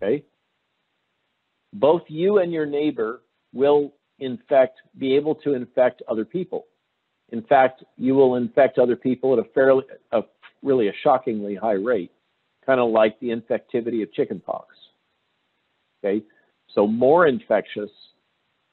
Okay? 0.01 0.23
Both 1.73 2.03
you 2.07 2.39
and 2.39 2.51
your 2.51 2.65
neighbor 2.65 3.21
will 3.53 3.93
infect, 4.19 4.79
be 4.97 5.15
able 5.15 5.35
to 5.35 5.53
infect 5.53 6.01
other 6.07 6.25
people. 6.25 6.65
In 7.29 7.41
fact, 7.43 7.83
you 7.97 8.13
will 8.13 8.35
infect 8.35 8.77
other 8.77 8.95
people 8.95 9.33
at 9.33 9.39
a 9.39 9.49
fairly, 9.53 9.85
a, 10.11 10.21
really 10.61 10.89
a 10.89 10.93
shockingly 11.01 11.55
high 11.55 11.73
rate, 11.73 12.11
kind 12.65 12.79
of 12.79 12.91
like 12.91 13.19
the 13.19 13.29
infectivity 13.29 14.03
of 14.03 14.11
chickenpox. 14.13 14.75
Okay, 16.03 16.23
so 16.73 16.87
more 16.87 17.27
infectious 17.27 17.91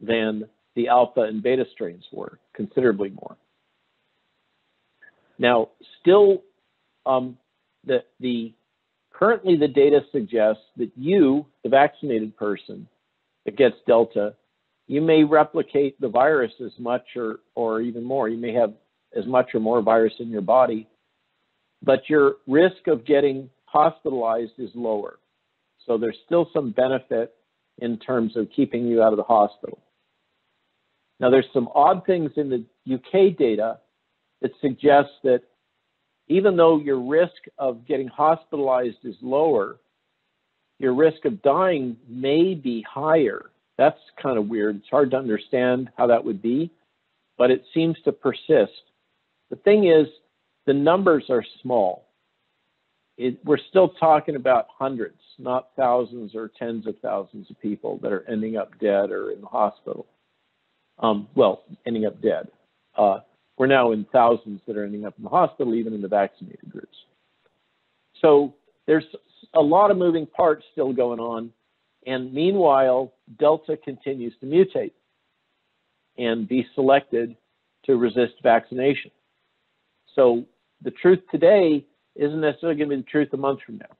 than 0.00 0.44
the 0.74 0.88
alpha 0.88 1.22
and 1.22 1.42
beta 1.42 1.64
strains 1.72 2.04
were, 2.12 2.38
considerably 2.54 3.10
more. 3.10 3.36
Now, 5.38 5.68
still, 6.00 6.42
um, 7.06 7.36
the, 7.84 8.02
the 8.20 8.52
currently 9.18 9.56
the 9.56 9.68
data 9.68 10.00
suggests 10.12 10.62
that 10.76 10.90
you, 10.96 11.46
the 11.64 11.68
vaccinated 11.68 12.36
person 12.36 12.86
that 13.44 13.56
gets 13.56 13.76
Delta, 13.86 14.34
you 14.86 15.00
may 15.00 15.24
replicate 15.24 16.00
the 16.00 16.08
virus 16.08 16.52
as 16.64 16.72
much 16.78 17.04
or, 17.16 17.40
or 17.54 17.80
even 17.80 18.04
more. 18.04 18.28
You 18.28 18.38
may 18.38 18.54
have 18.54 18.72
as 19.16 19.26
much 19.26 19.54
or 19.54 19.60
more 19.60 19.82
virus 19.82 20.14
in 20.20 20.28
your 20.28 20.42
body, 20.42 20.88
but 21.82 22.08
your 22.08 22.36
risk 22.46 22.86
of 22.86 23.04
getting 23.04 23.50
hospitalized 23.64 24.52
is 24.58 24.70
lower. 24.74 25.18
So 25.86 25.98
there's 25.98 26.16
still 26.26 26.48
some 26.52 26.70
benefit 26.70 27.34
in 27.78 27.98
terms 27.98 28.36
of 28.36 28.48
keeping 28.54 28.86
you 28.86 29.02
out 29.02 29.12
of 29.12 29.16
the 29.16 29.22
hospital. 29.22 29.78
Now, 31.20 31.30
there's 31.30 31.46
some 31.52 31.68
odd 31.74 32.06
things 32.06 32.30
in 32.36 32.48
the 32.48 32.94
UK 32.94 33.36
data 33.36 33.78
that 34.40 34.52
suggest 34.60 35.10
that 35.24 35.42
even 36.28 36.56
though 36.56 36.78
your 36.78 37.00
risk 37.00 37.42
of 37.58 37.86
getting 37.86 38.08
hospitalized 38.08 39.04
is 39.04 39.16
lower, 39.22 39.76
your 40.78 40.94
risk 40.94 41.24
of 41.24 41.42
dying 41.42 41.96
may 42.08 42.54
be 42.54 42.84
higher 42.88 43.50
that's 43.78 43.98
kind 44.20 44.36
of 44.36 44.48
weird. 44.48 44.76
It's 44.76 44.88
hard 44.90 45.12
to 45.12 45.16
understand 45.16 45.88
how 45.96 46.08
that 46.08 46.24
would 46.24 46.42
be, 46.42 46.70
but 47.38 47.50
it 47.50 47.64
seems 47.72 47.96
to 48.04 48.12
persist. 48.12 48.82
The 49.50 49.56
thing 49.64 49.86
is, 49.86 50.08
the 50.66 50.74
numbers 50.74 51.24
are 51.30 51.44
small. 51.62 52.08
It, 53.16 53.38
we're 53.44 53.58
still 53.70 53.90
talking 53.90 54.36
about 54.36 54.66
hundreds, 54.76 55.20
not 55.38 55.68
thousands 55.76 56.34
or 56.34 56.50
tens 56.58 56.86
of 56.86 56.96
thousands 57.00 57.50
of 57.50 57.60
people 57.60 57.98
that 58.02 58.12
are 58.12 58.28
ending 58.28 58.56
up 58.56 58.78
dead 58.80 59.10
or 59.10 59.30
in 59.30 59.40
the 59.40 59.46
hospital. 59.46 60.06
Um, 60.98 61.28
well, 61.36 61.62
ending 61.86 62.04
up 62.04 62.20
dead. 62.20 62.48
Uh, 62.96 63.20
we're 63.58 63.66
now 63.66 63.92
in 63.92 64.06
thousands 64.12 64.60
that 64.66 64.76
are 64.76 64.84
ending 64.84 65.04
up 65.04 65.14
in 65.18 65.24
the 65.24 65.30
hospital, 65.30 65.74
even 65.74 65.92
in 65.92 66.00
the 66.00 66.08
vaccinated 66.08 66.70
groups. 66.70 66.96
So 68.20 68.54
there's 68.86 69.04
a 69.54 69.60
lot 69.60 69.90
of 69.90 69.96
moving 69.96 70.26
parts 70.26 70.64
still 70.72 70.92
going 70.92 71.20
on. 71.20 71.52
And 72.06 72.32
meanwhile, 72.32 73.12
Delta 73.38 73.76
continues 73.76 74.32
to 74.40 74.46
mutate 74.46 74.92
and 76.16 76.48
be 76.48 76.66
selected 76.74 77.36
to 77.84 77.96
resist 77.96 78.34
vaccination. 78.42 79.10
So 80.14 80.44
the 80.82 80.90
truth 80.90 81.20
today 81.30 81.84
isn't 82.16 82.40
necessarily 82.40 82.78
going 82.78 82.90
to 82.90 82.96
be 82.96 83.02
the 83.02 83.08
truth 83.08 83.28
a 83.32 83.36
month 83.36 83.60
from 83.64 83.78
now. 83.78 83.96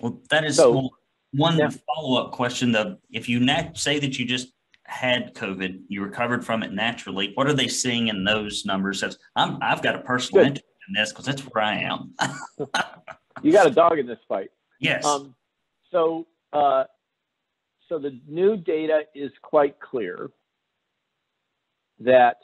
Well, 0.00 0.18
that 0.30 0.44
is 0.44 0.56
so, 0.56 0.90
one 1.32 1.58
yeah. 1.58 1.70
follow 1.94 2.22
up 2.22 2.32
question. 2.32 2.72
Though, 2.72 2.98
if 3.10 3.28
you 3.28 3.46
say 3.74 3.98
that 3.98 4.18
you 4.18 4.24
just 4.24 4.52
had 4.84 5.34
COVID, 5.34 5.82
you 5.88 6.02
recovered 6.02 6.44
from 6.44 6.62
it 6.62 6.72
naturally, 6.72 7.32
what 7.34 7.46
are 7.46 7.52
they 7.52 7.68
seeing 7.68 8.08
in 8.08 8.24
those 8.24 8.64
numbers? 8.64 9.02
I'm, 9.36 9.58
I've 9.62 9.82
got 9.82 9.94
a 9.94 10.00
personal 10.00 10.44
Good. 10.44 10.48
interest 10.48 10.66
in 10.88 10.94
this 10.94 11.12
because 11.12 11.26
that's 11.26 11.42
where 11.42 11.64
I 11.64 11.78
am. 11.78 12.14
you 13.42 13.52
got 13.52 13.66
a 13.66 13.70
dog 13.70 13.98
in 13.98 14.06
this 14.06 14.18
fight. 14.28 14.50
Yes. 14.80 15.04
Um, 15.04 15.34
so, 15.90 16.26
uh, 16.52 16.84
so 17.88 17.98
the 17.98 18.18
new 18.26 18.56
data 18.56 19.02
is 19.14 19.30
quite 19.42 19.80
clear 19.80 20.30
that 22.00 22.36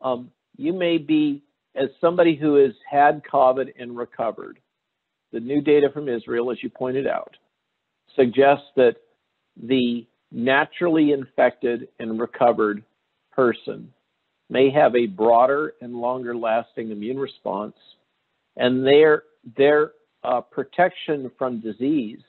um, 0.00 0.30
you 0.56 0.72
may 0.72 0.98
be, 0.98 1.42
as 1.74 1.88
somebody 2.00 2.36
who 2.36 2.56
has 2.56 2.72
had 2.90 3.22
COVID 3.30 3.72
and 3.78 3.96
recovered, 3.96 4.58
the 5.32 5.40
new 5.40 5.60
data 5.60 5.88
from 5.92 6.08
Israel, 6.08 6.50
as 6.50 6.62
you 6.62 6.70
pointed 6.70 7.06
out, 7.06 7.36
suggests 8.14 8.66
that 8.76 8.96
the 9.56 10.06
naturally 10.34 11.12
infected 11.12 11.88
and 12.00 12.20
recovered 12.20 12.82
person 13.32 13.92
may 14.50 14.70
have 14.70 14.94
a 14.94 15.06
broader 15.06 15.74
and 15.80 15.94
longer 15.94 16.36
lasting 16.36 16.90
immune 16.90 17.18
response, 17.18 17.76
and 18.56 18.84
their, 18.86 19.22
their 19.56 19.92
uh, 20.24 20.40
protection 20.40 21.30
from 21.38 21.60
disease 21.60 22.20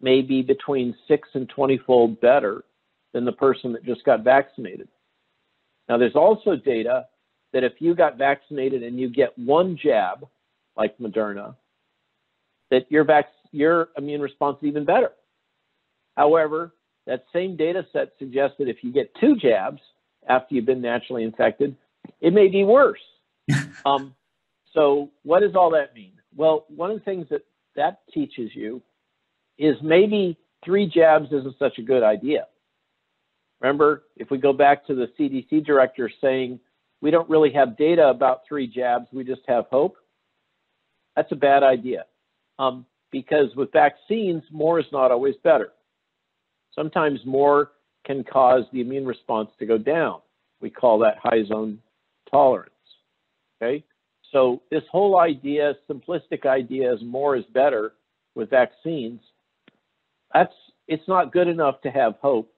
may 0.00 0.22
be 0.22 0.40
between 0.42 0.96
six 1.06 1.28
and 1.34 1.48
20 1.50 1.78
fold 1.86 2.20
better 2.20 2.64
than 3.12 3.24
the 3.24 3.32
person 3.32 3.72
that 3.72 3.84
just 3.84 4.04
got 4.04 4.24
vaccinated. 4.24 4.88
Now, 5.88 5.98
there's 5.98 6.16
also 6.16 6.56
data 6.56 7.06
that 7.52 7.64
if 7.64 7.74
you 7.80 7.94
got 7.94 8.16
vaccinated 8.16 8.82
and 8.82 8.98
you 8.98 9.10
get 9.10 9.36
one 9.36 9.76
jab, 9.76 10.26
like 10.76 10.96
Moderna, 10.98 11.54
that 12.70 12.90
your 12.90 13.04
vac- 13.04 13.32
your 13.50 13.88
immune 13.98 14.20
response 14.20 14.58
is 14.62 14.68
even 14.68 14.84
better. 14.84 15.10
However, 16.16 16.72
that 17.10 17.24
same 17.32 17.56
data 17.56 17.84
set 17.92 18.12
suggests 18.20 18.54
that 18.60 18.68
if 18.68 18.84
you 18.84 18.92
get 18.92 19.12
two 19.20 19.34
jabs 19.34 19.80
after 20.28 20.54
you've 20.54 20.64
been 20.64 20.80
naturally 20.80 21.24
infected, 21.24 21.74
it 22.20 22.32
may 22.32 22.46
be 22.46 22.62
worse. 22.62 23.00
um, 23.84 24.14
so, 24.72 25.10
what 25.24 25.40
does 25.40 25.56
all 25.56 25.70
that 25.72 25.92
mean? 25.92 26.12
Well, 26.36 26.66
one 26.68 26.92
of 26.92 26.98
the 26.98 27.04
things 27.04 27.26
that 27.30 27.42
that 27.74 28.02
teaches 28.14 28.52
you 28.54 28.80
is 29.58 29.74
maybe 29.82 30.38
three 30.64 30.86
jabs 30.86 31.26
isn't 31.32 31.58
such 31.58 31.78
a 31.78 31.82
good 31.82 32.04
idea. 32.04 32.46
Remember, 33.60 34.04
if 34.16 34.30
we 34.30 34.38
go 34.38 34.52
back 34.52 34.86
to 34.86 34.94
the 34.94 35.08
CDC 35.18 35.66
director 35.66 36.08
saying, 36.20 36.60
we 37.00 37.10
don't 37.10 37.28
really 37.28 37.52
have 37.52 37.76
data 37.76 38.06
about 38.06 38.42
three 38.48 38.68
jabs, 38.68 39.06
we 39.12 39.24
just 39.24 39.42
have 39.48 39.66
hope, 39.68 39.96
that's 41.16 41.32
a 41.32 41.36
bad 41.36 41.64
idea. 41.64 42.04
Um, 42.60 42.86
because 43.10 43.54
with 43.56 43.72
vaccines, 43.72 44.44
more 44.52 44.78
is 44.78 44.86
not 44.92 45.10
always 45.10 45.34
better. 45.42 45.72
Sometimes 46.74 47.20
more 47.24 47.72
can 48.04 48.24
cause 48.24 48.64
the 48.72 48.80
immune 48.80 49.06
response 49.06 49.50
to 49.58 49.66
go 49.66 49.78
down. 49.78 50.20
We 50.60 50.70
call 50.70 50.98
that 51.00 51.18
high 51.22 51.44
zone 51.44 51.78
tolerance. 52.30 52.70
Okay? 53.60 53.84
So 54.32 54.62
this 54.70 54.82
whole 54.90 55.18
idea, 55.18 55.74
simplistic 55.88 56.46
idea 56.46 56.92
is 56.92 57.00
more 57.02 57.36
is 57.36 57.44
better 57.52 57.92
with 58.34 58.50
vaccines. 58.50 59.20
That's 60.32 60.52
it's 60.86 61.06
not 61.08 61.32
good 61.32 61.48
enough 61.48 61.80
to 61.82 61.90
have 61.90 62.14
hope. 62.20 62.52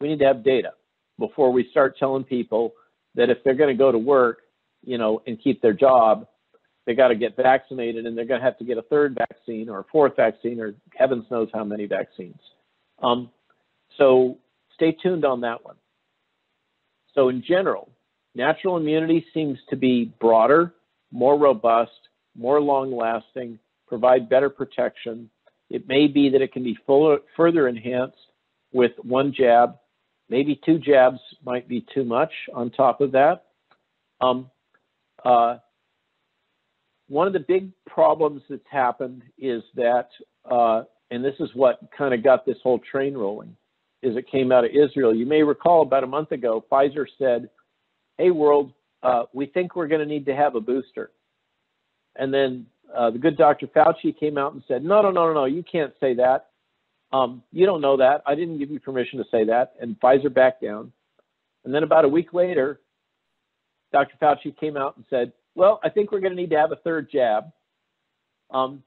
We 0.00 0.08
need 0.08 0.18
to 0.20 0.26
have 0.26 0.44
data 0.44 0.72
before 1.18 1.52
we 1.52 1.68
start 1.70 1.96
telling 1.98 2.24
people 2.24 2.74
that 3.14 3.30
if 3.30 3.38
they're 3.44 3.54
going 3.54 3.74
to 3.74 3.78
go 3.78 3.90
to 3.90 3.98
work, 3.98 4.40
you 4.84 4.98
know, 4.98 5.22
and 5.26 5.40
keep 5.42 5.62
their 5.62 5.72
job, 5.72 6.26
they 6.84 6.94
got 6.94 7.08
to 7.08 7.14
get 7.14 7.36
vaccinated 7.36 8.06
and 8.06 8.16
they're 8.16 8.24
going 8.24 8.40
to 8.40 8.44
have 8.44 8.58
to 8.58 8.64
get 8.64 8.78
a 8.78 8.82
third 8.82 9.16
vaccine 9.16 9.68
or 9.68 9.80
a 9.80 9.84
fourth 9.90 10.14
vaccine 10.16 10.60
or 10.60 10.74
heavens 10.96 11.24
knows 11.30 11.48
how 11.52 11.64
many 11.64 11.86
vaccines. 11.86 12.38
Um, 13.02 13.30
so 13.96 14.38
stay 14.74 14.92
tuned 14.92 15.24
on 15.24 15.40
that 15.42 15.64
one. 15.64 15.76
So 17.14 17.28
in 17.28 17.42
general, 17.46 17.90
natural 18.34 18.76
immunity 18.76 19.24
seems 19.32 19.58
to 19.70 19.76
be 19.76 20.12
broader, 20.20 20.74
more 21.10 21.38
robust, 21.38 21.90
more 22.36 22.60
long 22.60 22.94
lasting, 22.94 23.58
provide 23.88 24.28
better 24.28 24.50
protection. 24.50 25.30
It 25.70 25.88
may 25.88 26.06
be 26.06 26.28
that 26.30 26.42
it 26.42 26.52
can 26.52 26.62
be 26.62 26.76
fuller, 26.86 27.18
further 27.36 27.68
enhanced 27.68 28.16
with 28.72 28.92
one 29.02 29.32
jab. 29.36 29.76
Maybe 30.28 30.60
two 30.64 30.78
jabs 30.78 31.20
might 31.44 31.68
be 31.68 31.86
too 31.94 32.04
much 32.04 32.32
on 32.52 32.70
top 32.70 33.00
of 33.00 33.12
that. 33.12 33.44
Um, 34.20 34.50
uh, 35.24 35.58
one 37.08 37.26
of 37.26 37.32
the 37.32 37.40
big 37.40 37.70
problems 37.86 38.42
that's 38.48 38.62
happened 38.70 39.22
is 39.38 39.62
that, 39.76 40.08
uh, 40.50 40.82
and 41.10 41.24
this 41.24 41.34
is 41.40 41.48
what 41.54 41.80
kind 41.96 42.12
of 42.12 42.24
got 42.24 42.44
this 42.44 42.56
whole 42.62 42.80
train 42.80 43.14
rolling, 43.14 43.56
is 44.06 44.16
it 44.16 44.30
came 44.30 44.52
out 44.52 44.64
of 44.64 44.70
Israel. 44.70 45.14
You 45.14 45.26
may 45.26 45.42
recall 45.42 45.82
about 45.82 46.04
a 46.04 46.06
month 46.06 46.32
ago, 46.32 46.64
Pfizer 46.70 47.06
said, 47.18 47.50
"Hey, 48.18 48.30
world, 48.30 48.72
uh, 49.02 49.24
we 49.32 49.46
think 49.46 49.74
we're 49.74 49.88
going 49.88 50.00
to 50.00 50.06
need 50.06 50.26
to 50.26 50.36
have 50.36 50.54
a 50.54 50.60
booster." 50.60 51.10
And 52.14 52.32
then 52.32 52.66
uh, 52.94 53.10
the 53.10 53.18
good 53.18 53.36
Dr. 53.36 53.66
Fauci 53.66 54.18
came 54.18 54.38
out 54.38 54.54
and 54.54 54.62
said, 54.68 54.84
"No, 54.84 55.02
no, 55.02 55.10
no, 55.10 55.26
no, 55.26 55.34
no, 55.34 55.44
you 55.44 55.62
can't 55.62 55.92
say 56.00 56.14
that. 56.14 56.50
Um, 57.12 57.42
you 57.52 57.66
don't 57.66 57.80
know 57.80 57.96
that. 57.98 58.22
I 58.26 58.34
didn't 58.34 58.58
give 58.58 58.70
you 58.70 58.80
permission 58.80 59.18
to 59.18 59.24
say 59.30 59.44
that." 59.44 59.74
And 59.80 59.98
Pfizer 60.00 60.32
backed 60.32 60.62
down. 60.62 60.92
And 61.64 61.74
then 61.74 61.82
about 61.82 62.04
a 62.04 62.08
week 62.08 62.32
later, 62.32 62.80
Dr. 63.92 64.16
Fauci 64.22 64.56
came 64.56 64.76
out 64.76 64.96
and 64.96 65.04
said, 65.10 65.32
"Well, 65.54 65.80
I 65.82 65.88
think 65.88 66.12
we're 66.12 66.20
going 66.20 66.36
to 66.36 66.40
need 66.40 66.50
to 66.50 66.58
have 66.58 66.72
a 66.72 66.76
third 66.76 67.10
jab." 67.10 67.50
Um, 68.50 68.82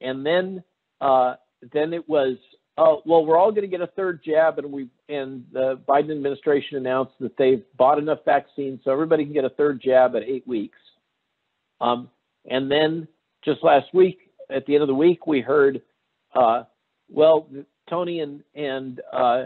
and 0.00 0.26
then 0.26 0.64
uh, 1.00 1.34
then 1.72 1.92
it 1.92 2.08
was 2.08 2.36
oh 2.78 3.02
well 3.04 3.24
we're 3.24 3.38
all 3.38 3.50
going 3.50 3.62
to 3.62 3.68
get 3.68 3.80
a 3.80 3.86
third 3.88 4.20
jab 4.24 4.58
and 4.58 4.70
we 4.70 4.88
and 5.08 5.44
the 5.52 5.80
biden 5.88 6.10
administration 6.10 6.76
announced 6.76 7.14
that 7.20 7.36
they've 7.36 7.64
bought 7.76 7.98
enough 7.98 8.18
vaccines 8.24 8.80
so 8.84 8.90
everybody 8.90 9.24
can 9.24 9.32
get 9.32 9.44
a 9.44 9.50
third 9.50 9.80
jab 9.82 10.16
at 10.16 10.22
eight 10.22 10.46
weeks. 10.46 10.78
Um, 11.80 12.08
and 12.48 12.70
then 12.70 13.06
just 13.44 13.62
last 13.62 13.92
week 13.92 14.30
at 14.50 14.66
the 14.66 14.74
end 14.74 14.82
of 14.82 14.88
the 14.88 14.94
week 14.94 15.26
we 15.26 15.40
heard 15.40 15.82
uh, 16.34 16.64
well 17.08 17.48
tony 17.88 18.20
and 18.20 18.42
and 18.54 19.00
uh, 19.12 19.44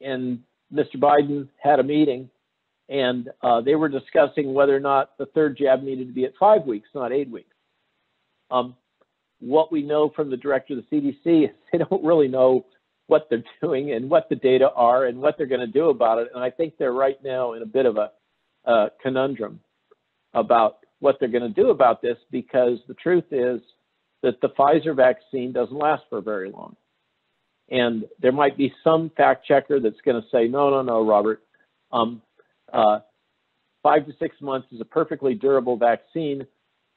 and 0.00 0.40
mr 0.72 0.96
biden 0.96 1.48
had 1.62 1.80
a 1.80 1.82
meeting 1.82 2.30
and 2.90 3.30
uh, 3.42 3.60
they 3.60 3.76
were 3.76 3.88
discussing 3.88 4.52
whether 4.52 4.76
or 4.76 4.80
not 4.80 5.16
the 5.16 5.26
third 5.26 5.56
jab 5.56 5.82
needed 5.82 6.08
to 6.08 6.12
be 6.12 6.24
at 6.24 6.32
five 6.38 6.64
weeks 6.66 6.88
not 6.94 7.12
eight 7.12 7.30
weeks. 7.30 7.54
Um, 8.50 8.74
what 9.40 9.72
we 9.72 9.82
know 9.82 10.12
from 10.14 10.30
the 10.30 10.36
director 10.36 10.74
of 10.74 10.84
the 10.88 10.96
CDC 10.96 11.44
is 11.44 11.50
they 11.72 11.78
don't 11.78 12.04
really 12.04 12.28
know 12.28 12.66
what 13.06 13.26
they're 13.28 13.42
doing 13.60 13.92
and 13.92 14.08
what 14.08 14.28
the 14.28 14.36
data 14.36 14.70
are 14.76 15.06
and 15.06 15.18
what 15.18 15.36
they're 15.36 15.46
going 15.46 15.60
to 15.60 15.66
do 15.66 15.90
about 15.90 16.18
it. 16.18 16.28
And 16.34 16.42
I 16.44 16.50
think 16.50 16.74
they're 16.78 16.92
right 16.92 17.18
now 17.24 17.54
in 17.54 17.62
a 17.62 17.66
bit 17.66 17.86
of 17.86 17.96
a, 17.96 18.10
a 18.70 18.90
conundrum 19.02 19.60
about 20.32 20.78
what 21.00 21.16
they're 21.18 21.28
going 21.28 21.42
to 21.42 21.62
do 21.62 21.70
about 21.70 22.00
this 22.00 22.16
because 22.30 22.78
the 22.86 22.94
truth 22.94 23.24
is 23.32 23.60
that 24.22 24.40
the 24.40 24.50
Pfizer 24.50 24.94
vaccine 24.94 25.52
doesn't 25.52 25.76
last 25.76 26.04
for 26.08 26.20
very 26.20 26.50
long. 26.50 26.76
And 27.70 28.04
there 28.20 28.32
might 28.32 28.56
be 28.56 28.72
some 28.84 29.10
fact 29.16 29.46
checker 29.46 29.80
that's 29.80 30.00
going 30.04 30.20
to 30.20 30.28
say, 30.30 30.46
no, 30.46 30.70
no, 30.70 30.82
no, 30.82 31.04
Robert. 31.04 31.42
Um, 31.92 32.20
uh, 32.72 33.00
five 33.82 34.06
to 34.06 34.12
six 34.18 34.36
months 34.40 34.68
is 34.72 34.80
a 34.80 34.84
perfectly 34.84 35.34
durable 35.34 35.76
vaccine. 35.76 36.46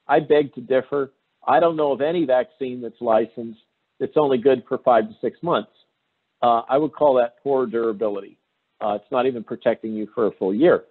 I 0.06 0.20
beg 0.20 0.54
to 0.54 0.60
differ. 0.60 1.12
I 1.46 1.60
don't 1.60 1.76
know 1.76 1.92
of 1.92 2.00
any 2.00 2.24
vaccine 2.24 2.80
that's 2.80 3.00
licensed 3.00 3.60
that's 4.00 4.16
only 4.16 4.38
good 4.38 4.64
for 4.68 4.78
five 4.78 5.08
to 5.08 5.14
six 5.20 5.38
months. 5.42 5.70
Uh, 6.42 6.62
I 6.68 6.78
would 6.78 6.92
call 6.92 7.14
that 7.14 7.42
poor 7.42 7.66
durability. 7.66 8.38
Uh, 8.80 8.94
it's 8.94 9.10
not 9.10 9.26
even 9.26 9.44
protecting 9.44 9.94
you 9.94 10.08
for 10.14 10.26
a 10.26 10.32
full 10.32 10.52
year. 10.52 10.84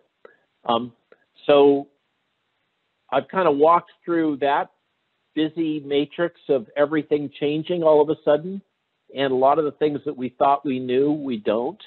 Um, 0.66 0.94
so 1.46 1.88
I've 3.12 3.28
kind 3.28 3.48
of 3.48 3.58
walked 3.58 3.92
through 4.06 4.38
that 4.38 4.72
busy 5.36 5.80
matrix 5.80 6.40
of 6.50 6.68
everything 6.76 7.30
changing 7.40 7.84
all 7.84 8.02
of 8.02 8.10
a 8.10 8.16
sudden, 8.24 8.62
and 9.16 9.32
a 9.32 9.36
lot 9.36 9.60
of 9.60 9.66
the 9.66 9.72
things 9.72 10.00
that 10.06 10.18
we 10.18 10.30
thought 10.30 10.66
we 10.66 10.80
knew, 10.80 11.12
we 11.12 11.38
don't. 11.38 11.82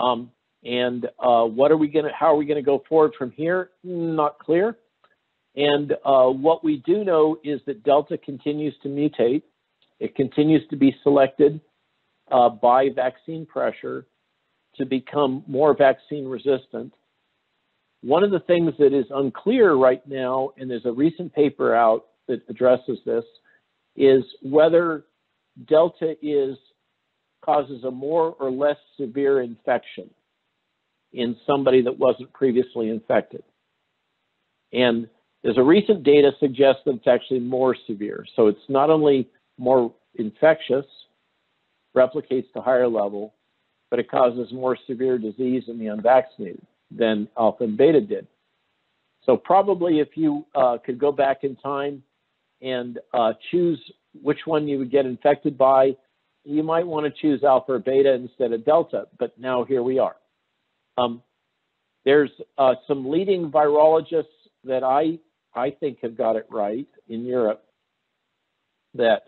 Um, 0.00 0.30
and 0.64 1.06
uh, 1.18 1.44
what 1.44 1.70
are 1.70 1.76
we 1.76 1.88
going 1.88 2.06
to? 2.06 2.10
How 2.12 2.34
are 2.34 2.36
we 2.36 2.46
going 2.46 2.62
to 2.62 2.62
go 2.62 2.82
forward 2.88 3.12
from 3.16 3.30
here? 3.30 3.70
Not 3.82 4.38
clear. 4.38 4.76
And 5.56 5.92
uh, 6.04 6.26
what 6.26 6.64
we 6.64 6.82
do 6.84 7.04
know 7.04 7.38
is 7.44 7.60
that 7.66 7.84
Delta 7.84 8.18
continues 8.18 8.74
to 8.82 8.88
mutate. 8.88 9.42
It 10.00 10.16
continues 10.16 10.62
to 10.70 10.76
be 10.76 10.96
selected 11.02 11.60
uh, 12.30 12.48
by 12.48 12.88
vaccine 12.94 13.46
pressure 13.46 14.06
to 14.76 14.84
become 14.84 15.44
more 15.46 15.76
vaccine 15.76 16.26
resistant. 16.26 16.92
One 18.02 18.24
of 18.24 18.32
the 18.32 18.40
things 18.40 18.72
that 18.78 18.92
is 18.92 19.06
unclear 19.10 19.74
right 19.74 20.06
now, 20.06 20.50
and 20.58 20.68
there's 20.68 20.84
a 20.84 20.92
recent 20.92 21.32
paper 21.32 21.74
out 21.74 22.06
that 22.26 22.42
addresses 22.48 22.98
this, 23.06 23.24
is 23.96 24.24
whether 24.42 25.04
Delta 25.68 26.16
is 26.20 26.56
causes 27.44 27.84
a 27.84 27.90
more 27.90 28.34
or 28.40 28.50
less 28.50 28.76
severe 28.98 29.40
infection 29.40 30.10
in 31.12 31.36
somebody 31.46 31.82
that 31.82 31.98
wasn't 31.98 32.32
previously 32.32 32.88
infected. 32.88 33.42
And 34.72 35.08
there's 35.44 35.58
a 35.58 35.62
recent 35.62 36.02
data 36.02 36.32
suggests 36.40 36.80
that 36.86 36.94
it's 36.94 37.06
actually 37.06 37.40
more 37.40 37.76
severe. 37.86 38.24
So 38.34 38.46
it's 38.46 38.66
not 38.70 38.88
only 38.88 39.28
more 39.58 39.94
infectious, 40.14 40.86
replicates 41.94 42.50
to 42.54 42.62
higher 42.62 42.88
level, 42.88 43.34
but 43.90 43.98
it 43.98 44.10
causes 44.10 44.50
more 44.52 44.76
severe 44.86 45.18
disease 45.18 45.64
in 45.68 45.78
the 45.78 45.88
unvaccinated 45.88 46.66
than 46.90 47.28
alpha 47.38 47.64
and 47.64 47.76
beta 47.76 48.00
did. 48.00 48.26
So 49.26 49.36
probably 49.36 50.00
if 50.00 50.16
you 50.16 50.46
uh, 50.54 50.78
could 50.84 50.98
go 50.98 51.12
back 51.12 51.44
in 51.44 51.56
time 51.56 52.02
and 52.62 52.98
uh, 53.12 53.34
choose 53.50 53.78
which 54.22 54.40
one 54.46 54.66
you 54.66 54.78
would 54.78 54.90
get 54.90 55.04
infected 55.04 55.58
by, 55.58 55.94
you 56.44 56.62
might 56.62 56.86
want 56.86 57.04
to 57.04 57.20
choose 57.20 57.44
alpha 57.44 57.72
or 57.72 57.78
beta 57.78 58.14
instead 58.14 58.52
of 58.52 58.64
delta, 58.64 59.08
but 59.18 59.38
now 59.38 59.62
here 59.64 59.82
we 59.82 59.98
are. 59.98 60.16
Um, 60.96 61.22
there's 62.06 62.30
uh, 62.56 62.74
some 62.88 63.10
leading 63.10 63.50
virologists 63.50 64.24
that 64.64 64.82
I 64.82 65.18
I 65.54 65.70
think 65.70 65.98
have 66.02 66.16
got 66.16 66.36
it 66.36 66.46
right 66.50 66.88
in 67.08 67.24
Europe 67.24 67.64
that 68.94 69.24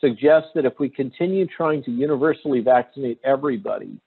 suggests 0.00 0.50
that 0.54 0.64
if 0.64 0.74
we 0.78 0.88
continue 0.88 1.46
trying 1.46 1.82
to 1.84 1.90
universally 1.90 2.60
vaccinate 2.60 3.20
everybody 3.24 3.98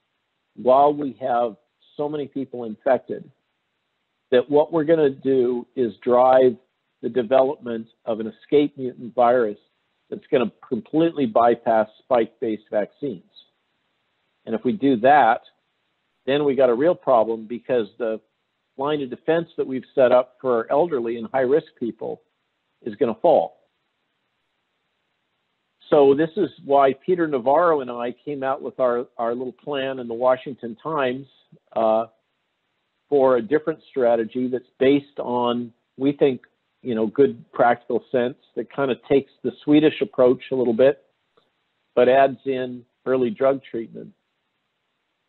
while 0.55 0.93
we 0.93 1.17
have 1.21 1.55
so 1.95 2.07
many 2.09 2.27
people 2.27 2.65
infected, 2.65 3.29
that 4.31 4.49
what 4.49 4.73
we're 4.73 4.83
going 4.83 4.99
to 4.99 5.09
do 5.09 5.65
is 5.75 5.93
drive 6.03 6.55
the 7.01 7.09
development 7.09 7.87
of 8.05 8.19
an 8.19 8.27
escape 8.27 8.77
mutant 8.77 9.13
virus 9.15 9.57
that's 10.09 10.25
going 10.31 10.45
to 10.45 10.51
completely 10.67 11.25
bypass 11.25 11.87
spike 11.99 12.33
based 12.39 12.63
vaccines. 12.71 13.23
And 14.45 14.55
if 14.55 14.63
we 14.63 14.71
do 14.71 14.97
that, 14.97 15.41
then 16.25 16.43
we 16.43 16.55
got 16.55 16.69
a 16.69 16.73
real 16.73 16.95
problem 16.95 17.45
because 17.47 17.87
the 17.97 18.19
line 18.77 19.01
of 19.01 19.09
defense 19.09 19.49
that 19.57 19.67
we've 19.67 19.85
set 19.95 20.11
up 20.11 20.37
for 20.39 20.57
our 20.57 20.67
elderly 20.71 21.17
and 21.17 21.27
high 21.31 21.41
risk 21.41 21.67
people 21.79 22.21
is 22.83 22.95
going 22.95 23.13
to 23.13 23.19
fall. 23.21 23.57
So 25.89 26.13
this 26.13 26.29
is 26.35 26.49
why 26.65 26.93
Peter 27.05 27.27
Navarro 27.27 27.81
and 27.81 27.89
I 27.89 28.13
came 28.25 28.43
out 28.43 28.61
with 28.61 28.79
our, 28.79 29.07
our 29.17 29.33
little 29.33 29.53
plan 29.53 29.99
in 29.99 30.07
the 30.07 30.13
Washington 30.13 30.75
Times 30.83 31.25
uh, 31.75 32.07
for 33.09 33.37
a 33.37 33.41
different 33.41 33.79
strategy 33.89 34.49
that's 34.49 34.65
based 34.79 35.19
on, 35.19 35.71
we 35.97 36.11
think, 36.11 36.41
you 36.81 36.93
know, 36.93 37.07
good 37.07 37.43
practical 37.53 38.03
sense 38.11 38.35
that 38.55 38.71
kind 38.71 38.91
of 38.91 38.97
takes 39.09 39.31
the 39.43 39.51
Swedish 39.63 40.01
approach 40.01 40.43
a 40.51 40.55
little 40.55 40.73
bit, 40.73 41.03
but 41.95 42.09
adds 42.09 42.37
in 42.45 42.83
early 43.05 43.29
drug 43.29 43.61
treatment, 43.63 44.11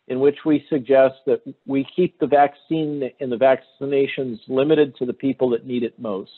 in 0.09 0.19
which 0.19 0.39
we 0.43 0.65
suggest 0.69 1.15
that 1.27 1.41
we 1.67 1.87
keep 1.95 2.19
the 2.19 2.27
vaccine 2.27 3.11
and 3.19 3.31
the 3.31 3.37
vaccinations 3.37 4.39
limited 4.47 4.95
to 4.97 5.05
the 5.05 5.13
people 5.13 5.51
that 5.51 5.67
need 5.67 5.83
it 5.83 5.99
most, 5.99 6.31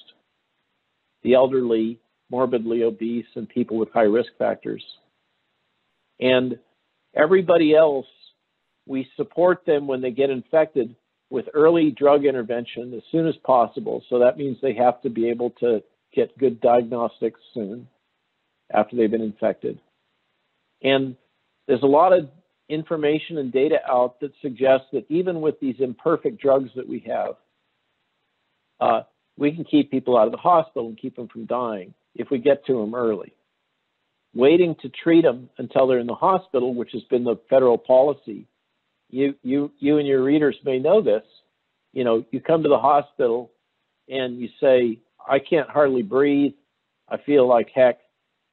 the 1.23 1.33
elderly, 1.33 1.97
morbidly 2.29 2.83
obese, 2.83 3.25
and 3.35 3.47
people 3.47 3.77
with 3.77 3.89
high 3.93 4.01
risk 4.01 4.29
factors. 4.37 4.83
And 6.19 6.59
everybody 7.15 7.73
else, 7.73 8.07
we 8.85 9.07
support 9.15 9.65
them 9.65 9.87
when 9.87 10.01
they 10.01 10.11
get 10.11 10.29
infected 10.29 10.93
with 11.29 11.45
early 11.53 11.91
drug 11.91 12.25
intervention 12.25 12.93
as 12.93 13.03
soon 13.09 13.25
as 13.25 13.35
possible. 13.45 14.03
So 14.09 14.19
that 14.19 14.37
means 14.37 14.57
they 14.61 14.73
have 14.73 15.01
to 15.03 15.09
be 15.09 15.29
able 15.29 15.51
to 15.61 15.81
get 16.13 16.37
good 16.37 16.59
diagnostics 16.59 17.39
soon 17.53 17.87
after 18.73 18.97
they've 18.97 19.09
been 19.09 19.21
infected. 19.21 19.79
And 20.83 21.15
there's 21.67 21.83
a 21.83 21.87
lot 21.87 22.11
of 22.11 22.29
information 22.71 23.37
and 23.37 23.51
data 23.51 23.79
out 23.87 24.19
that 24.21 24.31
suggests 24.41 24.87
that 24.93 25.05
even 25.09 25.41
with 25.41 25.59
these 25.59 25.75
imperfect 25.79 26.41
drugs 26.41 26.69
that 26.75 26.87
we 26.87 26.99
have, 27.07 27.35
uh, 28.79 29.01
we 29.37 29.51
can 29.51 29.63
keep 29.63 29.91
people 29.91 30.17
out 30.17 30.25
of 30.27 30.31
the 30.31 30.37
hospital 30.37 30.87
and 30.87 30.97
keep 30.97 31.15
them 31.15 31.27
from 31.27 31.45
dying 31.45 31.93
if 32.15 32.29
we 32.31 32.37
get 32.37 32.65
to 32.65 32.79
them 32.79 32.95
early. 32.95 33.33
Waiting 34.33 34.75
to 34.81 34.89
treat 34.89 35.23
them 35.23 35.49
until 35.57 35.87
they're 35.87 35.99
in 35.99 36.07
the 36.07 36.15
hospital, 36.15 36.73
which 36.73 36.91
has 36.93 37.03
been 37.03 37.23
the 37.23 37.35
federal 37.49 37.77
policy, 37.77 38.47
you 39.09 39.35
you 39.43 39.71
you 39.79 39.97
and 39.97 40.07
your 40.07 40.23
readers 40.23 40.55
may 40.63 40.79
know 40.79 41.01
this. 41.01 41.23
You 41.91 42.05
know, 42.05 42.23
you 42.31 42.39
come 42.39 42.63
to 42.63 42.69
the 42.69 42.79
hospital 42.79 43.51
and 44.07 44.39
you 44.39 44.47
say, 44.61 44.99
"I 45.27 45.39
can't 45.39 45.69
hardly 45.69 46.01
breathe. 46.01 46.53
I 47.09 47.17
feel 47.17 47.45
like 47.45 47.69
heck. 47.75 47.99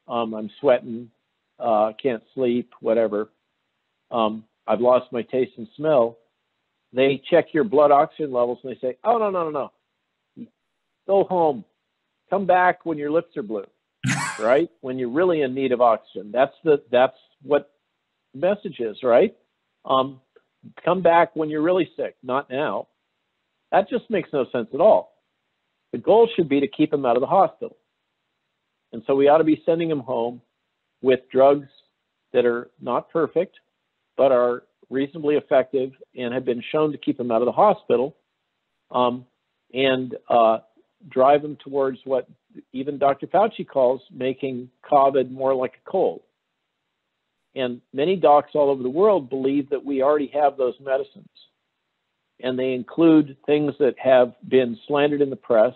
Um, 0.09 0.35
I'm 0.35 0.51
sweating. 0.59 1.11
Uh, 1.61 1.93
can't 2.03 2.25
sleep. 2.35 2.73
Whatever. 2.81 3.31
Um, 4.11 4.44
I've 4.66 4.80
lost 4.80 5.12
my 5.12 5.22
taste 5.22 5.52
and 5.56 5.68
smell." 5.76 6.18
They 6.92 7.22
check 7.30 7.52
your 7.52 7.64
blood 7.64 7.90
oxygen 7.90 8.32
levels 8.32 8.59
and 8.62 8.74
they 8.74 8.78
say, 8.80 8.96
"Oh 9.04 9.18
no 9.18 9.30
no 9.30 9.50
no 9.50 9.72
no, 10.36 10.46
go 11.06 11.24
home. 11.24 11.64
Come 12.30 12.46
back 12.46 12.86
when 12.86 12.98
your 12.98 13.11
lips 13.11 13.36
are 13.36 13.42
blue." 13.42 13.66
right? 14.38 14.70
When 14.80 14.98
you're 14.98 15.11
really 15.11 15.42
in 15.42 15.54
need 15.54 15.72
of 15.72 15.80
oxygen. 15.80 16.30
That's 16.32 16.54
the 16.64 16.82
that's 16.90 17.16
what 17.42 17.70
the 18.34 18.40
message 18.40 18.80
is, 18.80 18.98
right? 19.02 19.36
Um, 19.84 20.20
come 20.84 21.02
back 21.02 21.34
when 21.34 21.50
you're 21.50 21.62
really 21.62 21.90
sick, 21.96 22.16
not 22.22 22.50
now. 22.50 22.88
That 23.72 23.88
just 23.88 24.11
makes 24.11 24.30
no 24.32 24.46
sense 24.50 24.68
at 24.72 24.80
all. 24.80 25.12
The 25.92 25.98
goal 25.98 26.28
should 26.34 26.48
be 26.48 26.61
to 26.61 26.68
keep 26.68 26.90
them 26.90 27.06
out 27.06 27.16
of 27.16 27.20
the 27.20 27.26
hospital. 27.26 27.76
And 28.92 29.02
so 29.06 29.14
we 29.14 29.28
ought 29.28 29.38
to 29.38 29.44
be 29.44 29.62
sending 29.66 29.88
them 29.88 30.00
home 30.00 30.40
with 31.02 31.20
drugs 31.30 31.68
that 32.32 32.46
are 32.46 32.70
not 32.80 33.11
perfect, 33.11 33.56
but 34.19 34.33
are 34.33 34.64
reasonably 34.91 35.37
effective 35.37 35.93
and 36.14 36.35
have 36.35 36.45
been 36.45 36.62
shown 36.73 36.93
to 36.93 36.99
keep 36.99 37.16
them 37.16 37.31
out 37.31 37.41
of 37.41 37.47
the 37.47 37.53
hospital 37.53 38.16
um, 38.91 39.25
and 39.73 40.16
uh, 40.29 40.59
drive 41.09 41.41
them 41.41 41.57
towards 41.64 41.99
what 42.05 42.29
even 42.73 42.99
Dr. 42.99 43.29
Fauci 43.29 43.66
calls 43.66 44.03
making 44.12 44.69
COVID 44.91 45.31
more 45.31 45.55
like 45.55 45.75
a 45.75 45.91
cold. 45.91 46.23
And 47.55 47.81
many 47.93 48.16
docs 48.16 48.51
all 48.55 48.71
over 48.71 48.83
the 48.83 48.91
world 48.91 49.31
believe 49.31 49.71
that 49.71 49.85
we 49.85 50.03
already 50.03 50.31
have 50.35 50.57
those 50.57 50.75
medicines. 50.81 51.29
And 52.41 52.59
they 52.59 52.73
include 52.73 53.37
things 53.47 53.75
that 53.79 53.95
have 53.99 54.35
been 54.49 54.79
slandered 54.87 55.21
in 55.21 55.31
the 55.31 55.37
press, 55.37 55.75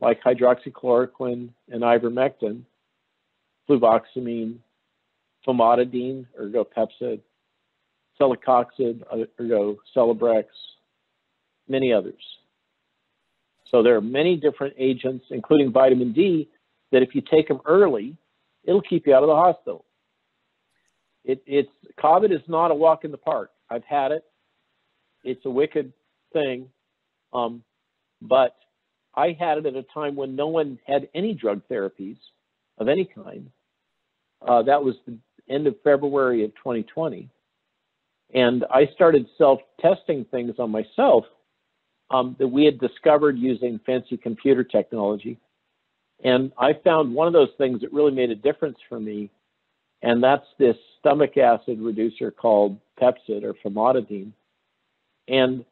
like 0.00 0.22
hydroxychloroquine 0.22 1.50
and 1.70 1.82
ivermectin, 1.82 2.62
fluvoxamine, 3.68 4.58
famotidine, 5.46 6.26
ergo 6.38 6.64
Pepcid, 6.64 7.20
celecoxib, 8.20 9.02
ergo 9.40 9.76
Celebrex, 9.94 10.44
many 11.68 11.92
others. 11.92 12.22
So 13.70 13.82
there 13.82 13.96
are 13.96 14.00
many 14.00 14.36
different 14.36 14.74
agents, 14.78 15.24
including 15.30 15.72
vitamin 15.72 16.12
D, 16.12 16.48
that 16.92 17.02
if 17.02 17.14
you 17.14 17.22
take 17.22 17.48
them 17.48 17.60
early, 17.66 18.16
it'll 18.62 18.82
keep 18.82 19.06
you 19.06 19.14
out 19.14 19.22
of 19.22 19.28
the 19.28 19.34
hospital. 19.34 19.84
It, 21.24 21.42
it's 21.46 21.70
COVID 21.98 22.32
is 22.32 22.42
not 22.46 22.70
a 22.70 22.74
walk 22.74 23.04
in 23.04 23.10
the 23.10 23.18
park. 23.18 23.50
I've 23.70 23.84
had 23.84 24.12
it. 24.12 24.24
It's 25.24 25.44
a 25.46 25.50
wicked 25.50 25.92
thing, 26.32 26.68
um, 27.32 27.62
but 28.20 28.54
I 29.14 29.36
had 29.38 29.58
it 29.58 29.66
at 29.66 29.74
a 29.74 29.84
time 29.94 30.16
when 30.16 30.36
no 30.36 30.48
one 30.48 30.78
had 30.86 31.08
any 31.14 31.34
drug 31.34 31.62
therapies 31.70 32.18
of 32.78 32.88
any 32.88 33.06
kind. 33.06 33.50
Uh, 34.46 34.62
that 34.62 34.84
was 34.84 34.96
the 35.06 35.16
end 35.48 35.66
of 35.66 35.76
February 35.82 36.44
of 36.44 36.50
2020, 36.56 37.30
and 38.34 38.64
I 38.70 38.86
started 38.94 39.26
self-testing 39.38 40.26
things 40.30 40.56
on 40.58 40.70
myself 40.70 41.24
um, 42.10 42.36
that 42.38 42.48
we 42.48 42.64
had 42.64 42.78
discovered 42.78 43.38
using 43.38 43.80
fancy 43.86 44.16
computer 44.16 44.64
technology. 44.64 45.38
And 46.22 46.52
I 46.58 46.72
found 46.84 47.14
one 47.14 47.26
of 47.26 47.32
those 47.32 47.50
things 47.58 47.80
that 47.80 47.92
really 47.92 48.12
made 48.12 48.30
a 48.30 48.34
difference 48.34 48.78
for 48.88 49.00
me 49.00 49.30
and 50.04 50.22
that's 50.22 50.46
this 50.58 50.76
stomach 51.00 51.38
acid 51.38 51.80
reducer 51.80 52.30
called 52.30 52.78
Pepcid 53.00 53.42
or 53.42 53.54
famotidine. 53.64 54.32
And 55.28 55.64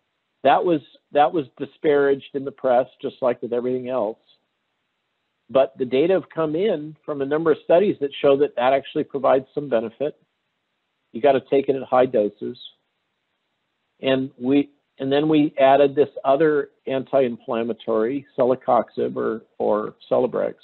that 0.42 0.64
was 0.64 0.80
that 1.12 1.30
was 1.30 1.44
disparaged 1.58 2.30
in 2.34 2.46
the 2.46 2.50
press, 2.50 2.86
just 3.02 3.16
like 3.20 3.42
with 3.42 3.52
everything 3.52 3.90
else. 3.90 4.18
But 5.50 5.76
the 5.76 5.84
data 5.84 6.14
have 6.14 6.30
come 6.34 6.56
in 6.56 6.96
from 7.04 7.20
a 7.20 7.26
number 7.26 7.52
of 7.52 7.58
studies 7.62 7.96
that 8.00 8.10
show 8.22 8.38
that 8.38 8.56
that 8.56 8.72
actually 8.72 9.04
provides 9.04 9.44
some 9.54 9.68
benefit. 9.68 10.18
You 11.12 11.20
got 11.20 11.32
to 11.32 11.40
take 11.40 11.68
it 11.68 11.76
at 11.76 11.82
high 11.82 12.06
doses. 12.06 12.58
And 14.00 14.30
we 14.38 14.70
and 14.98 15.10
then 15.10 15.28
we 15.28 15.54
added 15.58 15.94
this 15.94 16.08
other 16.24 16.70
anti-inflammatory, 16.86 18.26
celecoxib 18.38 19.16
or 19.16 19.42
or 19.58 19.94
Celebrex, 20.10 20.54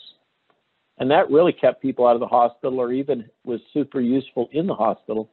and 0.99 1.11
that 1.11 1.31
really 1.31 1.53
kept 1.53 1.81
people 1.81 2.07
out 2.07 2.15
of 2.15 2.21
the 2.21 2.27
hospital 2.27 2.81
or 2.81 2.93
even 2.93 3.29
was 3.45 3.61
super 3.73 4.01
useful 4.01 4.49
in 4.53 4.67
the 4.67 4.75
hospital. 4.75 5.31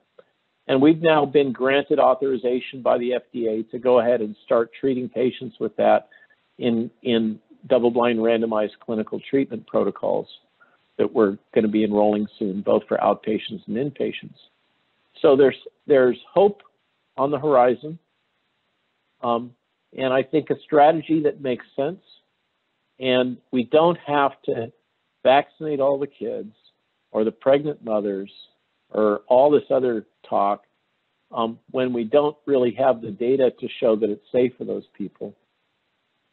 And 0.67 0.81
we've 0.81 1.01
now 1.01 1.25
been 1.25 1.51
granted 1.51 1.99
authorization 1.99 2.81
by 2.81 2.97
the 2.97 3.13
FDA 3.35 3.69
to 3.69 3.79
go 3.79 3.99
ahead 3.99 4.21
and 4.21 4.35
start 4.45 4.71
treating 4.79 5.09
patients 5.09 5.57
with 5.59 5.75
that 5.77 6.09
in, 6.57 6.89
in 7.03 7.39
double-blind 7.67 8.19
randomized 8.19 8.79
clinical 8.83 9.19
treatment 9.29 9.67
protocols 9.67 10.27
that 10.97 11.11
we're 11.11 11.37
going 11.53 11.63
to 11.63 11.67
be 11.67 11.83
enrolling 11.83 12.25
soon, 12.39 12.61
both 12.61 12.83
for 12.87 12.97
outpatients 12.97 13.67
and 13.67 13.75
inpatients. 13.75 14.37
So 15.25 15.35
there's, 15.35 15.57
there's 15.87 16.19
hope 16.31 16.61
on 17.17 17.31
the 17.31 17.39
horizon. 17.39 17.97
Um, 19.23 19.53
and 19.97 20.13
I 20.13 20.21
think 20.21 20.51
a 20.51 20.59
strategy 20.63 21.23
that 21.23 21.41
makes 21.41 21.65
sense. 21.75 22.01
And 22.99 23.37
we 23.51 23.63
don't 23.63 23.97
have 24.05 24.33
to 24.43 24.71
vaccinate 25.23 25.79
all 25.79 25.97
the 25.97 26.05
kids 26.05 26.53
or 27.11 27.23
the 27.23 27.31
pregnant 27.31 27.83
mothers 27.83 28.31
or 28.91 29.21
all 29.27 29.49
this 29.49 29.63
other 29.71 30.05
talk 30.29 30.63
um, 31.31 31.57
when 31.71 31.91
we 31.91 32.03
don't 32.03 32.37
really 32.45 32.75
have 32.75 33.01
the 33.01 33.09
data 33.09 33.51
to 33.59 33.67
show 33.79 33.95
that 33.95 34.11
it's 34.11 34.31
safe 34.31 34.53
for 34.59 34.63
those 34.63 34.85
people. 34.95 35.35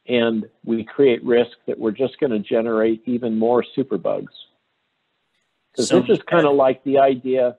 And 0.07 0.45
we 0.67 0.85
create 0.85 1.25
risk 1.25 1.57
that 1.67 1.79
we're 1.79 1.93
just 1.93 2.21
going 2.21 2.33
to 2.33 2.41
generate 2.41 3.03
even 3.07 3.39
more 3.39 3.65
superbugs. 3.75 4.27
Because 5.71 5.89
so, 5.89 6.01
this 6.01 6.19
is 6.19 6.23
kind 6.31 6.47
of 6.47 6.57
like 6.57 6.85
the 6.85 6.99
idea 6.99 7.57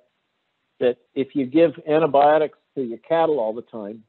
that 0.83 0.97
if 1.15 1.33
you 1.33 1.45
give 1.45 1.71
antibiotics 1.87 2.57
to 2.75 2.83
your 2.83 2.97
cattle 2.99 3.39
all 3.39 3.53
the 3.53 3.61
time, 3.61 4.03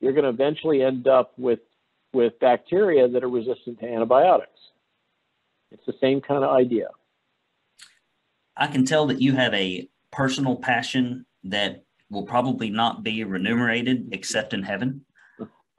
you're 0.00 0.12
going 0.12 0.24
to 0.24 0.30
eventually 0.30 0.82
end 0.82 1.08
up 1.08 1.32
with, 1.36 1.58
with 2.12 2.38
bacteria 2.40 3.08
that 3.08 3.24
are 3.24 3.28
resistant 3.28 3.80
to 3.80 3.86
antibiotics. 3.86 4.50
It's 5.72 5.84
the 5.86 5.94
same 6.00 6.20
kind 6.20 6.44
of 6.44 6.50
idea. 6.50 6.88
I 8.56 8.68
can 8.68 8.84
tell 8.84 9.06
that 9.08 9.20
you 9.20 9.32
have 9.32 9.52
a 9.52 9.88
personal 10.12 10.56
passion 10.56 11.26
that 11.44 11.84
will 12.08 12.24
probably 12.24 12.70
not 12.70 13.02
be 13.02 13.24
remunerated 13.24 14.10
except 14.12 14.54
in 14.54 14.62
heaven 14.62 15.04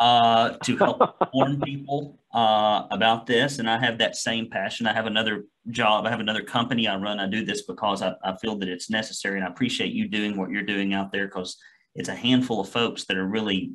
uh, 0.01 0.57
to 0.63 0.75
help 0.77 1.15
warn 1.33 1.61
people 1.61 2.19
uh, 2.33 2.87
about 2.89 3.27
this. 3.27 3.59
And 3.59 3.69
I 3.69 3.79
have 3.79 3.99
that 3.99 4.15
same 4.15 4.49
passion. 4.49 4.87
I 4.87 4.93
have 4.93 5.05
another 5.05 5.45
job, 5.69 6.07
I 6.07 6.09
have 6.09 6.19
another 6.19 6.41
company 6.41 6.87
I 6.87 6.97
run. 6.97 7.19
I 7.19 7.27
do 7.27 7.45
this 7.45 7.61
because 7.61 8.01
I, 8.01 8.15
I 8.23 8.35
feel 8.37 8.55
that 8.57 8.67
it's 8.67 8.89
necessary. 8.89 9.37
And 9.37 9.45
I 9.45 9.49
appreciate 9.49 9.93
you 9.93 10.07
doing 10.07 10.35
what 10.35 10.49
you're 10.49 10.63
doing 10.63 10.95
out 10.95 11.11
there 11.11 11.27
because 11.27 11.55
it's 11.93 12.09
a 12.09 12.15
handful 12.15 12.59
of 12.59 12.69
folks 12.69 13.05
that 13.05 13.17
are 13.17 13.27
really 13.27 13.73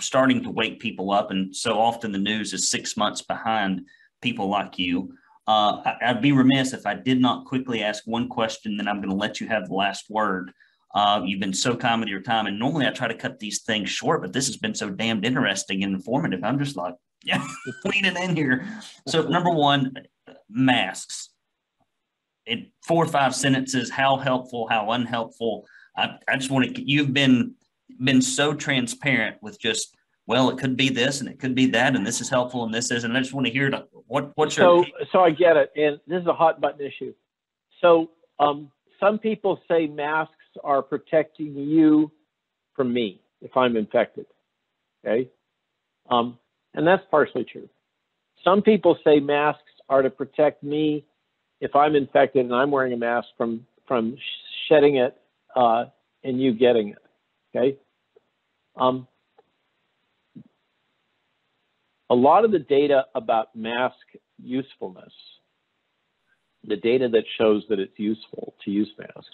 starting 0.00 0.44
to 0.44 0.50
wake 0.50 0.78
people 0.78 1.10
up. 1.10 1.32
And 1.32 1.54
so 1.54 1.76
often 1.76 2.12
the 2.12 2.18
news 2.18 2.52
is 2.52 2.70
six 2.70 2.96
months 2.96 3.22
behind 3.22 3.82
people 4.22 4.48
like 4.48 4.78
you. 4.78 5.12
Uh, 5.48 5.82
I, 6.02 6.12
would 6.12 6.22
be 6.22 6.30
remiss 6.30 6.72
if 6.72 6.86
I 6.86 6.94
did 6.94 7.20
not 7.20 7.46
quickly 7.46 7.82
ask 7.82 8.04
one 8.06 8.28
question, 8.28 8.76
then 8.76 8.86
I'm 8.86 8.98
going 8.98 9.08
to 9.08 9.16
let 9.16 9.40
you 9.40 9.48
have 9.48 9.66
the 9.66 9.74
last 9.74 10.08
word. 10.08 10.52
Uh, 10.94 11.22
you've 11.24 11.40
been 11.40 11.52
so 11.52 11.76
kind 11.76 12.00
with 12.00 12.08
your 12.08 12.22
time, 12.22 12.46
and 12.46 12.58
normally 12.58 12.86
I 12.86 12.90
try 12.90 13.08
to 13.08 13.14
cut 13.14 13.38
these 13.38 13.62
things 13.62 13.90
short, 13.90 14.22
but 14.22 14.32
this 14.32 14.46
has 14.46 14.56
been 14.56 14.74
so 14.74 14.88
damned 14.88 15.24
interesting 15.24 15.84
and 15.84 15.94
informative. 15.94 16.42
I'm 16.42 16.58
just 16.58 16.76
like, 16.76 16.94
yeah, 17.24 17.44
leaning 17.84 18.16
in 18.16 18.36
here. 18.36 18.66
So, 19.06 19.22
number 19.22 19.50
one, 19.50 19.92
masks. 20.48 21.30
In 22.46 22.70
four 22.86 23.04
or 23.04 23.08
five 23.08 23.34
sentences, 23.34 23.90
how 23.90 24.16
helpful, 24.16 24.68
how 24.70 24.92
unhelpful. 24.92 25.66
I, 25.94 26.16
I 26.26 26.36
just 26.36 26.50
want 26.50 26.76
to. 26.76 26.82
You've 26.82 27.12
been 27.12 27.54
been 28.02 28.22
so 28.22 28.54
transparent 28.54 29.36
with 29.42 29.60
just 29.60 29.94
well, 30.26 30.50
it 30.50 30.58
could 30.58 30.76
be 30.76 30.90
this 30.90 31.20
and 31.20 31.28
it 31.28 31.38
could 31.38 31.54
be 31.54 31.66
that, 31.66 31.96
and 31.96 32.06
this 32.06 32.20
is 32.20 32.28
helpful 32.28 32.64
and 32.64 32.72
this 32.72 32.90
is, 32.90 33.04
and 33.04 33.16
I 33.16 33.20
just 33.20 33.34
want 33.34 33.46
to 33.46 33.52
hear 33.52 33.70
what 34.06 34.32
what's 34.36 34.56
your 34.56 34.84
so 34.84 35.06
so 35.12 35.20
I 35.20 35.30
get 35.30 35.56
it, 35.56 35.70
and 35.76 35.98
this 36.06 36.22
is 36.22 36.26
a 36.26 36.34
hot 36.34 36.60
button 36.60 36.86
issue. 36.86 37.12
So 37.80 38.10
um, 38.38 38.70
some 39.00 39.18
people 39.18 39.60
say 39.68 39.86
masks 39.86 40.34
are 40.64 40.82
protecting 40.82 41.54
you 41.54 42.10
from 42.74 42.92
me 42.92 43.20
if 43.40 43.56
I'm 43.56 43.76
infected. 43.76 44.26
Okay, 45.04 45.28
um, 46.10 46.38
and 46.74 46.86
that's 46.86 47.02
partially 47.10 47.44
true. 47.44 47.68
Some 48.44 48.62
people 48.62 48.98
say 49.04 49.20
masks 49.20 49.62
are 49.88 50.02
to 50.02 50.10
protect 50.10 50.62
me 50.62 51.04
if 51.60 51.74
I'm 51.74 51.96
infected 51.96 52.44
and 52.44 52.54
I'm 52.54 52.70
wearing 52.70 52.92
a 52.92 52.96
mask 52.96 53.28
from 53.36 53.66
from 53.86 54.16
shedding 54.68 54.96
it 54.96 55.16
uh, 55.56 55.86
and 56.22 56.40
you 56.40 56.52
getting 56.52 56.90
it. 56.90 56.98
Okay. 57.54 57.76
Um, 58.76 59.08
a 62.10 62.14
lot 62.14 62.44
of 62.44 62.52
the 62.52 62.58
data 62.58 63.06
about 63.14 63.54
mask 63.54 63.96
usefulness, 64.42 65.12
the 66.64 66.76
data 66.76 67.08
that 67.08 67.24
shows 67.38 67.64
that 67.68 67.78
it's 67.78 67.98
useful 67.98 68.54
to 68.64 68.70
use 68.70 68.88
masks, 68.98 69.28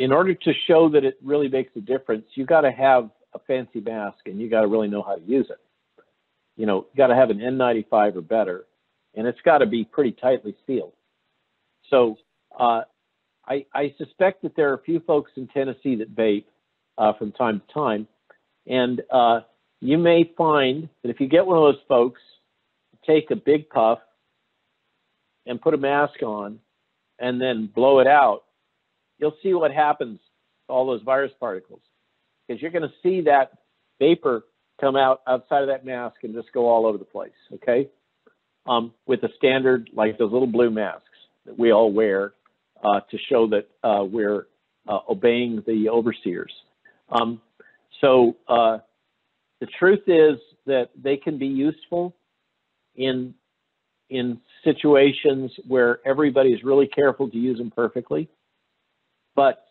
in 0.00 0.12
order 0.12 0.32
to 0.32 0.52
show 0.66 0.88
that 0.88 1.04
it 1.04 1.18
really 1.22 1.48
makes 1.48 1.76
a 1.76 1.80
difference, 1.80 2.24
you 2.34 2.46
got 2.46 2.62
to 2.62 2.72
have 2.72 3.10
a 3.34 3.38
fancy 3.40 3.80
mask 3.80 4.16
and 4.24 4.40
you 4.40 4.48
got 4.48 4.62
to 4.62 4.66
really 4.66 4.88
know 4.88 5.02
how 5.02 5.14
to 5.14 5.22
use 5.22 5.46
it. 5.50 5.58
You 6.56 6.64
know, 6.64 6.86
you 6.90 6.96
got 6.96 7.08
to 7.08 7.14
have 7.14 7.28
an 7.28 7.38
N95 7.38 8.16
or 8.16 8.22
better, 8.22 8.64
and 9.14 9.26
it's 9.26 9.40
got 9.44 9.58
to 9.58 9.66
be 9.66 9.84
pretty 9.84 10.12
tightly 10.12 10.56
sealed. 10.66 10.94
So 11.90 12.16
uh, 12.58 12.82
I, 13.46 13.66
I, 13.74 13.94
suspect 13.98 14.42
that 14.42 14.56
there 14.56 14.70
are 14.70 14.74
a 14.74 14.82
few 14.82 15.00
folks 15.00 15.32
in 15.36 15.48
Tennessee 15.48 15.96
that 15.96 16.14
vape 16.14 16.44
uh, 16.96 17.12
from 17.18 17.32
time 17.32 17.60
to 17.60 17.74
time, 17.74 18.08
and 18.66 19.02
uh, 19.10 19.40
you 19.80 19.98
may 19.98 20.32
find 20.36 20.88
that 21.02 21.10
if 21.10 21.20
you 21.20 21.28
get 21.28 21.46
one 21.46 21.58
of 21.58 21.74
those 21.74 21.82
folks, 21.88 22.20
take 23.06 23.30
a 23.30 23.36
big 23.36 23.68
puff 23.68 23.98
and 25.46 25.60
put 25.60 25.74
a 25.74 25.78
mask 25.78 26.22
on 26.22 26.58
and 27.18 27.40
then 27.40 27.66
blow 27.74 27.98
it 27.98 28.06
out, 28.06 28.44
you'll 29.20 29.36
see 29.42 29.54
what 29.54 29.72
happens 29.72 30.18
to 30.66 30.72
all 30.72 30.86
those 30.86 31.02
virus 31.02 31.32
particles. 31.38 31.80
Because 32.46 32.60
you're 32.60 32.70
going 32.70 32.82
to 32.82 32.92
see 33.02 33.22
that 33.22 33.52
vapor 33.98 34.44
come 34.80 34.96
out 34.96 35.20
outside 35.26 35.62
of 35.62 35.68
that 35.68 35.84
mask 35.84 36.16
and 36.22 36.34
just 36.34 36.52
go 36.52 36.68
all 36.68 36.86
over 36.86 36.98
the 36.98 37.04
place, 37.04 37.30
okay? 37.54 37.88
Um, 38.66 38.92
with 39.06 39.22
a 39.22 39.28
standard, 39.36 39.90
like 39.92 40.18
those 40.18 40.32
little 40.32 40.46
blue 40.46 40.70
masks 40.70 41.04
that 41.46 41.58
we 41.58 41.72
all 41.72 41.92
wear 41.92 42.32
uh, 42.82 43.00
to 43.10 43.18
show 43.28 43.48
that 43.48 43.68
uh, 43.86 44.04
we're 44.04 44.46
uh, 44.88 44.98
obeying 45.08 45.62
the 45.66 45.88
overseers. 45.90 46.52
Um, 47.10 47.40
so 48.00 48.36
uh, 48.48 48.78
the 49.60 49.66
truth 49.78 50.04
is 50.06 50.38
that 50.66 50.90
they 51.00 51.16
can 51.16 51.38
be 51.38 51.46
useful 51.46 52.14
in 52.96 53.34
in 54.08 54.40
situations 54.64 55.52
where 55.68 56.00
everybody 56.04 56.50
is 56.50 56.64
really 56.64 56.88
careful 56.88 57.30
to 57.30 57.36
use 57.36 57.58
them 57.58 57.70
perfectly. 57.70 58.28
But 59.40 59.64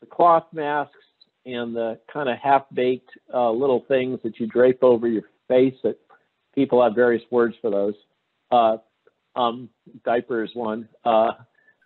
the 0.00 0.06
cloth 0.06 0.46
masks 0.54 0.96
and 1.44 1.76
the 1.76 1.98
kind 2.10 2.30
of 2.30 2.38
half-baked 2.38 3.10
uh, 3.34 3.50
little 3.50 3.84
things 3.86 4.18
that 4.24 4.40
you 4.40 4.46
drape 4.46 4.82
over 4.82 5.06
your 5.06 5.24
face 5.48 5.74
that 5.82 5.98
people 6.54 6.82
have 6.82 6.94
various 6.94 7.22
words 7.30 7.54
for 7.60 7.70
those. 7.70 7.92
Uh, 8.50 8.78
um, 9.36 9.68
is 10.06 10.50
one. 10.54 10.88
Uh, 11.04 11.32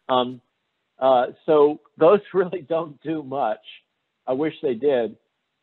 um, 0.09 0.41
uh, 1.01 1.27
so 1.47 1.81
those 1.99 2.21
really 2.33 2.61
don't 2.61 3.03
do 3.03 3.25
much. 3.25 3.59
I 4.29 4.33
wish 4.33 4.55
they 4.63 4.75
did. 4.75 5.17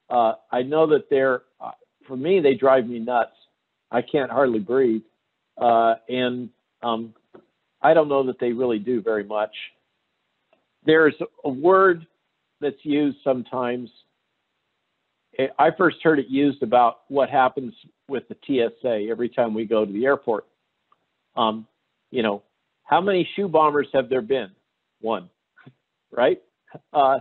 Uh, 0.09 0.33
I 0.51 0.63
know 0.63 0.85
that 0.87 1.09
they're, 1.09 1.43
uh, 1.61 1.71
for 2.05 2.17
me, 2.17 2.41
they 2.41 2.55
drive 2.55 2.87
me 2.87 2.99
nuts. 2.99 3.37
I 3.89 4.01
can't 4.01 4.29
hardly 4.29 4.59
breathe. 4.59 5.03
And 5.57 6.49
um, 6.81 7.13
I 7.81 7.93
don't 7.93 8.09
know 8.09 8.27
that 8.27 8.41
they 8.41 8.51
really 8.51 8.79
do 8.79 9.01
very 9.01 9.23
much. 9.23 9.55
There's 10.85 11.15
a 11.43 11.49
word 11.49 12.05
that's 12.59 12.83
used 12.83 13.17
sometimes. 13.23 13.89
I 15.57 15.69
first 15.77 15.97
heard 16.03 16.19
it 16.19 16.27
used 16.27 16.61
about 16.61 17.01
what 17.07 17.29
happens 17.29 17.73
with 18.07 18.23
the 18.29 18.35
TSA 18.45 19.07
every 19.09 19.29
time 19.29 19.53
we 19.53 19.65
go 19.65 19.85
to 19.85 19.91
the 19.91 20.05
airport. 20.05 20.45
Um, 21.35 21.65
you 22.11 22.21
know, 22.21 22.43
how 22.83 23.01
many 23.01 23.27
shoe 23.35 23.47
bombers 23.47 23.87
have 23.93 24.09
there 24.09 24.21
been? 24.21 24.51
One, 25.01 25.29
right? 26.11 26.41
Uh, 26.91 27.19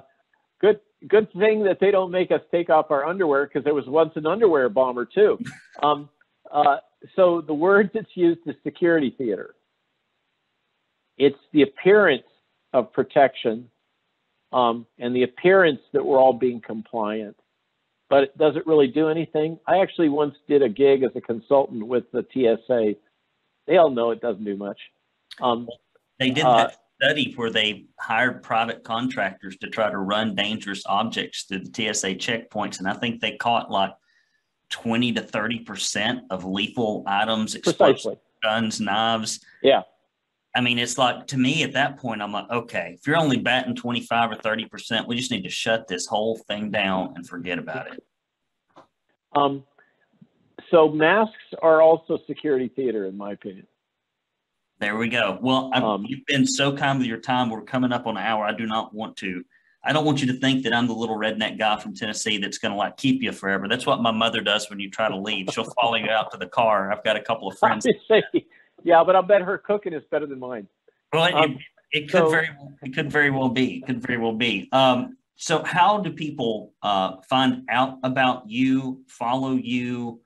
good 0.60 0.80
good 1.08 1.32
thing 1.32 1.64
that 1.64 1.78
they 1.80 1.90
don't 1.90 2.10
make 2.10 2.30
us 2.30 2.40
take 2.50 2.70
off 2.70 2.90
our 2.90 3.06
underwear 3.06 3.46
because 3.46 3.64
there 3.64 3.74
was 3.74 3.86
once 3.86 4.12
an 4.16 4.26
underwear 4.26 4.68
bomber 4.68 5.04
too. 5.04 5.38
Um, 5.82 6.10
uh, 6.52 6.76
so 7.16 7.40
the 7.40 7.54
word 7.54 7.90
that's 7.94 8.14
used 8.14 8.40
is 8.46 8.54
security 8.62 9.12
theater. 9.16 9.54
It's 11.16 11.38
the 11.52 11.62
appearance 11.62 12.22
of 12.73 12.93
protection 12.93 13.68
um, 14.53 14.87
and 14.99 15.14
the 15.14 15.23
appearance 15.23 15.81
that 15.93 16.05
we're 16.05 16.18
all 16.18 16.33
being 16.33 16.61
compliant, 16.61 17.37
but 18.11 18.25
it 18.25 18.39
doesn't 18.39 18.66
really 18.66 18.89
do 18.89 19.09
anything. 19.09 19.59
I 19.66 19.79
actually 19.79 20.09
once 20.09 20.35
did 20.49 20.62
a 20.62 20.68
gig 20.68 21.03
as 21.03 21.11
a 21.14 21.20
consultant 21.20 21.87
with 21.87 22.05
the 22.12 22.27
TSA. 22.33 22.95
They 23.66 23.77
all 23.77 23.91
know 23.91 24.11
it 24.11 24.20
doesn't 24.20 24.45
do 24.45 24.57
much. 24.57 24.79
Um, 25.41 25.68
they 26.18 26.31
did 26.31 26.45
uh, 26.45 26.57
that 26.57 26.77
study 27.03 27.33
where 27.37 27.51
they 27.51 27.87
hired 27.99 28.43
private 28.43 28.85
contractors 28.85 29.57
to 29.59 29.68
try 29.68 29.91
to 29.91 29.99
run 29.99 30.35
dangerous 30.35 30.83
objects 30.87 31.45
through 31.45 31.61
the 31.61 31.95
TSA 31.95 32.14
checkpoints, 32.16 32.79
and 32.79 32.89
I 32.89 32.95
think 32.95 33.20
they 33.20 33.37
caught 33.37 33.70
like 33.70 33.93
twenty 34.68 35.12
to 35.12 35.23
thirty 35.23 35.61
percent 35.61 36.25
of 36.31 36.45
lethal 36.45 37.05
items, 37.07 37.55
explosive 37.55 38.18
guns, 38.43 38.81
knives. 38.81 39.41
Yeah. 39.62 39.83
I 40.55 40.61
mean, 40.61 40.78
it's 40.78 40.98
like 40.98 41.26
to 41.28 41.38
me 41.38 41.62
at 41.62 41.72
that 41.72 41.98
point, 41.98 42.20
I'm 42.20 42.32
like, 42.32 42.50
okay, 42.50 42.96
if 42.98 43.07
you're 43.07 43.16
only 43.16 43.38
batting 43.38 43.74
25 43.74 44.32
or 44.32 44.34
30 44.34 44.66
percent, 44.66 45.09
we 45.09 45.16
just 45.16 45.30
need 45.30 45.42
to 45.44 45.50
shut 45.50 45.88
this 45.88 46.07
whole 46.07 46.36
thing 46.36 46.70
down 46.70 47.14
and 47.16 47.26
forget 47.26 47.59
about 47.59 47.92
it. 47.92 48.05
Um, 49.34 49.64
so 50.70 50.88
masks 50.88 51.36
are 51.62 51.80
also 51.80 52.18
security 52.26 52.68
theater, 52.74 53.07
in 53.07 53.16
my 53.16 53.32
opinion. 53.32 53.66
There 54.78 54.96
we 54.96 55.09
go. 55.09 55.38
Well, 55.40 55.70
um, 55.74 56.05
you've 56.09 56.26
been 56.26 56.46
so 56.46 56.76
kind 56.76 56.98
with 56.98 57.07
your 57.07 57.18
time. 57.18 57.50
We're 57.50 57.62
coming 57.62 57.92
up 57.92 58.07
on 58.07 58.16
an 58.16 58.24
hour. 58.24 58.44
I 58.44 58.53
do 58.53 58.66
not 58.66 58.92
want 58.92 59.16
to. 59.18 59.44
I 59.84 59.92
don't 59.92 60.05
want 60.05 60.20
you 60.20 60.26
to 60.32 60.38
think 60.38 60.64
that 60.64 60.72
I'm 60.72 60.86
the 60.86 60.94
little 60.94 61.16
redneck 61.16 61.59
guy 61.59 61.78
from 61.78 61.94
Tennessee 61.94 62.38
that's 62.38 62.59
going 62.59 62.72
to 62.72 62.78
like 62.78 62.96
keep 62.96 63.22
you 63.22 63.32
forever. 63.32 63.68
That's 63.68 63.86
what 63.86 64.03
my 64.03 64.11
mother 64.11 64.40
does 64.40 64.68
when 64.70 64.80
you 64.80 64.90
try 64.90 65.09
to 65.09 65.16
leave. 65.16 65.48
She'll 65.53 65.72
follow 65.80 65.96
you 65.96 66.11
out 66.11 66.30
to 66.32 66.36
the 66.36 66.46
car. 66.46 66.92
I've 66.92 67.05
got 67.05 67.16
a 67.16 67.22
couple 67.22 67.48
of 67.48 67.59
friends. 67.59 67.86
yeah, 68.85 69.03
but 69.05 69.16
I'll 69.16 69.22
bet 69.22 69.43
her 69.43 69.59
cooking 69.59 69.93
is 69.93 70.03
better 70.11 70.26
than 70.26 70.39
mine. 70.39 70.66
Well, 71.12 71.35
um, 71.37 71.53
it, 71.53 71.59
it, 71.93 72.01
could 72.11 72.18
so, 72.18 72.30
very 72.30 72.49
it 72.83 72.95
could 72.95 73.11
very 73.11 73.30
well 73.30 73.49
be. 73.49 73.78
It 73.78 73.87
could 73.87 74.01
very 74.01 74.18
well 74.18 74.35
be. 74.35 74.68
Um, 74.72 75.16
so, 75.37 75.62
how 75.62 75.99
do 75.99 76.12
people 76.12 76.72
uh, 76.83 77.16
find 77.28 77.64
out 77.68 77.99
about 78.03 78.49
you, 78.49 79.03
follow 79.09 79.53
you? 79.53 80.20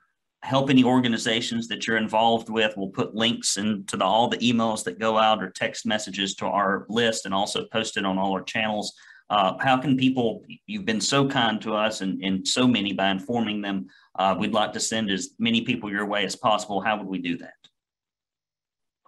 help 0.46 0.70
any 0.70 0.84
organizations 0.84 1.66
that 1.66 1.86
you're 1.86 1.96
involved 1.96 2.48
with. 2.48 2.76
We'll 2.76 2.88
put 2.88 3.16
links 3.16 3.56
into 3.56 3.96
the, 3.96 4.04
all 4.04 4.28
the 4.28 4.38
emails 4.38 4.84
that 4.84 5.00
go 5.00 5.18
out 5.18 5.42
or 5.42 5.50
text 5.50 5.84
messages 5.84 6.36
to 6.36 6.46
our 6.46 6.86
list 6.88 7.26
and 7.26 7.34
also 7.34 7.64
post 7.72 7.96
it 7.96 8.06
on 8.06 8.16
all 8.16 8.32
our 8.32 8.42
channels. 8.42 8.92
Uh, 9.28 9.54
how 9.58 9.76
can 9.76 9.96
people, 9.96 10.44
you've 10.68 10.84
been 10.84 11.00
so 11.00 11.26
kind 11.26 11.60
to 11.60 11.74
us 11.74 12.00
and, 12.00 12.22
and 12.22 12.46
so 12.46 12.64
many 12.64 12.92
by 12.92 13.10
informing 13.10 13.60
them. 13.60 13.88
Uh, 14.16 14.36
we'd 14.38 14.54
like 14.54 14.72
to 14.72 14.78
send 14.78 15.10
as 15.10 15.30
many 15.40 15.62
people 15.62 15.90
your 15.90 16.06
way 16.06 16.24
as 16.24 16.36
possible. 16.36 16.80
How 16.80 16.96
would 16.96 17.08
we 17.08 17.18
do 17.18 17.36
that? 17.38 17.54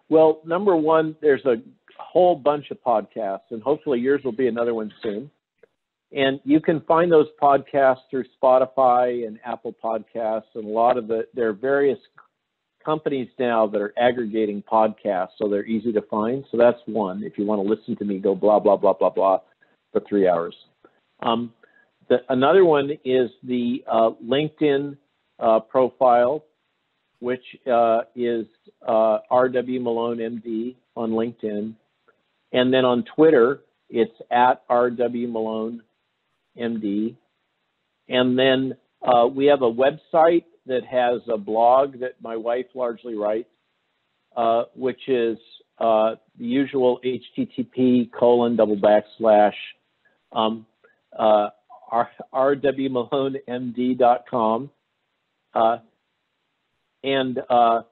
Well, 0.08 0.40
number 0.44 0.76
one, 0.76 1.16
there's 1.20 1.44
a 1.44 1.56
whole 1.98 2.36
bunch 2.36 2.70
of 2.70 2.82
podcasts, 2.82 3.50
and 3.50 3.62
hopefully 3.62 4.00
yours 4.00 4.22
will 4.24 4.32
be 4.32 4.48
another 4.48 4.74
one 4.74 4.92
soon. 5.02 5.30
And 6.10 6.40
you 6.44 6.60
can 6.60 6.80
find 6.82 7.12
those 7.12 7.26
podcasts 7.40 8.00
through 8.10 8.24
Spotify 8.42 9.26
and 9.26 9.38
Apple 9.44 9.74
Podcasts, 9.82 10.54
and 10.54 10.64
a 10.64 10.68
lot 10.68 10.96
of 10.96 11.06
the 11.06 11.26
there 11.34 11.48
are 11.50 11.52
various 11.52 11.98
companies 12.82 13.28
now 13.38 13.66
that 13.66 13.82
are 13.82 13.92
aggregating 13.98 14.62
podcasts, 14.62 15.32
so 15.36 15.48
they're 15.48 15.66
easy 15.66 15.92
to 15.92 16.00
find. 16.02 16.44
So 16.50 16.56
that's 16.56 16.78
one. 16.86 17.22
If 17.22 17.36
you 17.36 17.44
want 17.44 17.62
to 17.62 17.68
listen 17.68 17.94
to 17.96 18.04
me 18.06 18.18
go 18.18 18.34
blah 18.34 18.58
blah 18.58 18.76
blah 18.76 18.94
blah 18.94 19.10
blah 19.10 19.40
for 19.92 20.00
three 20.08 20.26
hours. 20.26 20.54
Um, 21.20 21.52
the, 22.08 22.18
another 22.30 22.64
one 22.64 22.90
is 23.04 23.30
the 23.42 23.84
uh, 23.90 24.10
LinkedIn 24.24 24.96
uh, 25.38 25.60
profile, 25.60 26.44
which 27.20 27.44
uh, 27.66 28.02
is 28.14 28.46
uh, 28.86 29.18
RW 29.30 29.82
Malone 29.82 30.18
MD 30.18 30.76
on 30.96 31.10
LinkedIn. 31.10 31.74
And 32.52 32.72
then 32.72 32.84
on 32.84 33.04
Twitter, 33.16 33.60
it's 33.90 34.14
at 34.30 34.66
RW 34.68 35.30
Malone 35.30 35.82
MD. 36.58 37.16
And 38.08 38.38
then 38.38 38.76
uh, 39.02 39.26
we 39.26 39.46
have 39.46 39.62
a 39.62 39.70
website 39.70 40.44
that 40.66 40.84
has 40.84 41.20
a 41.32 41.38
blog 41.38 42.00
that 42.00 42.20
my 42.22 42.36
wife 42.36 42.66
largely 42.74 43.14
writes, 43.14 43.48
uh, 44.36 44.64
which 44.74 45.08
is 45.08 45.38
uh, 45.78 46.16
the 46.38 46.44
usual 46.44 47.00
HTTP 47.04 48.10
colon 48.12 48.56
double 48.56 48.76
backslash 48.76 49.54
um, 50.32 50.66
uh, 51.18 51.48
rwmalonemd.com. 52.32 54.70
Uh, 57.04 57.06
and 57.06 57.42
uh, 57.50 57.82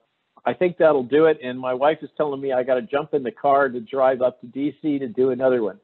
I 0.45 0.55
think 0.55 0.79
that'll 0.79 1.03
do 1.03 1.27
it. 1.27 1.39
And 1.43 1.59
my 1.59 1.75
wife 1.75 1.99
is 2.03 2.11
telling 2.17 2.41
me 2.41 2.53
I 2.53 2.63
got 2.63 2.75
to 2.75 2.83
jump 2.83 3.15
in 3.15 3.23
the 3.23 3.33
car 3.33 3.69
to 3.69 3.81
drive 3.81 4.23
up 4.23 4.41
to 4.41 4.47
DC 4.47 4.99
to 5.01 5.09
do 5.09 5.31
another 5.31 5.63
one. 5.63 5.81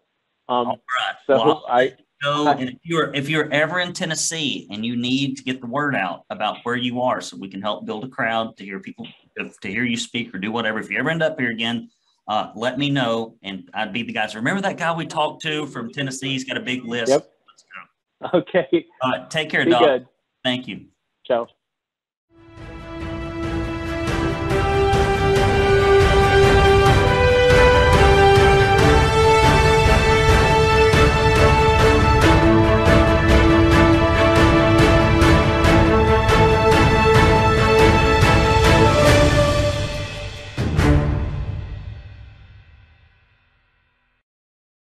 Um, 0.48 0.68
All 0.68 0.72
right. 0.98 1.16
so 1.26 1.36
Well, 1.36 1.64
I, 1.68 1.94
and 2.24 2.68
if 2.68 2.78
you're 2.84 3.12
if 3.14 3.28
you're 3.28 3.52
ever 3.52 3.80
in 3.80 3.92
Tennessee 3.92 4.68
and 4.70 4.86
you 4.86 4.96
need 4.96 5.36
to 5.38 5.42
get 5.42 5.60
the 5.60 5.66
word 5.66 5.96
out 5.96 6.24
about 6.30 6.58
where 6.62 6.76
you 6.76 7.00
are, 7.00 7.20
so 7.20 7.36
we 7.36 7.48
can 7.48 7.60
help 7.60 7.84
build 7.84 8.04
a 8.04 8.08
crowd 8.08 8.56
to 8.58 8.64
hear 8.64 8.78
people 8.78 9.06
to 9.36 9.68
hear 9.68 9.84
you 9.84 9.96
speak 9.96 10.32
or 10.34 10.38
do 10.38 10.52
whatever. 10.52 10.78
If 10.78 10.90
you 10.90 10.98
ever 10.98 11.10
end 11.10 11.22
up 11.22 11.38
here 11.38 11.50
again, 11.50 11.90
uh, 12.28 12.52
let 12.54 12.78
me 12.78 12.90
know, 12.90 13.36
and 13.42 13.68
I'd 13.74 13.92
be 13.92 14.02
the 14.02 14.12
guys. 14.12 14.36
Remember 14.36 14.62
that 14.62 14.76
guy 14.76 14.94
we 14.94 15.06
talked 15.06 15.42
to 15.42 15.66
from 15.66 15.90
Tennessee? 15.90 16.30
He's 16.30 16.44
got 16.44 16.56
a 16.56 16.60
big 16.60 16.84
list. 16.84 17.10
Yep. 17.10 17.32
Let's 17.48 18.32
go. 18.32 18.38
okay, 18.38 18.86
right, 19.02 19.28
take 19.28 19.50
care, 19.50 19.64
be 19.64 19.72
Doc. 19.72 19.82
good. 19.82 20.06
Thank 20.44 20.68
you. 20.68 20.86
Ciao. 21.26 21.48